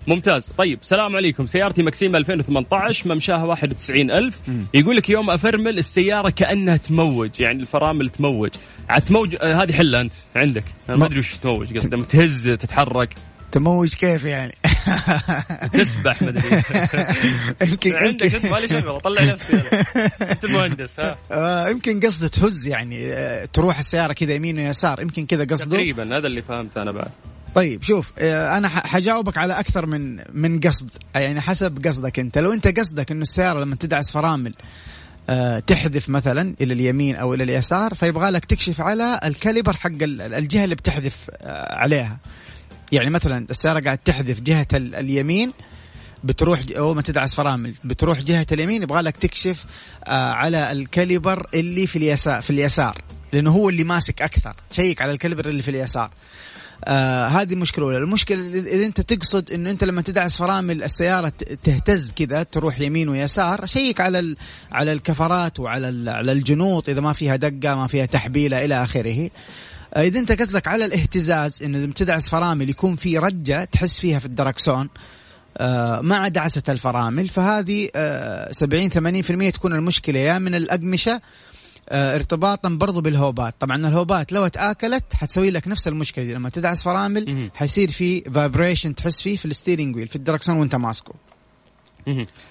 ممتاز. 0.06 0.46
طيب 0.58 0.78
سلام 0.82 1.16
عليكم. 1.16 1.46
سيارتي 1.46 1.82
مكسيمة 1.82 2.18
2018 2.18 3.14
ممشاها 3.14 3.44
91000 3.44 4.40
يقول 4.74 4.96
لك 4.96 5.10
يوم 5.10 5.30
أفرمل 5.30 5.78
السيارة 5.78 6.30
كأنها 6.30 6.76
تموج 6.76 7.40
يعني 7.40 7.62
الفرامل 7.62 8.08
تموج. 8.08 8.50
عاد 8.88 9.02
تموج 9.02 9.36
آه 9.40 9.54
هذه 9.54 9.72
حلة 9.72 10.00
أنت 10.00 10.12
عندك. 10.36 10.64
أنا 10.88 10.96
ما 10.96 11.06
أدري 11.06 11.18
وش 11.18 11.34
تموج 11.38 11.76
قصدي 11.76 12.02
تهز 12.02 12.48
تتحرك. 12.48 13.14
تموج 13.52 13.94
كيف 13.94 14.24
يعني؟ 14.24 14.54
تسبح 15.72 16.22
مدري 16.22 16.42
يمكن 17.70 17.92
عندك 17.96 18.34
أنت 18.34 18.46
مالي 18.46 18.68
شغله 18.68 18.98
طلع 18.98 19.24
نفسي. 19.24 19.62
أنت 20.22 20.46
مهندس 20.46 21.00
ها. 21.00 21.18
آه، 21.32 21.68
يمكن 21.68 22.00
قصده 22.00 22.28
تهز 22.28 22.66
يعني 22.66 23.12
آه، 23.12 23.44
تروح 23.44 23.78
السيارة 23.78 24.12
كذا 24.12 24.34
يمين 24.34 24.58
ويسار 24.58 25.00
يمكن 25.00 25.26
كذا 25.26 25.44
قصده. 25.44 25.76
تقريبا 25.76 26.16
هذا 26.16 26.26
اللي 26.26 26.42
فهمته 26.42 26.82
أنا 26.82 26.92
بعد. 26.92 27.08
طيب 27.54 27.82
شوف 27.82 28.12
آه، 28.18 28.56
أنا 28.56 28.68
حجاوبك 28.68 29.38
على 29.38 29.60
أكثر 29.60 29.86
من 29.86 30.22
من 30.32 30.60
قصد 30.60 30.90
يعني 31.14 31.40
حسب 31.40 31.86
قصدك 31.86 32.18
أنت. 32.18 32.38
لو 32.38 32.52
أنت 32.52 32.78
قصدك 32.78 33.10
إنه 33.10 33.22
السيارة 33.22 33.60
لما 33.60 33.76
تدعس 33.76 34.12
فرامل 34.12 34.54
تحذف 35.66 36.08
مثلا 36.08 36.54
إلى 36.60 36.74
اليمين 36.74 37.16
أو 37.16 37.34
إلى 37.34 37.44
اليسار 37.44 37.94
فيبغى 37.94 38.30
لك 38.30 38.44
تكشف 38.44 38.80
على 38.80 39.20
الكاليبر 39.24 39.76
حق 39.76 39.90
الجهة 40.02 40.64
اللي 40.64 40.74
بتحذف 40.74 41.16
عليها. 41.70 42.18
يعني 42.92 43.10
مثلا 43.10 43.46
السياره 43.50 43.80
قاعد 43.80 43.98
تحذف 43.98 44.40
جهة 44.40 44.66
اليمين 44.74 45.52
بتروح 46.24 46.60
اول 46.76 46.96
ما 46.96 47.02
تدعس 47.02 47.34
فرامل 47.34 47.74
بتروح 47.84 48.18
جهة 48.18 48.46
اليمين 48.52 48.82
يبغى 48.82 49.02
لك 49.02 49.16
تكشف 49.16 49.64
آه 50.04 50.32
على 50.32 50.72
ال 50.72 50.81
caliper 50.81 51.46
اللي 51.54 51.86
في 51.86 51.96
اليسار 51.96 52.40
في 52.40 52.50
اليسار 52.50 52.98
لأنه 53.32 53.50
هو 53.50 53.68
اللي 53.68 53.84
ماسك 53.84 54.22
أكثر 54.22 54.54
شيك 54.70 55.02
على 55.02 55.12
ال 55.12 55.17
caliper 55.17 55.48
اللي 55.48 55.62
في 55.62 55.70
اليسار. 55.70 56.10
آه 56.84 57.26
هذه 57.26 57.54
مشكلة 57.54 57.84
أولى. 57.84 57.98
المشكلة 57.98 58.48
اذا 58.48 58.86
أنت 58.86 59.00
تقصد 59.00 59.50
إنه 59.50 59.70
أنت 59.70 59.84
لما 59.84 60.02
تدعس 60.02 60.36
فرامل 60.36 60.82
السيارة 60.82 61.32
تهتز 61.64 62.12
كذا 62.12 62.42
تروح 62.42 62.80
يمين 62.80 63.08
ويسار 63.08 63.66
شيك 63.66 64.00
على 64.00 64.36
على 64.72 64.92
الكفرات 64.92 65.60
وعلى 65.60 66.10
على 66.10 66.32
الجنوط 66.32 66.88
إذا 66.88 67.00
ما 67.00 67.12
فيها 67.12 67.36
دقة 67.36 67.74
ما 67.74 67.86
فيها 67.86 68.06
تحبيلة 68.06 68.64
إلى 68.64 68.82
آخره. 68.82 69.30
إذا 69.96 70.20
أنت 70.20 70.32
قصدك 70.32 70.68
على 70.68 70.84
الاهتزاز 70.84 71.62
إنه 71.62 71.78
لما 71.78 71.92
تدعس 71.92 72.28
فرامل 72.28 72.70
يكون 72.70 72.96
في 72.96 73.18
رجة 73.18 73.64
تحس 73.64 74.00
فيها 74.00 74.18
في 74.18 74.26
الدركسون 74.26 74.88
آه، 75.58 76.00
مع 76.00 76.28
دعسه 76.28 76.62
الفرامل. 76.68 77.28
فهذه 77.28 77.88
70 78.50 78.84
آه، 78.84 78.88
80% 78.88 79.50
تكون 79.50 79.72
المشكلة 79.72 80.18
يا 80.18 80.38
من 80.38 80.54
الأقمشة 80.54 81.20
آه، 81.88 82.14
ارتباطا 82.14 82.68
برضو 82.68 83.00
بالهوبات. 83.00 83.54
طبعا 83.60 83.76
الهوبات 83.76 84.32
لو 84.32 84.48
تاكلت 84.48 85.04
حتسوي 85.14 85.50
لك 85.50 85.68
نفس 85.68 85.88
المشكلة 85.88 86.24
دي. 86.24 86.34
لما 86.34 86.50
تدعس 86.50 86.82
فرامل 86.82 87.50
حيصير 87.54 87.90
في 87.90 88.20
vibration 88.20 88.94
تحس 88.94 89.22
فيه 89.22 89.36
في 89.36 89.44
ال 89.44 89.50
steering 89.50 89.96
wheel 89.96 90.08
في 90.08 90.16
الدركسون 90.16 90.56
وانت 90.56 90.74
ماسكه. 90.74 91.14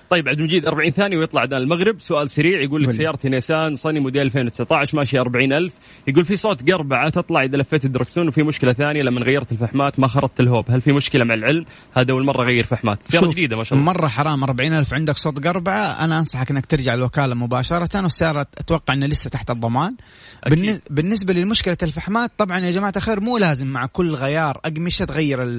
طيب 0.10 0.30
عبد 0.30 0.40
المجيد 0.40 0.66
40 0.66 0.90
ثانية 0.90 1.18
ويطلع 1.18 1.46
أذان 1.46 1.62
المغرب. 1.62 2.00
سؤال 2.00 2.30
سريع 2.30 2.62
يقول 2.62 2.84
لك 2.84 2.92
سيارتي 2.92 3.30
نيسان 3.30 3.76
صني 3.76 4.00
موديل 4.00 4.22
2019 4.22 4.98
ماشي 4.98 5.20
40000 5.20 5.74
يقول 6.08 6.26
في 6.26 6.36
صوت 6.36 6.72
قربعة 6.72 7.10
تطلع 7.10 7.42
إذا 7.44 7.58
لفيت 7.58 7.86
الدركسون 7.86 8.28
وفي 8.28 8.44
مشكلة 8.44 8.74
ثانية 8.74 9.02
لما 9.02 9.22
غيرت 9.22 9.52
الفحمات 9.52 10.00
ما 10.00 10.08
خرطت 10.08 10.40
الهوب. 10.40 10.72
هل 10.72 10.82
في 10.82 10.92
مشكلة 10.92 11.24
مع 11.24 11.34
العلم؟ 11.34 11.66
هذا 11.98 12.12
أول 12.12 12.26
مرة 12.26 12.44
أغير 12.44 12.64
فحمات. 12.64 13.04
سيارة 13.04 13.32
جديدة 13.32 13.58
ما 13.58 13.64
شاء 13.64 13.80
الله. 13.80 13.92
مرة 13.94 14.08
حرام 14.08 14.44
40000 14.44 14.94
عندك 14.94 15.18
صوت 15.18 15.48
قربعة. 15.48 16.06
أنا 16.06 16.20
أنصحك 16.20 16.52
إنك 16.52 16.66
ترجع 16.66 16.94
الوكالة 16.94 17.36
مباشرة 17.36 18.02
والسيارة 18.02 18.48
أتوقع 18.58 18.94
إنها 18.94 19.08
لسه 19.08 19.30
تحت 19.30 19.52
الضمان. 19.52 19.96
أكيد. 20.44 20.82
بالنسبة 20.90 21.34
لمشكلة 21.34 21.78
الفحمات 21.84 22.32
طبعا 22.38 22.60
يا 22.60 22.72
جماعة 22.72 22.94
الخير 22.96 23.20
مو 23.20 23.38
لازم 23.38 23.68
مع 23.68 23.86
كل 23.86 24.14
غيار 24.16 24.60
أقمشة 24.66 25.06
تغير 25.06 25.58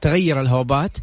تغير 0.00 0.40
الهوبات. 0.40 0.96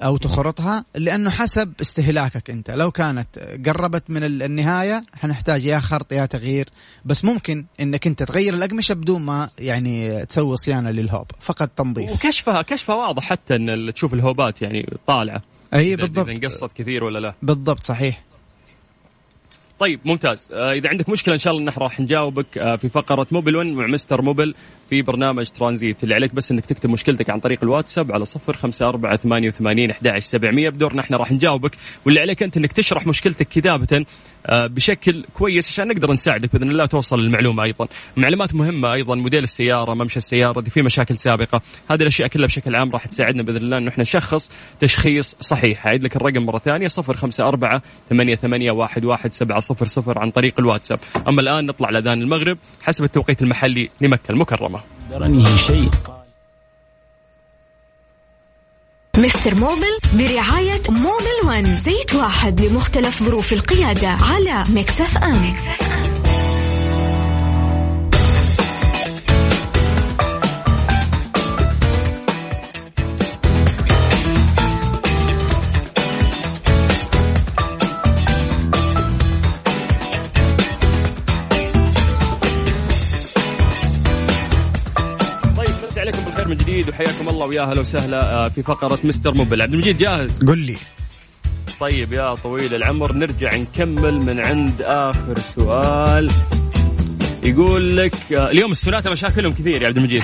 أو 0.00 0.16
تخرطها 0.16 0.84
لأنه 0.94 1.30
حسب 1.30 1.72
استهلاكك 1.80 2.50
أنت. 2.50 2.70
لو 2.70 2.90
كانت 2.90 3.38
قربت 3.66 4.10
من 4.10 4.24
النهاية 4.24 5.04
حنحتاج 5.14 5.64
يا 5.64 5.78
خرط 5.80 6.12
يا 6.12 6.26
تغيير. 6.26 6.68
بس 7.04 7.24
ممكن 7.24 7.64
إنك 7.80 8.06
أنت 8.06 8.22
تغير 8.22 8.54
الأقمشة 8.54 8.94
بدون 8.94 9.22
ما 9.22 9.50
يعني 9.58 10.26
تسوي 10.26 10.56
صيانة 10.56 10.90
للهوب 10.90 11.26
فقط 11.40 11.68
تنظيف. 11.68 12.10
وكشفها 12.10 12.62
كشفها 12.62 12.96
واضح 12.96 13.22
حتى 13.22 13.56
إن 13.56 13.94
تشوف 13.94 14.14
الهوبات 14.14 14.62
يعني 14.62 14.96
طالعة. 15.06 15.42
أي 15.74 15.96
بالضبط. 15.96 16.28
إذا 16.28 16.36
انقصت 16.36 16.72
كثير 16.72 17.04
ولا 17.04 17.18
لا. 17.18 17.34
بالضبط 17.42 17.82
صحيح. 17.82 18.24
طيب 19.78 20.00
ممتاز. 20.04 20.48
آه 20.52 20.72
إذا 20.72 20.88
عندك 20.88 21.08
مشكلة 21.08 21.34
إن 21.34 21.38
شاء 21.38 21.52
الله 21.52 21.64
نحن 21.64 21.80
راح 21.80 22.00
نجاوبك 22.00 22.58
آه 22.58 22.76
في 22.76 22.88
فقرة 22.88 23.26
موبل 23.30 23.56
1 23.56 23.68
مع 23.68 23.86
مستر 23.86 24.22
موبل. 24.22 24.54
في 24.90 25.02
برنامج 25.02 25.48
ترانزيت. 25.48 26.04
اللي 26.04 26.14
عليك 26.14 26.34
بس 26.34 26.50
إنك 26.50 26.66
تكتب 26.66 26.90
مشكلتك 26.90 27.30
عن 27.30 27.40
طريق 27.40 27.58
الواتساب 27.62 28.12
على 28.12 28.24
صفر 28.24 28.56
خمسة 28.56 28.88
أربعة 28.88 29.16
ثمانية 29.16 29.48
وثمانين 29.48 29.90
أحد 29.90 30.18
سبعمية. 30.18 30.68
بدورنا 30.70 31.00
إحنا 31.00 31.16
راح 31.16 31.32
نجاوبك. 31.32 31.76
واللي 32.06 32.20
عليك 32.20 32.42
أنت 32.42 32.56
إنك 32.56 32.72
تشرح 32.72 33.06
مشكلتك 33.06 33.48
كتابة 33.48 34.04
آه 34.46 34.66
بشكل 34.66 35.24
كويس 35.34 35.70
عشان 35.70 35.88
نقدر 35.88 36.12
نساعدك 36.12 36.52
بإذن 36.52 36.70
الله 36.70 36.86
توصل 36.86 37.18
المعلومه 37.18 37.64
أيضا. 37.64 37.88
معلومات 38.16 38.54
مهمة 38.54 38.92
أيضا 38.92 39.14
موديل 39.14 39.42
السيارة 39.42 39.94
ممشى 39.94 40.16
السيارة 40.16 40.60
دي 40.60 40.70
في 40.70 40.82
مشاكل 40.82 41.18
سابقة. 41.18 41.62
هذه 41.90 42.02
الأشياء 42.02 42.28
كلها 42.28 42.46
بشكل 42.46 42.76
عام 42.76 42.90
راح 42.90 43.06
تساعدنا 43.06 43.42
بإذن 43.42 43.56
الله 43.56 43.78
انه 43.78 43.88
إحنا 43.88 44.02
نشخص 44.02 44.52
تشخيص 44.80 45.36
صحيح. 45.40 45.86
أعيد 45.86 46.04
لك 46.04 46.16
الرقم 46.16 46.42
مرة 46.42 46.58
ثانية 46.58 46.86
صفر 46.86 47.16
خمسة 47.16 47.48
أربعة 47.48 47.82
ثمانية, 48.10 48.34
ثمانية 48.34 48.70
واحد, 48.70 49.04
واحد 49.04 49.32
سبعة 49.32 49.60
صفر 49.60 49.84
صفر 49.84 50.18
عن 50.18 50.30
طريق 50.30 50.54
الواتساب. 50.58 50.98
أما 51.28 51.40
الآن 51.40 51.66
نطلع 51.66 51.90
لاذان 51.90 52.22
المغرب. 52.22 52.58
حسب 52.82 53.04
التوقيت 53.04 53.42
المحلي 53.42 53.88
لمكه 54.00 54.79
المكرمه 55.16 55.56
شيء 55.56 55.90
مستر 59.18 59.54
موبل 59.54 59.98
برعاية 60.14 60.82
موبل 60.88 61.46
ون 61.46 61.76
زيت 61.76 62.14
واحد 62.14 62.60
لمختلف 62.60 63.22
ظروف 63.22 63.52
القيادة 63.52 64.08
على 64.08 64.64
Mix 64.68 65.18
FM, 65.18 65.32
Mix 65.50 65.92
FM. 65.92 66.09
جديد 86.70 86.88
وحياكم 86.88 87.28
الله 87.28 87.46
ويا 87.46 87.62
أهلا 87.62 87.80
وسهلا 87.80 88.34
آه، 88.34 88.48
في 88.48 88.62
فقرة 88.62 88.98
مستر 89.04 89.34
موبل 89.34 89.62
عبد 89.62 89.72
المجيد 89.72 89.98
جاهز؟ 89.98 90.44
قل 90.44 90.58
لي. 90.58 90.76
طيب 91.80 92.12
يا 92.12 92.34
طويل 92.34 92.74
العمر 92.74 93.12
نرجع 93.12 93.56
نكمل 93.56 94.14
من 94.14 94.40
عند 94.40 94.82
آخر 94.82 95.38
سؤال. 95.38 96.30
يقول 97.42 97.96
لك 97.96 98.12
اليوم 98.32 98.72
السناتة 98.72 99.12
مشاكلهم 99.12 99.52
كثير 99.52 99.82
يا 99.82 99.86
عبد 99.86 99.96
المجيد. 99.96 100.22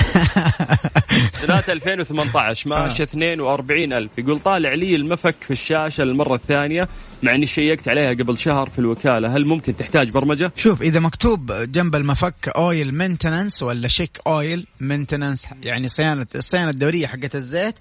سناتة 1.31 1.73
2018 1.73 2.69
ماشية 2.69 3.05
42 3.05 3.93
ألف. 3.93 4.19
يقول 4.19 4.41
طالع 4.41 4.75
لي 4.75 4.95
المفك 4.97 5.35
في 5.41 5.51
الشاشة 5.51 6.05
للمرة 6.05 6.35
الثانية 6.35 6.89
مع 7.23 7.35
إني 7.35 7.47
شيكت 7.47 7.89
عليها 7.89 8.11
قبل 8.11 8.39
شهر 8.39 8.69
في 8.69 8.79
الوكالة. 8.79 9.37
هل 9.37 9.47
ممكن 9.47 9.77
تحتاج 9.77 10.11
برمجة؟ 10.11 10.53
شوف 10.57 10.83
إذا 10.83 11.01
مكتوب 11.01 11.53
جنب 11.53 11.95
المفك 11.97 12.49
oil 12.57 12.95
maintenance 12.95 13.63
ولا 13.63 13.89
check 13.89 14.21
oil 14.27 14.67
maintenance 14.81 15.47
يعني 15.63 15.89
صيانة 15.89 16.27
الصيانة 16.35 16.71
الدورية 16.71 17.07
حقت 17.07 17.35
الزيت 17.35 17.75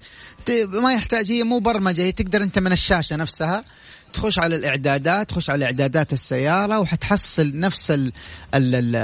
ما 0.66 0.92
يحتاج 0.94 1.32
هي 1.32 1.42
مو 1.42 1.58
برمجة 1.58 2.02
هي 2.02 2.12
تقدر 2.12 2.42
أنت 2.42 2.58
من 2.58 2.72
الشاشة 2.72 3.16
نفسها 3.16 3.64
تخش 4.16 4.38
على 4.38 4.56
الإعدادات 4.56 5.28
تخش 5.28 5.50
على 5.50 5.64
إعدادات 5.64 6.12
السيارة 6.12 6.78
وحتحصل 6.78 7.52
نفس 7.54 7.90
ال 7.90 8.12
ال 8.54 8.74
ال 8.74 8.96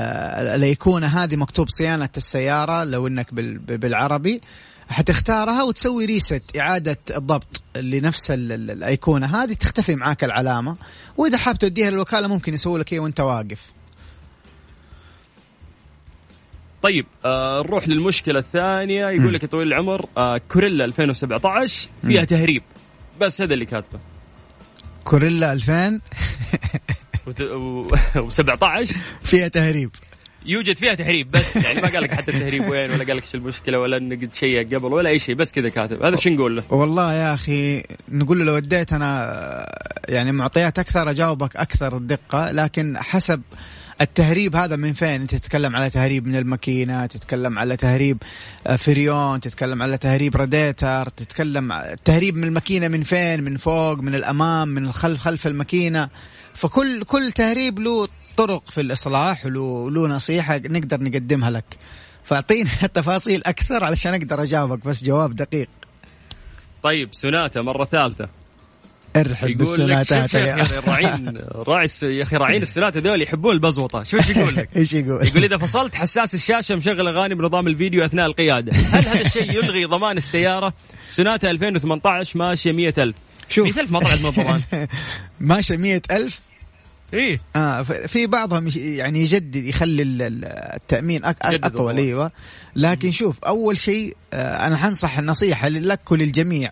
الايقونه 0.57 1.07
هذه 1.07 1.37
مكتوب 1.37 1.69
صيانة 1.69 2.09
السيارة 2.17 2.85
لو 2.85 3.07
إنك 3.07 3.35
بالعربي. 3.35 4.41
حتختارها 4.89 5.63
وتسوي 5.63 6.05
ريست 6.05 6.57
إعادة 6.57 6.99
الضبط 7.17 7.63
لنفس 7.77 8.31
الأيقونة 8.31 9.43
هذه 9.43 9.53
تختفي 9.53 9.95
معاك 9.95 10.25
العلامة. 10.25 10.77
وإذا 11.17 11.39
حاب 11.39 11.59
توديها 11.59 11.91
للوكالة 11.91 12.29
ممكن 12.29 12.55
يسوي 12.55 12.81
لك 12.81 12.93
وأنت 12.93 13.21
واقف. 13.21 13.73
طيب 16.83 17.07
آه 17.25 17.63
نروح 17.63 17.89
للمشكلة 17.89 18.39
الثانية. 18.39 19.07
يقول 19.07 19.35
لك 19.35 19.43
يا 19.43 19.49
طويل 19.49 19.67
العمر 19.69 20.07
آه 20.17 20.41
كوريلا 20.49 20.85
2017 20.85 21.89
فيها 22.03 22.25
تهريب. 22.25 22.63
بس 23.21 23.43
هذا 23.43 23.55
اللي 23.55 23.65
كاتبه. 23.65 24.12
كوريلا 25.05 25.53
2000 25.53 26.01
و17 28.17 28.95
فيها 29.23 29.49
تهريب. 29.49 29.91
يوجد 30.47 30.77
فيها 30.77 30.95
تهريب 30.95 31.31
بس 31.31 31.57
يعني 31.57 31.81
ما 31.81 31.89
قال 31.89 32.03
لك 32.03 32.15
حتى 32.15 32.31
التهريب 32.31 32.63
وين 32.69 32.91
ولا 32.91 33.05
قال 33.05 33.17
لك 33.17 33.23
إيش 33.23 33.35
المشكلة 33.35 33.79
ولا 33.79 33.97
قد 33.97 34.31
شيء 34.35 34.77
قبل 34.77 34.93
ولا 34.93 35.11
أي 35.11 35.19
شيء 35.19 35.35
بس 35.35 35.53
كذا 35.53 35.69
كاتب. 35.69 36.03
هذا 36.03 36.17
شو 36.17 36.31
نقول 36.31 36.57
له؟ 36.57 36.63
والله 36.71 37.13
يا 37.15 37.35
أخي 37.35 37.83
نقول 38.09 38.39
له 38.39 38.45
لو 38.45 38.57
اديت 38.57 38.93
أنا 38.93 39.67
يعني 40.09 40.33
معطيات 40.33 40.79
أكثر 40.79 41.11
أجاوبك 41.11 41.57
أكثر 41.57 41.99
دقه 41.99 42.51
لكن 42.51 42.99
حسب 42.99 43.43
التهريب 44.03 44.57
هذا 44.57 44.77
من 44.77 44.93
فين؟ 44.93 45.21
أنت 45.21 45.35
تتكلم 45.35 45.77
على 45.77 45.91
تهريب 45.91 46.27
من 46.27 46.37
الماكينة 46.37 47.07
تتكلم 47.07 47.59
على 47.59 47.77
تهريب 47.77 48.23
آه، 48.67 48.77
فريون 48.77 49.41
تتكلم 49.41 49.83
على 49.83 49.99
تهريب 49.99 50.37
راديتر 50.37 51.09
تتكلم 51.09 51.73
التهريب 51.73 52.37
من 52.37 52.45
الماكينة 52.45 52.89
من 52.89 53.03
فين؟ 53.03 53.43
من 53.43 53.57
فوق 53.57 53.99
من 53.99 54.15
الأمام 54.15 54.69
من 54.69 54.85
الخلف 54.87 55.21
خلف 55.21 55.47
الماكينة. 55.47 56.09
فكل 56.55 57.05
كل 57.05 57.33
تهريب 57.33 57.79
له 57.79 58.09
طرق 58.37 58.71
في 58.71 58.81
الإصلاح 58.81 59.47
وله 59.47 59.91
له 59.91 60.09
نصيحة 60.09 60.57
نقدر 60.57 61.03
نقدمها 61.03 61.51
لك. 61.51 61.79
فاعطينا 62.25 62.71
تفاصيل 62.95 63.43
أكثر 63.47 63.85
علشان 63.85 64.15
أقدر 64.15 64.43
أجاوبك 64.43 64.87
بس 64.87 65.05
جواب 65.05 65.37
دقيق. 65.37 65.69
طيب 66.83 67.15
سوناتا 67.15 67.63
مرة 67.63 67.85
ثالثة. 67.85 68.42
ارحب 69.17 69.59
بالسناتات 69.59 70.35
يا 70.35 70.63
أخي 70.63 70.77
راعين 70.77 71.39
راعي 71.55 71.89
يا 72.03 72.23
أخي 72.23 72.37
راعين 72.37 72.63
السنات 72.63 72.97
هذول 72.97 73.23
يحبون 73.23 73.55
البزوطة. 73.55 74.03
شو 74.03 74.17
إيش 74.17 74.29
يقول 74.29 74.57
لك؟ 74.57 74.69
إيش 74.77 74.93
يقول؟ 74.93 75.27
يقول 75.27 75.45
إذا 75.45 75.57
فصلت 75.57 75.95
حساس 75.95 76.35
الشاشة 76.35 76.75
مشغل 76.75 77.09
أغاني 77.09 77.35
بنظام 77.35 77.67
الفيديو 77.67 78.05
أثناء 78.05 78.27
القيادة، 78.27 78.73
هل 78.73 79.07
هذا 79.07 79.21
الشيء 79.21 79.53
يلغي 79.53 79.85
ضمان 79.85 80.17
السيارة؟ 80.17 80.73
سناتا 81.09 81.51
2018 81.51 82.39
ماشية 82.39 82.73
100000 82.73 83.15
شوف. 83.49 83.67
100000 83.67 83.91
ما 83.91 83.99
طلعت 84.01 84.21
من 84.21 84.27
الضمان 84.27 84.63
ماشيه 85.41 85.77
100000 85.77 86.41
إيه. 87.15 87.41
آه 87.57 87.83
في 87.83 88.27
بعضهم 88.27 88.69
يعني 88.77 89.21
يجدد 89.21 89.57
يخلي 89.57 90.03
التأمين 90.03 91.25
أقوى 91.25 91.99
أيوه. 91.99 92.31
لكن 92.77 93.13
شوف 93.13 93.45
أول 93.45 93.77
شيء 93.77 94.17
آه 94.33 94.67
أنا 94.67 94.77
حنصح 94.77 95.19
النصيحة 95.19 95.69
لك 95.69 96.13
وللجميع. 96.13 96.71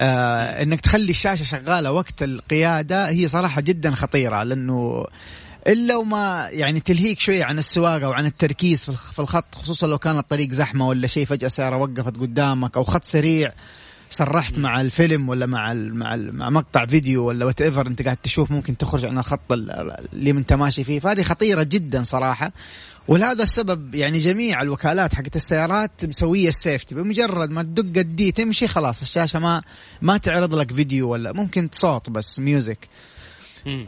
آه 0.00 0.62
إنك 0.62 0.80
تخلي 0.80 1.10
الشاشة 1.10 1.42
شغالة 1.42 1.92
وقت 1.92 2.22
القيادة 2.22 3.08
هي 3.08 3.28
صراحة 3.28 3.60
جدا 3.60 3.90
خطيرة 3.90 4.42
لأنه 4.42 5.04
إلا 5.66 5.96
وما 5.96 6.48
يعني 6.52 6.80
تلهيك 6.80 7.20
شوية 7.20 7.44
عن 7.44 7.58
السواقة 7.58 8.08
وعن 8.08 8.26
التركيز 8.26 8.84
في 8.84 9.18
الخط 9.18 9.54
خصوصا 9.54 9.86
لو 9.86 9.98
كان 9.98 10.18
الطريق 10.18 10.50
زحمة 10.50 10.88
ولا 10.88 11.06
شيء 11.06 11.26
فجأة 11.26 11.48
سياره 11.48 11.76
وقفت 11.76 12.16
قدامك 12.16 12.76
أو 12.76 12.82
خط 12.82 13.04
سريع 13.04 13.52
سرحت 14.10 14.58
مع 14.58 14.80
الفيلم 14.80 15.28
ولا 15.28 15.46
مع 15.46 15.72
مع 15.74 16.16
مع 16.16 16.50
مقطع 16.50 16.86
فيديو 16.86 17.26
ولا 17.26 17.44
whatever 17.44 17.86
أنت 17.86 18.02
قاعد 18.02 18.16
تشوف 18.16 18.50
ممكن 18.50 18.76
تخرج 18.76 19.04
عن 19.04 19.18
الخط 19.18 19.52
اللي 19.52 20.30
أنت 20.30 20.52
ماشي 20.52 20.84
فيه. 20.84 21.00
فهذه 21.00 21.22
خطيرة 21.22 21.62
جدا 21.62 22.02
صراحة. 22.02 22.52
ولهذا 23.08 23.42
السبب 23.42 23.94
يعني 23.94 24.18
جميع 24.18 24.62
الوكالات 24.62 25.14
حقت 25.14 25.36
السيارات 25.36 26.04
مسوية 26.04 26.48
ال 26.48 26.55
safety 26.55 26.94
بمجرد 26.94 27.50
ما 27.50 27.62
تدق 27.62 28.00
ال 28.00 28.16
D 28.16 28.32
تمشي 28.32 28.68
خلاص 28.68 29.00
الشاشة 29.00 29.38
ما 29.38 29.62
ما 30.02 30.16
تعرض 30.16 30.54
لك 30.54 30.72
فيديو 30.74 31.10
ولا 31.10 31.32
ممكن 31.32 31.68
صوت 31.72 32.10
بس 32.10 32.38
music 32.38 32.88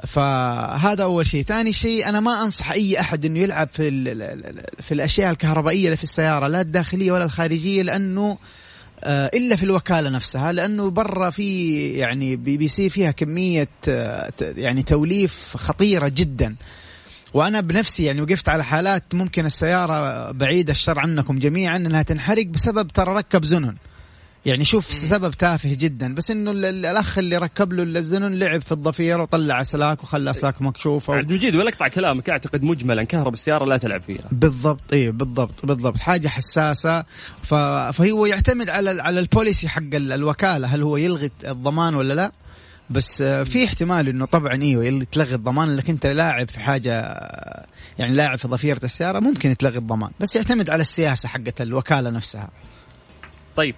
فهذا 0.07 1.03
أول 1.03 1.27
شيء. 1.27 1.43
ثاني 1.43 1.73
شيء 1.73 2.09
أنا 2.09 2.21
ما 2.21 2.43
أنصح 2.43 2.71
أي 2.71 3.01
أحد 3.01 3.25
إنه 3.25 3.39
يلعب 3.39 3.69
في 3.73 3.91
في 4.83 4.95
الأشياء 4.95 5.31
الكهربائية 5.31 5.85
اللي 5.85 5.97
في 5.97 6.03
السيارة 6.03 6.47
لا 6.47 6.61
الداخلية 6.61 7.13
ولا 7.13 7.25
الخارجية 7.25 7.83
لأنه 7.83 8.39
آه، 9.05 9.31
إلا 9.35 9.57
في 9.57 9.63
الوكالة 9.63 10.11
نفسها 10.11 10.53
لأنه 10.53 10.91
برا 10.91 11.31
في 11.31 11.75
يعني 11.93 12.37
بيصير 12.37 12.91
فيها 12.91 13.11
كمية 13.11 13.69
آه، 13.89 14.33
يعني 14.41 14.83
توليف 14.83 15.57
خطيرة 15.57 16.09
جدا. 16.09 16.57
وأنا 17.35 17.61
بنفسي 17.61 18.05
يعني 18.05 18.21
وقفت 18.21 18.49
على 18.49 18.65
حالات 18.65 19.15
ممكن 19.15 19.47
السيارة 19.47 20.31
بعيدة 20.31 20.71
الشر 20.71 20.99
عنكم 20.99 21.39
جميعا 21.39 21.77
إنها 21.77 22.03
تنحرق 22.03 22.47
بسبب 22.47 22.89
ترى 22.89 23.15
ركب 23.15 23.45
زينون. 23.45 23.75
يعني 24.47 24.65
شوف 24.65 24.95
سبب 24.95 25.31
تافه 25.31 25.75
جدا 25.75 26.15
بس 26.15 26.31
إنه 26.31 26.51
الأخ 26.51 27.19
اللي 27.19 27.37
ركب 27.37 27.73
له 27.73 27.83
الزنون 27.83 28.35
لعب 28.35 28.63
في 28.63 28.73
الضفيره 28.73 29.23
وطلع 29.23 29.61
أسلاك 29.61 30.03
وخلى 30.03 30.31
أسلاك 30.31 30.63
مكشوفة 30.63 31.15
عبد 31.15 31.31
المجيد 31.31 31.57
ولا 31.57 31.69
اقطع 31.69 31.89
كلامك 31.89 32.31
أعتقد 32.31 32.63
مجملا 32.63 33.05
كهرب 33.05 33.35
السيارة 33.35 33.65
لا 33.65 33.77
تلعب 33.77 34.03
فيها. 34.03 34.25
بالضبط 34.33 34.93
اي 34.93 35.11
بالضبط 35.11 35.67
بالضبط. 35.67 35.99
حاجة 35.99 36.29
حساسة. 36.29 37.03
ف... 37.43 37.55
فهو 37.95 38.27
يعتمد 38.27 38.71
على 38.71 39.03
على 39.03 39.21
البوليسي 39.21 39.69
حق 39.69 39.95
الوكالة 39.95 40.69
هل 40.69 40.83
هو 40.83 40.97
يلغي 40.97 41.31
الضمان 41.45 41.95
ولا 41.95 42.15
لا؟ 42.15 42.33
بس 42.91 43.23
في 43.23 43.65
احتمال 43.65 44.09
إنه 44.09 44.25
طبعا 44.27 44.63
إيوه 44.63 44.89
اللي 44.89 45.05
تلغي 45.05 45.35
الضمان 45.35 45.69
انك 45.69 45.91
أنت 45.91 46.07
لاعب 46.07 46.49
في 46.49 46.61
حاجة 46.61 46.93
يعني 47.99 48.15
لاعب 48.15 48.39
في 48.39 48.49
ضفيره 48.49 48.81
السيارة 48.85 49.21
ممكن 49.21 49.57
تلغي 49.57 49.79
الضمان. 49.79 50.11
بس 50.21 50.37
يعتمد 50.37 50.71
على 50.71 50.81
السياسة 50.81 51.29
حقت 51.29 51.61
الوكالة 51.61 52.11
نفسها. 52.11 52.51
طيب. 53.57 53.75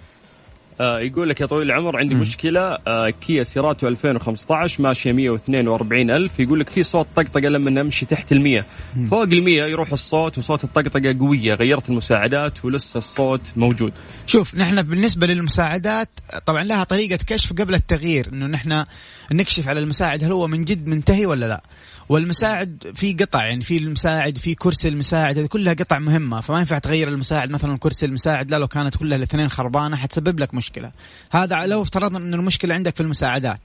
آه 0.81 0.99
يقول 1.01 1.29
لك 1.29 1.41
يا 1.41 1.47
طويل 1.47 1.67
العمر 1.71 1.97
عندي 1.97 2.15
م. 2.15 2.21
مشكلة. 2.21 2.61
آه 2.87 3.11
كيا 3.11 3.43
سيراتو 3.43 3.89
2015 3.89 4.83
ماشية 4.83 5.13
142 5.13 6.11
ألف. 6.11 6.41
يقول 6.41 6.61
لك 6.61 6.69
في 6.69 6.83
صوت 6.83 7.07
طقطقة 7.17 7.49
لما 7.49 7.71
نمشي 7.71 8.07
تحت 8.07 8.33
ال 8.33 8.41
100 8.41 8.65
فوق 9.11 9.23
ال 9.23 9.43
100 9.43 9.63
يروح 9.63 9.93
الصوت 9.93 10.39
وصوت 10.39 10.65
الطقطقة 10.65 11.17
قوية 11.21 11.55
غيرت 11.55 11.89
المساعدات 11.91 12.65
ولسه 12.65 12.99
الصوت 12.99 13.41
موجود. 13.57 13.93
شوف 14.27 14.55
نحن 14.55 14.83
بالنسبة 14.83 15.27
للمساعدات 15.27 16.09
طبعا 16.47 16.65
لها 16.65 16.85
طريقة 16.85 17.19
كشف 17.27 17.53
قبل 17.53 17.75
التغيير 17.75 18.29
إنه 18.33 18.47
نحن 18.47 18.85
نكشف 19.33 19.69
على 19.69 19.81
المساعد 19.81 20.25
هل 20.25 20.33
هو 20.33 20.47
من 20.47 20.65
جد 20.65 20.87
منتهي 20.89 21.27
ولا 21.27 21.47
لا. 21.47 21.63
والمساعد 22.09 22.93
في 22.95 23.13
قطع 23.13 23.47
يعني 23.47 23.61
في 23.61 23.77
المساعد 23.77 24.39
في 24.39 24.55
كرسي 24.55 24.89
المساعد 24.89 25.39
هذه 25.39 25.47
كلها 25.47 25.75
قطع 25.75 25.99
مهمة. 25.99 26.41
فما 26.41 26.59
ينفع 26.59 26.79
تغير 26.79 27.09
المساعد 27.09 27.51
مثلا 27.51 27.79
كرسي 27.79 28.07
المساعد 28.07 28.51
لا 28.51 28.59
لو 28.59 28.69
كانت 28.69 28.97
كلها 28.97 29.17
الاثنين 29.17 29.49
خربانة 29.49 29.97
حتسبب 29.97 30.41
لك 30.41 30.55
مشكلة. 30.55 30.93
هذا 31.31 31.67
لو 31.67 31.83
افترضنا 31.83 32.19
إن 32.19 32.35
المشكلة 32.35 32.75
عندك 32.75 32.97
في 32.97 33.03
المساعدات. 33.03 33.61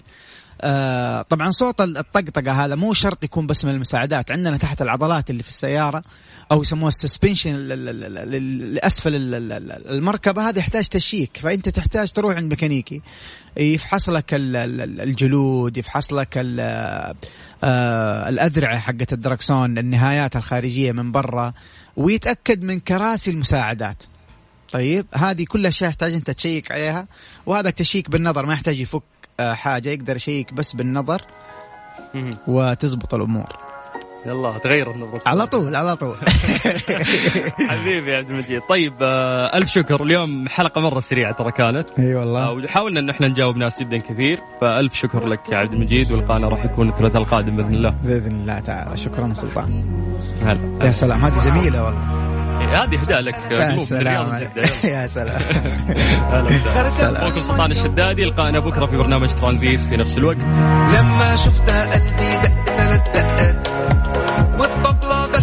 آه 0.61 1.21
طبعا 1.21 1.49
صوت 1.49 1.81
الطقطقه 1.81 2.65
هذا 2.65 2.75
مو 2.75 2.93
شرط 2.93 3.23
يكون 3.23 3.47
بس 3.47 3.65
من 3.65 3.71
المساعدات 3.71 4.31
عندنا 4.31 4.57
تحت 4.57 4.81
العضلات 4.81 5.29
اللي 5.29 5.43
في 5.43 5.49
السياره 5.49 6.03
أو 6.51 6.61
يسموها 6.61 6.87
ال 6.87 6.93
suspension 6.93 7.55
لاسفل 8.73 9.11
المركبه 9.15 10.49
هذا 10.49 10.59
يحتاج 10.59 10.87
check 10.87 11.37
فانت 11.37 11.69
تحتاج 11.69 12.11
تروح 12.11 12.35
عند 12.35 12.49
ميكانيكي 12.49 13.01
يفحص 13.57 14.09
لك 14.09 14.25
الجلود 14.33 15.77
يفحص 15.77 16.13
لك 16.13 16.33
آه، 17.63 18.29
الأذرعة 18.29 18.79
حقت 18.79 19.13
الدركسون 19.13 19.77
النهايات 19.77 20.35
الخارجية 20.35 20.91
من 20.91 21.11
برا 21.11 21.53
ويتأكد 21.95 22.63
من 22.63 22.79
كراسي 22.79 23.31
المساعدات 23.31 24.03
طيب 24.71 25.05
هذه 25.13 25.45
كلها 25.45 25.69
أشياء 25.69 25.89
يحتاج 25.89 26.13
أنت 26.13 26.31
تشيك 26.31 26.71
عليها 26.71 27.07
وهذا 27.45 27.69
التشيك 27.69 28.09
بالنظر 28.09 28.45
ما 28.45 28.53
يحتاج 28.53 28.79
يفك 28.79 29.03
حاجة 29.53 29.89
يقدر 29.89 30.15
يشيك 30.15 30.53
بس 30.53 30.73
بالنظر 30.73 31.21
وتزبط 32.47 33.13
الأمور. 33.13 33.47
يلا 34.25 34.57
تغير 34.57 34.91
النظرة 34.91 35.21
على 35.25 35.47
طول 35.47 35.75
على 35.75 35.95
طول. 35.95 36.17
حبيبي 37.69 38.11
يا 38.11 38.17
عبد 38.17 38.29
المجيد. 38.29 38.61
طيب 38.69 38.93
آه 39.01 39.57
ألف 39.57 39.69
شكر. 39.69 40.03
اليوم 40.03 40.47
حلقة 40.47 40.81
مرة 40.81 40.99
سريعة 40.99 41.31
ترى 41.31 41.51
كانت. 41.51 41.87
إي 41.99 42.15
والله. 42.15 42.43
آه 42.43 42.51
وحاولنا 42.51 42.99
إن 42.99 43.09
إحنا 43.09 43.27
نجاوب 43.27 43.57
ناس 43.57 43.79
جدا 43.79 43.97
كثير. 43.97 44.39
فألف 44.61 44.93
شكر 44.93 45.27
لك 45.27 45.49
يا 45.49 45.57
عبد 45.57 45.73
المجيد. 45.73 46.11
ولقانا 46.11 46.47
راح 46.47 46.65
يكون 46.65 46.89
الثلاثاء 46.89 47.21
القادم 47.21 47.57
بإذن 47.57 47.73
الله. 47.73 47.95
بإذن 48.03 48.31
الله 48.31 48.59
تعالى. 48.59 48.97
شكرا 48.97 49.33
سلطان. 49.33 49.83
هلا. 50.41 50.85
يا 50.85 50.91
سلام. 50.91 51.25
هذه 51.25 51.49
جميلة 51.49 51.83
والله. 51.85 52.30
هذه 52.63 53.01
اهداء 53.01 53.19
لك 53.21 53.35
يا 53.51 53.77
سلام 53.77 54.49
يا 54.83 55.07
سلام. 55.07 55.41
وسهلا. 56.87 57.41
سلطان 57.41 57.71
الشدادي 57.71 58.25
لقانا 58.25 58.59
بكرة 58.59 58.85
في 58.85 58.97
برنامج 58.97 59.29
ترانزيت 59.29 59.79
في 59.79 59.97
نفس 59.97 60.17
الوقت. 60.17 60.37
لما 60.37 61.35
شفتها 61.35 61.95